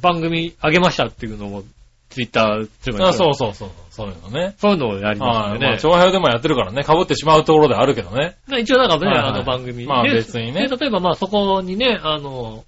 [0.00, 1.62] 番組あげましたっていうのも、
[2.10, 3.70] ツイッターすればいいあそうそうそう。
[3.90, 4.54] そういうのね。
[4.58, 5.18] そういうのをやりはい。
[5.18, 5.78] まあ、ますんでね。
[5.78, 8.36] 長平でもやってるからね、被ってしまうところであるけどね。
[8.48, 9.86] まあ一応なんかね、はいはいあの番組。
[9.86, 12.64] まあで別にねで例えばまあそこにね、あの、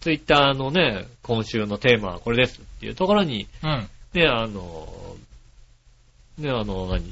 [0.00, 3.88] ツイッターのね、今週のテーマはこれですっていうところに、うん。
[4.12, 5.16] ね、あの、
[6.38, 7.02] ね、あの、何？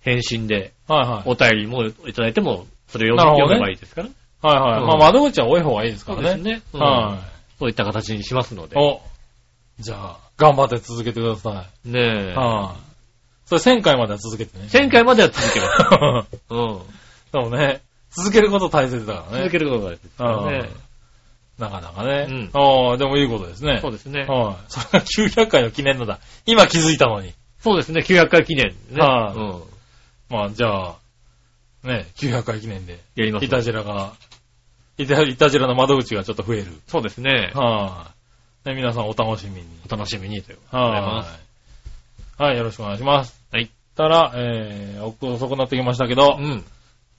[0.00, 1.22] 返信ではいはい。
[1.26, 4.08] お便りもいただいても、それを読めばいいですから。
[4.42, 4.80] はいはい。
[4.80, 6.28] うんまあ窓口は多い方がいいですからね。
[6.28, 6.62] そうですね。
[6.72, 7.18] うんは
[7.58, 8.68] そういった形にしますのい。
[8.68, 8.78] で。
[8.78, 9.00] お。
[9.80, 12.34] じゃあ、頑張って続けてくださねえい。。
[12.34, 12.88] はい。
[13.46, 14.66] それ1000回までは続けてね。
[14.66, 16.38] 1000回までは続けます。
[16.50, 16.78] うん。
[17.32, 17.80] そうね。
[18.10, 19.38] 続けること大切だからね。
[19.44, 20.70] 続けることが大事ですからね。
[21.58, 22.26] なかなかね。
[22.28, 23.78] うんああ、でもいいことですね。
[23.82, 24.24] そうですね。
[24.26, 24.56] はい。
[24.68, 26.20] それが900回の記念なんだ。
[26.46, 27.32] 今気づいたのに。
[27.60, 28.02] そうですね。
[28.02, 29.00] 900回記念ね。
[29.00, 29.62] はいうん。
[30.30, 30.96] まあ、じゃあ、
[31.82, 33.44] ね、900回記念で、やります。
[33.44, 34.12] イタジラが、
[34.98, 36.66] イタイタジラの窓口がちょっと増える。
[36.88, 37.52] そうですね。
[37.54, 38.12] は
[38.66, 38.68] い。
[38.68, 39.66] ね、皆さんお楽しみに。
[39.88, 40.82] お楽しみにということで。
[40.82, 41.24] は
[42.38, 42.42] い。
[42.42, 43.40] はい、よろしくお願いします。
[43.52, 43.70] はい。
[43.96, 46.64] たら、えー、遅くなってきましたけどう、ん。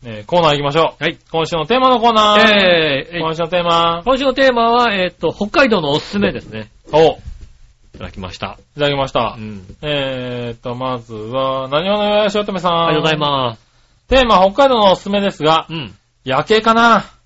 [0.05, 1.03] えーコーナー行きましょう。
[1.03, 1.17] はい。
[1.31, 2.39] 今週のテーマのコーナー。
[2.39, 4.01] えーえ今週のテーマ。
[4.05, 6.69] 今週のテーマは、えっと、北海道のおすすめですね。
[6.93, 7.07] お、い
[7.95, 8.59] いただきました。
[8.75, 9.41] ただきましたう。
[9.41, 9.63] ん。
[9.81, 12.85] えーっと、まずは、何をのよやしおとめさん。
[12.87, 13.61] ありがとうございます。
[14.07, 15.93] テーマ、北海道のおすすめですが、うん。
[16.23, 17.18] 夜景かな。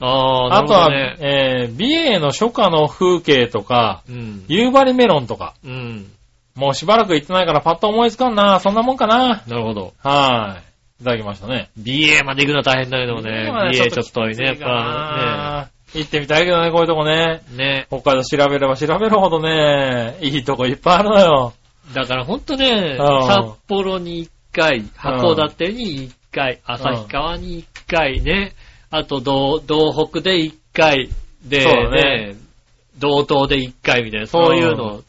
[0.00, 1.16] あー、なあとは、ね。
[1.20, 4.44] えー、美瑛の初夏の風景とか、うん。
[4.48, 6.10] 夕張メロンとか、うん。
[6.54, 8.60] もうしばらく行ってないからパッと思いつかんな。
[8.60, 9.42] そんなもんかな。
[9.46, 9.92] なるほど。
[10.02, 10.58] は
[10.98, 11.02] い。
[11.02, 11.70] いただきましたね。
[11.78, 13.50] BA まで行くのは大変だけどもね。
[13.72, 17.42] BA ちょっと遠いね、やっぱな行ってみたいけどね、こういうとこね。
[17.52, 17.56] ね。
[17.56, 17.86] ね。
[17.88, 21.52] 北海道調べれば調べるほどね、いいとこいっぱいあるのよ。
[21.94, 28.54] だからほんとね、うん札幌に1回、函館に1回、旭川に1回ね、
[28.96, 31.10] あと道、道北で1回、
[31.44, 32.36] で、そうだねね、
[32.98, 35.02] 道東で1回みたいな、そういうの。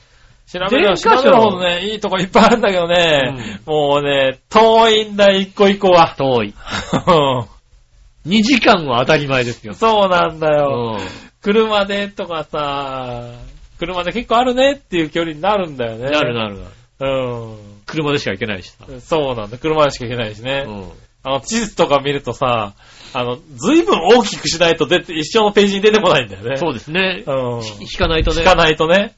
[0.48, 6.16] 調べれば調べるほどね、いいとこいっぱいあるんだけどね、もうね、遠いんだ、一個一個は。
[6.18, 6.54] 遠い。
[8.28, 9.74] 2時間は当たり前ですよ。
[9.74, 10.98] そうなんだよ。
[11.00, 13.32] うん車でとかさ、
[13.80, 16.10] 車で結構あるねっていう距離になるんだよね。
[16.10, 17.54] なるなるなる。
[17.54, 18.86] う車でしか行けないしさ。
[18.92, 19.00] ん。
[19.00, 19.58] そうなんだ。
[19.58, 20.66] 車でしか行けないしね。
[20.68, 20.92] うん
[21.24, 22.74] あの、地図とか見るとさ、
[23.14, 26.58] あの、ずいぶん大きくしないと出て、一緒のページに出てこないんだよね。
[26.58, 27.24] そうですね。
[27.26, 27.62] うん。
[27.82, 28.42] 引かないとね。
[28.42, 29.16] 聞かないとね。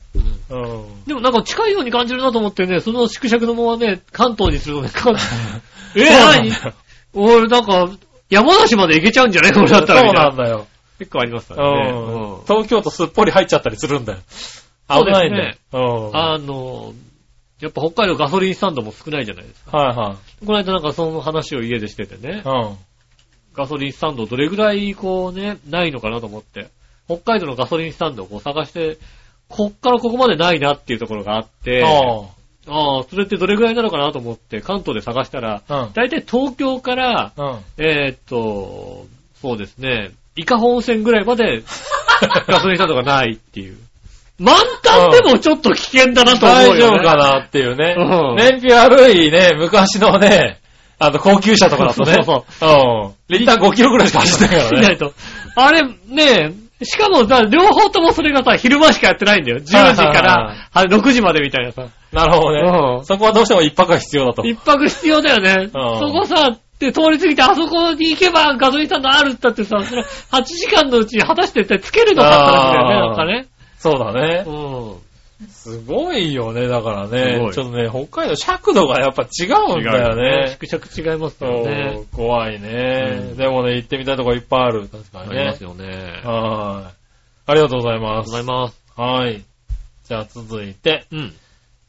[0.49, 1.03] うんうん。
[1.05, 5.15] でもなんか近いように感じるなと思ってね、その縮尺のままね、関東にするとね、関
[5.95, 6.73] え、そうなん何
[7.13, 7.89] 俺なんか、
[8.29, 9.53] 山梨まで行けちゃうんじゃない？
[9.53, 10.67] これだったらそうなんだよ。
[10.99, 11.91] 結構ありますからね。
[11.91, 14.19] うんうん東京都すっぽり入っちゃったりするんだよ。
[14.29, 15.55] そうですね危ないんだよ。
[16.11, 16.17] うん。
[16.17, 16.93] あの、
[17.61, 19.77] やっぱ北海道ガソリンスタンドも少ないじゃないですか。
[19.77, 22.77] はいはこの間なんかその話を家でしててねい。、うん。
[23.59, 26.69] ガソリンスタンドどれぐらいこうね、ないのかなと思って、
[27.07, 28.97] 北海道のガソリンスタンドをこう探して、
[29.49, 31.89] こっからここまでないなっていうところがあって、あ
[32.71, 35.81] ああ、それってどれぐらいなのかなと思って関東で探したら、あ。
[35.81, 35.93] うん。
[35.93, 37.57] だいたい東京から、うん。
[37.77, 39.07] えーっと、
[39.41, 41.63] そうですね、伊香保温泉ぐらいまで
[42.47, 43.77] ガソリンスタンドがないっていう。
[44.37, 46.79] 満タンでもちょっと危険だなと思うよ、ね。
[46.79, 48.35] 大丈夫かなっていうねうん。
[48.37, 50.59] 燃費悪いね、昔のね、
[50.99, 52.23] あの、高級車とかだとね。
[52.23, 53.13] そううん。
[53.29, 54.83] リッター5キロぐらいしか走ってないからね。
[54.83, 55.13] しないと。
[55.55, 55.93] あれ、ね
[56.81, 59.57] え、しかもさ、両方ともそれがさ、昼間しかやってないんだよ。
[59.57, 61.87] 10時から、あれ6時までみたいなさ。
[62.11, 63.03] なるほどうんね。
[63.03, 64.45] そこはどうしても一泊が必要だと。
[64.45, 65.69] 一泊必要だよね。
[65.71, 65.79] そ
[66.11, 70.01] こさ、で、通り過ぎてあそこに行けばガソリンスタンドあるってってさ、それ
[70.31, 73.47] 8時間のうちに果たしてつけるのかって話だよね、なんかね。
[73.77, 74.43] そうだね。
[74.47, 75.08] うん。
[75.47, 77.37] すごいよね、だからね。
[77.49, 80.57] いちょっとね、北海道尺度がやっぱ違うんだよね。
[80.59, 83.37] 縮尺違いますそよねう。、怖いねうん。
[83.37, 84.89] でもね、行ってみたいとこいっぱいある。
[84.89, 85.63] 確かにねあります。
[85.63, 85.85] よね。
[85.87, 86.93] ありがとはい。
[87.45, 88.43] ありがとうございうますござい。
[88.43, 88.83] ます。
[88.97, 89.41] はい。
[90.05, 91.05] じゃあ続いて。
[91.11, 91.33] うん。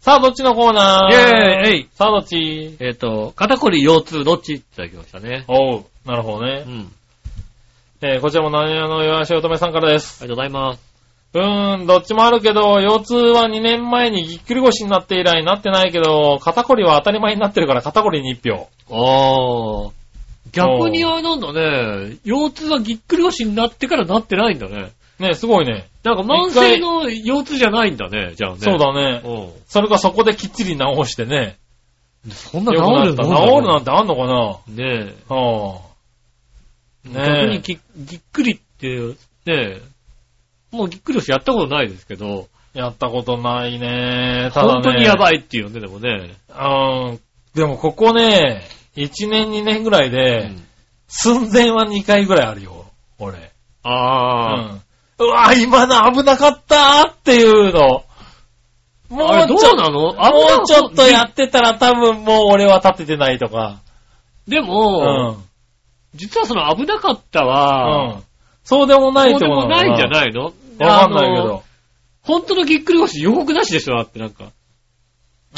[0.01, 1.12] さあ、どっちのコーナー？
[1.12, 2.77] イェーイえいさあ、どっち？
[2.78, 5.44] えっと、肩こり腰痛どっちっていただきましたね。
[5.48, 5.85] おう。
[6.06, 6.70] なるほどねう。
[6.70, 6.93] ん。
[8.02, 10.22] えーこちらも何屋の岩橋乙女さんからです。
[10.22, 10.89] ありがとうございます。
[11.32, 18.69] うーん、どっちもあるけど、腰痛は2年前にぎっくり腰になって以来なってないけど、肩こりは当たり前になってるから肩こりに1票。
[18.90, 19.93] ああ。
[20.52, 22.16] 逆にあれなんだね。
[22.24, 24.90] 腰痛はぎっくり腰になってからなってないんだね。
[25.20, 25.86] ね、すごいね。
[26.02, 28.59] なんか慢性の腰痛じゃないんだね、じゃあね。
[28.59, 29.23] そうだね。
[29.24, 31.59] うそれがそこできっちり治してね。
[32.27, 32.31] ん。
[32.31, 34.85] そんな治る良くなったの治るなんてあんのかな？
[34.85, 35.32] ねえ。
[35.32, 35.81] は
[37.05, 37.09] あ。
[37.09, 39.15] ね逆にぎぎっくりって、ね
[39.47, 39.82] え。
[40.72, 42.78] もうぎっくり腰やったことないですけど、え。
[42.78, 44.51] やったことないね。
[44.55, 44.72] ただね。
[44.74, 45.16] 本当にやい。
[45.16, 46.30] ばいっていうね、でもね。
[46.48, 47.20] うん。
[47.55, 48.62] でもここね、
[48.97, 50.62] 1年2年ぐらいうで、ん
[51.09, 52.86] 寸前は2回ぐらいあるよ。
[53.18, 53.38] 俺。
[53.38, 53.51] う
[53.82, 54.72] ああ。
[54.74, 54.82] ん。
[55.18, 58.05] うわ、今の危なかったっていうの。
[59.10, 60.10] もううちょっと、も
[60.62, 63.80] うちょっとやってたら多分もう俺は立ててないとか。
[64.47, 65.44] でうも、ん。
[66.14, 68.22] 実はその危なかったうは、ん。
[68.62, 70.52] そうでもないってことそうでもないんじゃいないの？
[70.85, 71.62] わかんないけど。
[72.23, 74.52] 本当のぎっくり腰予告なしでしょだってなんか。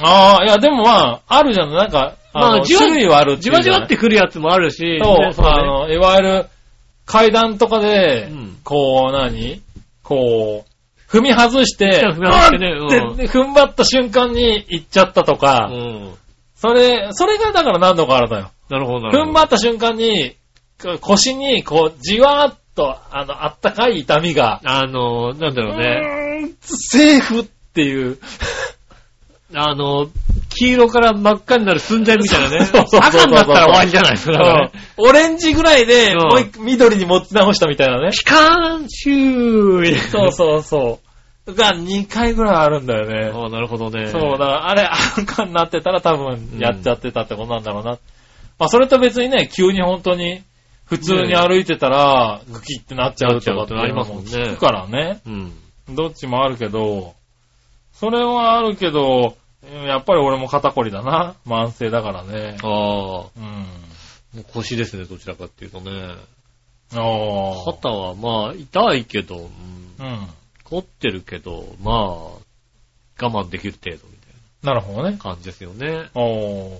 [0.01, 1.70] ああ、いやでもまあ、あるじゃん。
[1.73, 6.47] なんか、まあじわ種類はあるってじいうじわじわってくるやつもあるし、そう、ねそうねあの、いわゆる
[7.05, 9.61] 階段とかで、うんこう何、
[10.03, 10.73] こう、
[11.11, 16.15] 踏み外して、踏み外してねうん踏ん張った瞬間に行っちゃったとか、うん。
[16.55, 18.51] それ、それがだから何度かあるのよ。
[18.70, 19.31] なるほど、なるほど。
[19.31, 20.36] 踏ん張った瞬間に、
[20.81, 26.01] こ腰に、こう、じわーっと、あの、あったかい痛みが、あの、なんだろうね。
[26.43, 28.19] うーんセーフっていう。
[29.55, 30.09] あの、
[30.57, 32.59] 黄色から真っ赤になる寸前みたいなね。
[33.01, 34.70] 赤になったら終わりじゃないですか。
[34.97, 38.11] オレンジぐらいで、うんもう一個緑に持ち直したみたいなね。
[38.12, 41.01] ピカーンシューそうそうそ
[41.47, 41.55] う。
[41.55, 43.31] が2回ぐらいあるんだよね。
[43.35, 44.07] ああ、なるほどね。
[44.07, 47.99] そう、だからあれ赤になってたら多分やっちゃってたってことなんだろうな。
[48.59, 50.43] まあそれと別にね、急に本当に
[50.84, 55.20] 普通に歩いてたら、グキってなっちゃうとかってありますもんね聞くからね。
[55.26, 55.52] うん。
[55.94, 57.14] どっちもあるけど、
[57.92, 59.36] それはあるけど、
[59.86, 61.34] やっぱり俺も肩こりだな。
[61.46, 62.56] 慢性だからね。
[62.62, 63.26] ああ、
[64.34, 64.44] うん。
[64.52, 65.90] 腰ですね、どちらかっていうとね。
[66.94, 67.72] ああ。
[67.72, 70.28] 肩はまあ、痛いけど、うんうん。
[70.64, 72.42] 凝ってるけど、まあ、我
[73.18, 75.18] 慢できる程度みたいなるほどねな。
[75.18, 76.10] 感じですよね。
[76.14, 76.78] おー。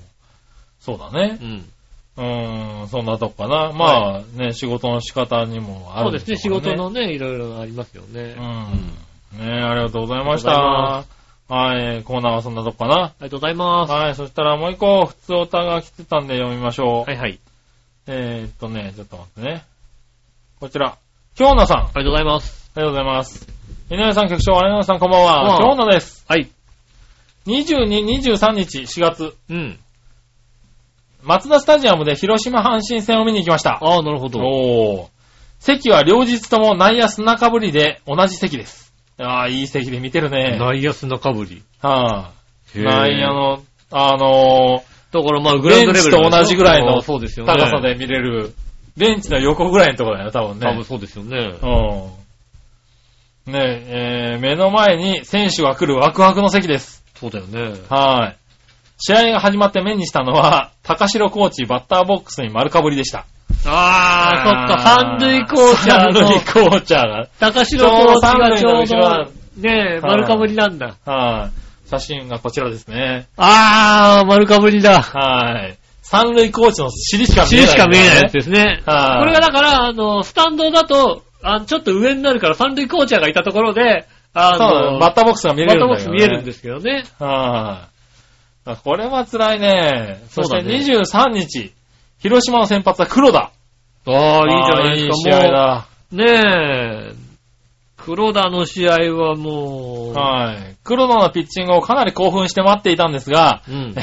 [0.81, 1.45] そうだねう。
[1.45, 1.73] ん。
[2.17, 3.73] うーん、そんなとこかな。
[3.73, 8.37] まあね、仕事の仕方にもあるそうですね、仕事のね、いろいろありますよね。
[9.33, 9.47] うん。
[9.47, 11.05] ねありがとうございました。
[11.49, 12.95] はい、コーナーはそんなとこかな。
[12.95, 13.93] ありがとうございます。
[13.93, 17.11] はい、そしたらもう一個、普通オタが来てたんで読みましょう。
[17.11, 17.39] はいはい。
[18.07, 19.65] えーっとね、ちょっと待ってね。
[20.61, 20.97] こちら、
[21.35, 21.79] 京奈さん。
[21.79, 22.63] あありがとうございます。
[22.77, 23.47] りがとうございます。
[23.91, 25.41] 井上さん、局長、有野さん、こんばんは。
[25.41, 26.25] こんばんは京奈です。
[26.27, 26.49] はい。
[27.47, 29.79] 22、23日、4月、うん。
[31.23, 33.79] 松田スタジアムで広島阪神戦を見に行きました。
[33.81, 34.41] ああ、なるほど。
[34.41, 35.09] おー。
[35.61, 38.93] 席は両日とも内野砂かぶりで同じ席です。
[39.19, 40.59] ああ、いい席で見てるね。
[40.59, 41.63] 内野砂かぶり。
[41.81, 42.33] はあ、
[42.75, 47.03] 内野の、あのーだからまあグラウンドレベルベンチと同じぐらいの。
[47.45, 48.55] 高さで見れる、
[48.97, 50.67] ベンチの横ぐらいのところだよね、多分ね。
[50.67, 51.55] 多分そうですよね。
[53.47, 53.53] うん。
[53.53, 57.05] ねえ、えー目の前に選手が来るワクワクの席です。
[57.15, 57.75] そうだよね。
[57.91, 58.37] はい。
[59.05, 63.27] 試合が始まって目にしたのは、高城コーチバッターボックスに丸かぶりでした。
[63.67, 67.29] あー、そっか、三塁コーチャー三塁のコーチャーが。
[67.41, 69.25] 高城コーチがちちょうど
[69.57, 70.95] ねえ、丸かぶりなんだ。
[71.05, 71.51] は
[71.85, 71.89] い。
[71.91, 73.27] 写真がこちらですね。
[73.37, 75.03] あー、丸かぶりだ。
[75.03, 75.77] はい。
[76.03, 78.83] 三塁コーチの尻しか見え尻ない、しか見えないやつですね。
[78.87, 86.09] はいこれがだから、あの、スタンドだと、あのちょっと上になるから三塁コーチャーがいたところで、あの、バッターボックスが見れバッターボックス。
[86.09, 87.05] 見えるんですけどね。
[87.19, 87.92] はい、
[88.65, 90.23] あこれは辛いね。
[90.29, 91.73] そしてそうだね23日、
[92.21, 93.51] 広島の先発は黒田。
[94.07, 95.31] あー、いいじゃないですか。
[95.31, 95.87] いい試合だ。
[96.13, 97.15] ねえ、
[97.97, 100.77] 黒田の試合はもう、はい。
[100.85, 103.95] 黒田のピッチングをかなり興奮して待っていたんですが、うん。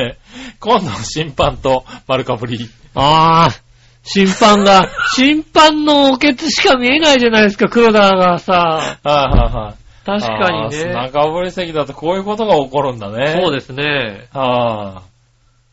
[0.60, 2.68] 今度審判と丸かぶり。
[2.94, 3.60] あー、
[4.02, 8.52] 審判が、 審判のおけつしか見えないじゃないですか、黒田がさ。
[8.52, 9.81] はいはいはい。
[10.04, 10.92] 確かにね。
[10.92, 13.38] 中ぶり席だとこういうことが起こるんだね。
[13.40, 14.28] そうですね。
[14.32, 15.02] は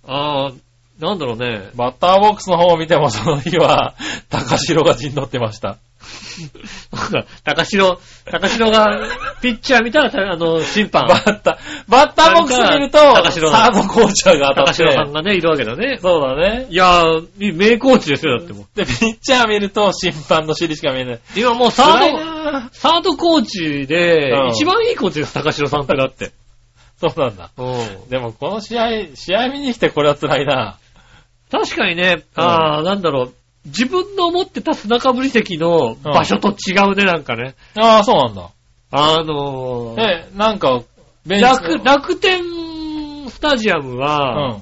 [0.07, 0.59] あー、
[0.99, 1.77] なんだろうねい。。
[1.77, 3.95] バッターボックスの方を見てもその日は、
[4.29, 5.77] 高城が陣取ってました。
[7.43, 8.87] 高城、高城が、
[9.41, 14.73] ピッチャー見たら、あの、審判、バッター、バッターボックス見ると、高城サードコーチャーが当た高って。
[14.75, 15.99] 城さんがね、いるわけだね。
[16.01, 16.67] そうだね。
[16.69, 18.65] いやー、名コーチですよ、だってもう。
[18.75, 21.19] で、ピッチャー見ると審判の尻しか見えない。
[21.35, 26.31] 今もうサ辛いード、なサードコーチでうん、一番いいコーチです、高城さんってだって。
[26.99, 27.49] そうなんだ。
[27.57, 28.09] うん。
[28.09, 30.77] でもこの試合、試合見に来てこれは辛いな。
[31.51, 33.33] 確かにね、あー、なんだろう。
[33.69, 37.55] 自分の思ってた砂かぶり席の場所と違うね、なんかね。
[37.75, 38.49] ああ、そうなんだ。
[38.91, 40.81] あのー、え、なんか、
[41.25, 42.41] ベンチ楽、楽天
[43.29, 44.61] スタジアムうは、ん。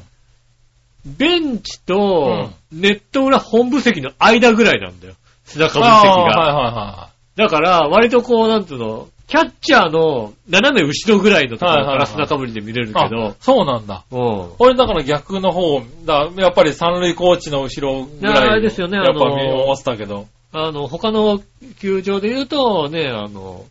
[1.06, 5.14] ベンチとネット裏本部席の間ぐらいなんだよ。
[5.46, 6.50] 砂かぶりあ席が。
[6.50, 12.88] あはいはだから、割とこう、なんつうの、キャッチャーの斜め後ろぐらいのところからはいはいはい砂かぶりで見れる。
[12.88, 14.06] けどあ、そうなんだ。
[14.10, 14.52] うん。
[14.60, 18.50] 俺だから逆の方、だやっぱり三塁コーチの後ろぐらい。
[18.50, 20.28] あれですよねやっぱあの見思ってたけど。
[20.54, 21.42] あの、他の
[21.80, 23.66] 球場で言うと、ね、あの、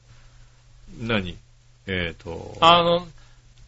[1.01, 1.37] 何？
[1.87, 3.07] えっ、と、あの、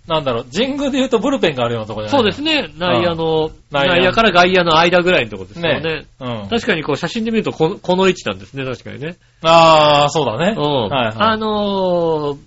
[0.09, 2.33] なんだろう、神宮で言うとブルペンがあるようなところじゃない？
[2.33, 6.07] そうですね、内野の、内野内野から外野の間ぐらいのところですよね。
[6.19, 6.49] うん。
[6.49, 9.17] 確かにこう写真で見るとこのこの位置なんですね、確かにね。
[9.43, 10.55] ああ、そうだね。
[10.57, 10.65] うん。
[10.89, 11.15] はいはい。
[11.19, 12.39] あのー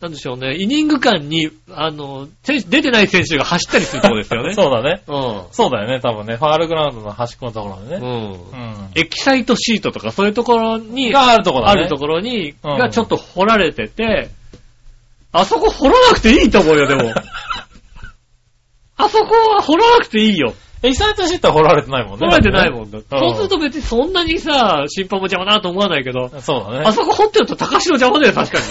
[0.00, 4.54] なんでしょうね、イニング間に、あのー選手出てない選手が走ったりするところですよね。
[4.54, 5.02] そうだね。
[5.08, 5.12] う
[5.50, 6.36] そうだよね、多分ね。
[6.36, 8.00] ファールグラウンドの端っこのところでん。
[8.00, 8.06] ね。
[8.06, 8.32] うん。
[8.32, 8.38] うん。
[8.94, 11.80] エキサイトシートとかそういうところに、があるところだね。
[11.80, 14.30] あるところに、うんがちょっと掘られてて、
[15.32, 17.12] あそこ掘らなくていいと思うよ、でも。
[18.96, 20.54] あそこは掘らなくていいよ。
[20.82, 22.26] エキサイトシートは掘られてないもんね。
[22.26, 22.98] 掘られてないもんだ。
[22.98, 26.84] うんそうすると別にそんなにさ、審判も邪魔だなと思わないけど、そうだね。
[26.86, 28.64] あそこ掘ってると高城邪魔だよ、確かに。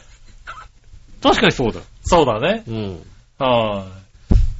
[1.22, 1.80] 確かにそうだ。
[2.02, 2.64] そうだね。
[2.66, 3.02] うん。
[3.38, 3.86] は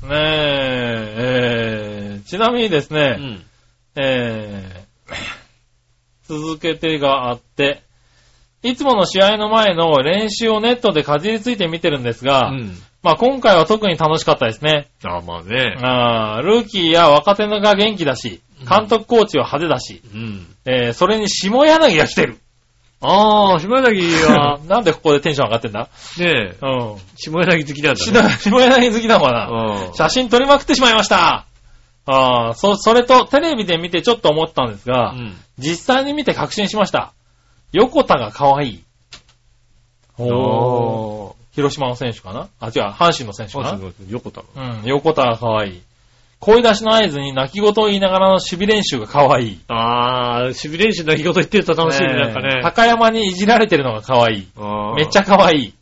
[0.02, 0.06] い。
[0.06, 3.42] ねえ、えー、ちなみにですうね、ん。
[3.96, 7.82] えー、続けてがあって、
[8.64, 12.76] いつもの試合の前の練習をネットでかじりついて見てるんですが、うん。
[13.02, 14.88] まあ今回は特に楽しかったですね。
[15.04, 15.76] あまあね。
[15.82, 20.46] あールーキーや若手のが元気だし、監督コーチは派手だし、うん。
[20.64, 22.38] えー、それに下柳が来てる。
[23.02, 25.90] ああ、下柳は、 なんでここでテンション上がってんだ？
[26.18, 26.96] ねえ、うん。
[27.16, 28.22] 下柳好きなんだしね。
[28.22, 29.48] な下柳好きだもんな？
[29.88, 29.94] うん。
[29.94, 31.44] 写真撮りまくってしまいました。
[32.06, 35.36] ああ、そ、それとテレビで見てちょっと思ったんですが、うん。
[35.58, 37.12] 実際に見て確信しました。
[37.74, 38.84] 横田が可愛い。
[40.16, 41.34] おー。
[41.54, 42.48] 広島の選手かな？
[42.60, 43.80] あ、違う、阪神の選手かな？
[44.08, 44.80] 横田の。
[44.80, 45.82] うん、横田が可愛い。
[46.38, 49.60] 声出しの合図に泣き言を言いながらの守備練習が可愛い。
[49.66, 52.60] あー、守備練習の日ごと言ってると楽しいね、なんかね。
[52.62, 54.48] 高山にいじられてるのが可愛い。
[54.96, 55.74] めっちゃ可愛い。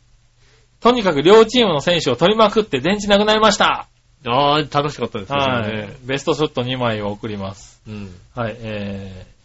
[0.79, 3.87] とにかく両チームの選手を取りまくって電池なくなりました。
[4.25, 5.37] あー、楽しかったですね。
[5.37, 6.07] はそれねい。
[6.07, 7.81] ベストショット2枚を送ります。
[7.87, 8.15] うん。
[8.33, 9.42] はい、えー、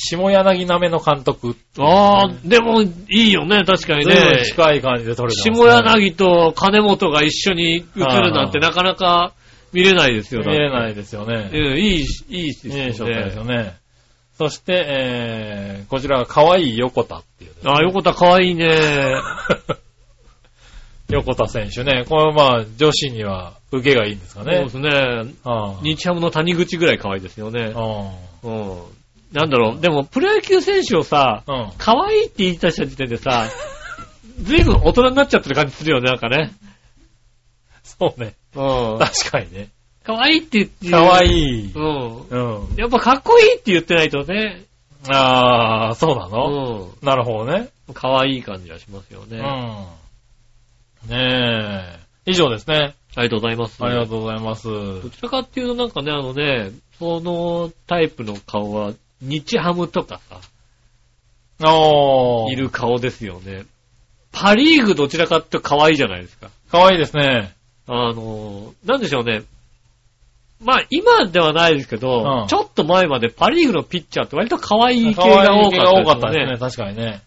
[0.00, 1.56] 下柳なめの監督。
[1.76, 4.44] あー、でも、いいよね、確かにね。
[4.46, 5.68] 近い感じで撮れて下ます、ね。
[5.68, 9.32] 柳と金本が一緒に映るなんてなかなか
[9.72, 10.42] 見れないですよ。
[10.46, 10.94] 見れないい。
[10.94, 11.50] ですよね。
[11.52, 12.86] うん、いい、いいですよね。
[12.86, 13.76] いいショットですよね。
[14.38, 18.70] そして、えー、こちらが可愛い横田っていう、あー、横田かわいいね。
[21.10, 22.04] 横田選手ね。
[22.08, 24.90] これまあ、女子には受けがいいんですかねそうで。
[24.90, 25.34] すね。
[25.42, 27.72] ああ日ハムの谷口ぐらい可愛いですよね。
[27.74, 28.12] あ
[28.44, 28.97] うん。
[29.32, 31.72] なんだろう、でもプロ野球選手をさ、あうん。
[31.78, 33.46] 可愛いって言い出した時点でさ、
[34.42, 36.52] ずいぶん大人になっちゃってる感じするよね、なんかね。
[37.82, 38.34] そうね。
[38.54, 38.98] ううん。
[38.98, 39.68] 確かにね。
[40.04, 40.90] 可愛いって言って。
[40.90, 41.72] かわいい。
[41.72, 42.26] うん。
[42.28, 42.76] うん。
[42.76, 44.64] やっぱかっこいいって言ってないとね。
[45.10, 46.90] ああ、そうなうのん。
[47.02, 47.68] なるほどね。
[47.92, 49.38] 可愛い感じがしますよね。
[49.38, 49.44] うん。
[49.44, 49.86] あ
[51.08, 52.30] ねえ。
[52.30, 52.94] 以上ですね。
[53.22, 53.84] りがとうございます。
[53.84, 54.68] ありがとうございます。
[54.68, 60.40] どちらかっていうとなんかね、あのね、そのタイプの顔は、日ハムとかさ。
[62.50, 62.56] い。
[62.56, 63.64] る顔ですよね。
[64.32, 66.50] パリーグどちらかって可愛いじゃないですか。
[66.70, 67.54] かわいいですね。
[67.86, 69.42] あの、なんでしょうね。
[70.60, 76.52] まあ、今ではないですけど、うんちょっと前までパリーグのピッチャーって割と可愛い系かわが多いい系が多かったたですね。
[76.52, 76.58] ね。
[76.58, 77.22] 確かにね。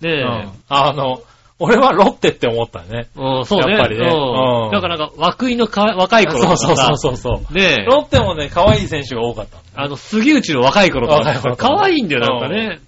[0.00, 0.52] ねうん。
[0.68, 1.22] あの、
[1.58, 3.08] 俺はロッテって思ったよね。
[3.14, 3.74] うん、そうね。
[3.74, 7.54] やっぱりねうんうんだからなんか、涌井のか若い頃とかさそうそうそうそう。
[7.86, 9.58] ロッテもね、可愛い選手が多かった。
[9.74, 12.80] あの、杉内の若い頃とか可愛いんだよ、なんかね。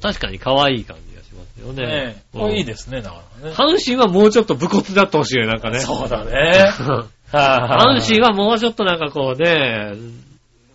[0.00, 1.86] 確かに可愛い感じがしますよね。
[1.86, 2.56] ねえ。
[2.58, 3.54] いいですね、だからね。
[3.54, 5.80] 阪神はもうちょっと武骨だってほしいよ、なんかね。
[5.80, 6.70] そうだね。
[7.32, 9.92] 阪神ははもうちょっとなんかこうね、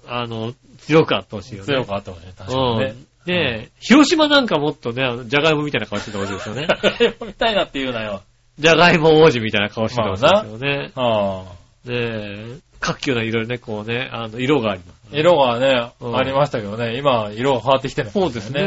[0.08, 1.66] あの、強くあってほしいよね。
[1.66, 2.26] 強くあってほしい。
[2.38, 3.06] 確かにねうん。
[3.26, 6.68] で、広島なんかもっとね、じゃがいもみたいな顔しててほしいですよね。
[7.26, 8.22] みたいなって言うなよ。
[8.58, 10.92] じゃがいも王子みたいな顔しててほしいですよね。
[10.96, 11.90] はあ。
[11.90, 15.02] ねえ、各球な色々ね、こうね、あの、色があります。
[15.14, 18.62] 色がね、うんありましたけどね、今、色が変わってきてるんそうですね。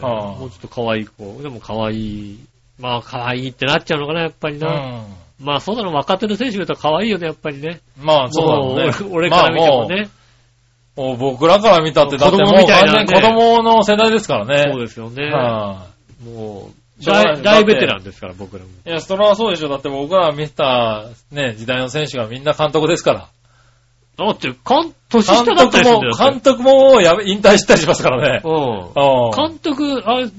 [0.00, 1.42] はあもうちょっと可愛い子。
[1.42, 2.38] でも可愛い。
[2.78, 4.68] まあ可愛いってなっちゃうのかな、やっぱりな。
[4.68, 5.46] うん。
[5.46, 7.80] まあそうだろ、若手の選手見ると可愛いよね、やっぱりね。
[8.00, 9.96] まあ、そうだろうね俺から見てもね。
[9.96, 10.21] まあ
[10.96, 14.70] もうもう僕らから見たって、だってもう完全に子供の世代ですからね。
[14.70, 15.30] そうですよね。
[15.30, 15.86] は
[16.24, 18.70] もう、大大ベテランですから、僕らも。
[18.86, 18.88] い。
[18.88, 19.68] いや、それはそうでしょ。
[19.68, 23.28] だって僕ら見た、ね、時代の選手がみんな監督ですから。
[24.18, 28.42] だって、かん、年下だった監督もりするんだよ。、監督ももうやめ、引退したりしますからね。
[28.44, 28.78] うん。
[28.78, 30.30] うん監督、あれ、ね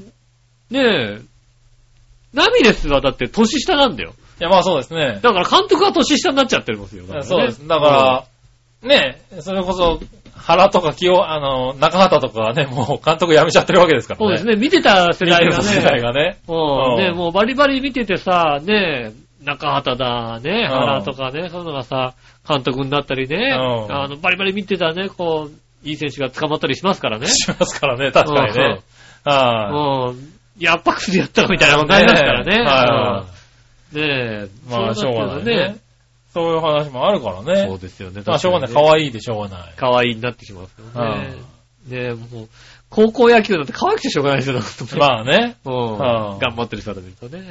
[0.71, 1.21] え、
[2.33, 4.13] ナミレスはだって年下なんだよ。
[4.39, 5.19] いや、まあそうですね。
[5.21, 7.03] だから監督は年下になっちゃってるんですよ。
[7.03, 7.67] ねそうです。
[7.67, 8.27] だか
[8.83, 9.99] ら、ね、それこそ、
[10.35, 14.37] 原とか清、あの、中畑とかはね、もう監督辞めちゃってるわけですからね。
[14.37, 14.61] そうですね。
[14.61, 15.63] 見てた世代がね。
[15.63, 16.37] 世代がね。
[16.47, 16.93] うん。
[16.93, 22.15] うんねもうバリバリ見ててさ、ね中畑だ、ね、うん原とかね、そういうのがさ、
[22.47, 27.27] 監督になったりね、うんあの、バリバリ見てたね、こう、いい選手が捕まったりしますからね。
[27.27, 28.79] しますからね、確かにね。
[29.25, 30.33] はうん。
[30.59, 32.63] やっぱ薬やったかみたいなことになりますからね。
[32.63, 33.33] はうん
[33.93, 34.45] ねえ。
[34.45, 34.69] い。
[34.69, 35.75] まあ、しょうがないねね。。
[36.33, 37.67] そういう話もあるからね。
[37.67, 38.23] そうですよね。
[38.25, 38.73] まあ、しょうがない。
[38.73, 39.73] 可愛いでしょうがない。
[39.75, 41.35] 可愛いになってきますよはね。
[41.87, 42.49] ねえ、もう、
[42.89, 45.57] 高校野球なんて可愛くてしょうがないですよ、あ、まあね。
[45.65, 45.73] うん。
[45.97, 47.39] はあ頑張ってる人だ見るとね。
[47.39, 47.49] んね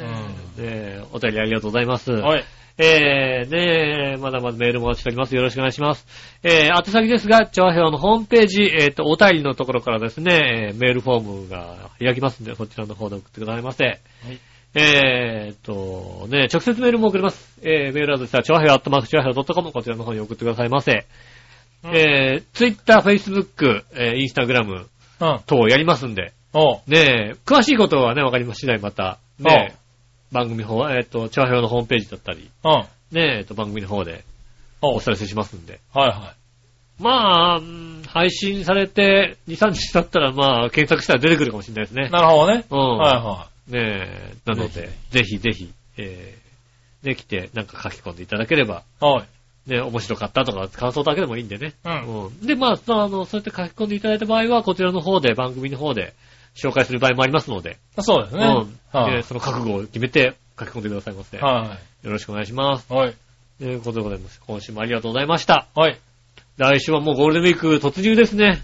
[0.58, 2.10] え、お便りありがとうございます。
[2.12, 2.44] はい。
[2.78, 5.34] えー、ねえ、まだまだメールもお待ちしております。
[5.36, 6.06] よろしくお願いします。
[6.42, 14.00] えー、宛先ですが、調和表のホームページ、えっ、と、お便りのところからですね、えーメールフォームが開きますんで、そちらの方で送ってくださいませ。
[14.74, 17.58] えーっと、ね、直接メールも送れます。
[17.62, 21.06] えー、メールアドレスは、調和表アットマーク調和表 .com こちらの方に送ってくださいませ。
[21.84, 24.88] うんえー、ツイッター、フェイスブック、えー、インスタグラム
[25.20, 25.40] うん。
[25.46, 26.80] 等やりますんで、おう。
[26.86, 29.76] ねえ、詳しいことはね、わかりま次第また、ねえ、
[30.32, 32.50] 番組方、えーっと、調和表のホームページだったり、
[33.10, 34.24] ねえ、えっと、番組の方で
[34.80, 35.80] お知らせしますんで。
[35.92, 36.34] は
[36.98, 42.10] まあ、うん配信されて2、3日経ったら、まあ、検索したら出てくるかもしれないですねい。。
[42.10, 42.64] なるほどね。
[42.70, 42.98] うん。
[42.98, 49.04] はいはねえ、なので、ぜひぜひ、えー、ね、来て、なんか書き込んでいただければ、い。
[49.04, 49.24] は
[49.66, 49.70] い。
[49.70, 51.74] ね、面白かったとか、感想だけでもいいんでね。
[51.84, 52.24] うん。
[52.24, 52.46] うん。
[52.46, 56.14] で、まあ、あの、そうやって書き込んでいただいた場合は、こちらの方で、番組の方で、
[56.54, 58.44] 紹介する場合もありますので、そうですね。
[58.44, 58.70] うん。
[58.70, 59.22] ではい。
[59.22, 61.36] その覚悟を決めて書き込んでくださいませ。
[61.36, 62.92] よはろしくお願いします。
[62.92, 62.94] い。
[62.94, 63.14] はい。
[63.58, 64.40] ということでございます。
[64.46, 65.66] 今週もありがとうございました。
[65.74, 65.98] はい。
[66.58, 68.62] 来週はもうゴールデンウィーク突入ですね。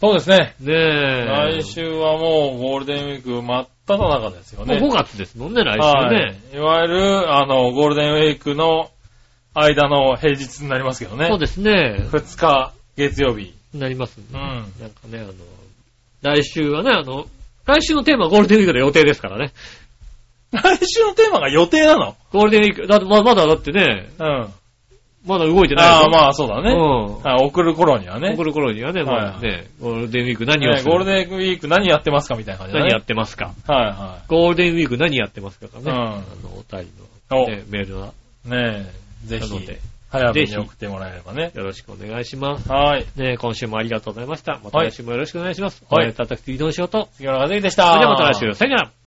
[0.00, 0.54] そうですね。
[0.60, 1.24] ねえ。
[1.60, 4.80] 来週はもうゴールデンウィーク真っ只中ですよね。
[4.80, 6.40] もう5月ですもんね、来週はね。
[6.52, 6.56] い。
[6.56, 8.90] いわゆる、あの、ゴールデンウィークの
[9.54, 11.28] 間の平日になりますけどね。
[11.28, 11.96] そうですね。
[12.10, 13.54] 2日、月曜日。
[13.74, 14.24] なりますね。
[14.32, 14.38] うん。
[14.38, 15.32] なんかね、あの、
[16.22, 17.26] 来週はね、あの、
[17.64, 19.52] 来週のテーマはゴールデンウィークの予定ですからね。
[20.52, 22.16] 来週のテーマが予定なの？
[22.32, 24.54] ゴールデンウィーク、だってままだだってね、うん。
[25.26, 26.70] まだ動いてないああ、まああそうだね。
[26.72, 27.28] うん。
[27.28, 28.32] あ送る頃にはね。
[28.34, 30.90] 送る頃にはね、まはいあね、ゴールデンウィーク何をねする？
[30.92, 32.84] ゴールデンウィーク何やってますかみたいな感じだね。
[32.86, 33.52] 何やってますか？
[33.66, 35.82] はいはゴールデンウィーク何やってますかね。
[35.84, 36.24] うんあの、
[36.58, 36.90] お便り
[37.30, 38.12] おの、ね、メールは、
[38.46, 38.50] い。
[38.50, 38.86] ね
[39.24, 39.48] え、ぜひ
[40.08, 41.50] 早めぜひに送ってもらえればね。
[41.54, 42.70] よろしくお願いします。
[42.70, 43.04] はい。
[43.16, 44.60] ね、今週もありがとうございました。
[44.62, 45.84] またはい来週もよろしくお願いします。
[45.90, 47.08] はいただくと移動しようと。
[47.14, 47.88] 杉村和之でした。
[47.88, 48.90] それではまた来週、さよなら。